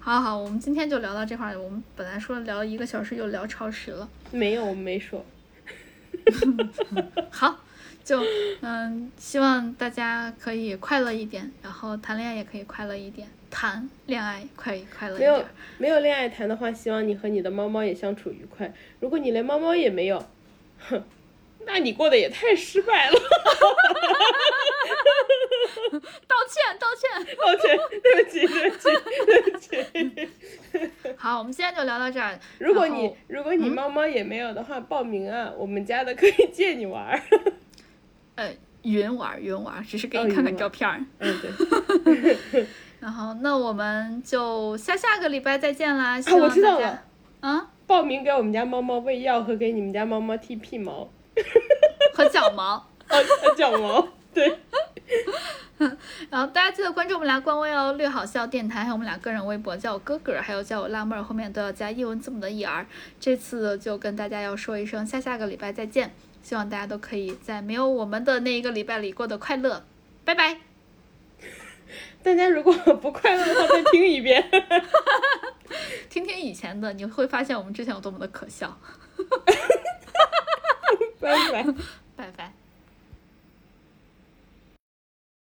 [0.00, 1.60] 好好，我们今天就聊到这块儿。
[1.60, 4.08] 我们本来说聊一个小时，又聊超时了。
[4.30, 5.24] 没有，我没说。
[7.30, 7.58] 好，
[8.06, 8.22] 就
[8.62, 15.46] 嗯，希望大家可以快乐一点，然后谈恋爱也可以快乐一点，谈恋爱快快乐一没有点。
[15.78, 18.72] 没有恋爱谈的话，希望你和你的猫猫也相处愉快。
[19.00, 20.24] 如果你连猫猫也没有，
[20.88, 21.02] 哼，
[21.66, 23.18] 那你过得也太失败了。
[26.28, 27.10] 道歉，道歉。
[27.36, 28.76] 抱歉，对不起，对不
[29.58, 31.10] 起，对不起。
[31.18, 32.38] 好，我们现在就聊到这儿。
[32.58, 37.20] 如果你如果你猫猫也没有的话，报名啊，我们家的可以借你玩儿。
[38.36, 41.00] 呃云玩儿云玩儿，只是给哦你看看照片儿。
[41.18, 41.40] 嗯，
[42.52, 42.66] 对。
[43.00, 46.18] 然后，那我们就下下个礼拜再见啦！
[46.30, 47.02] 我望大家知道了，
[47.40, 51.08] 啊，报名给我们家猫猫喂药和给你们家猫猫剃屁毛，
[52.14, 52.86] 和脚毛。
[53.08, 54.58] 哦，脚毛，对。
[56.30, 62.86] 然后大家记得关注我们俩官微哦，略好笑电台，还有我们俩个人微博，叫我哥哥，还有叫我辣妹儿，后面都要加英文字母的 er。
[63.20, 66.12] 这次就跟大家要说一声，下下个礼拜再见，
[66.46, 69.84] 希望大家都可以在没有我们的那一个礼拜里过得快乐，
[70.24, 70.58] 拜拜。
[72.22, 74.48] 大家如果不快乐的话，再听一遍。
[76.08, 78.78] 听听以前的，你会发现我们之前有多么的可笑。
[81.18, 81.66] 拜拜。
[82.14, 82.52] 拜拜。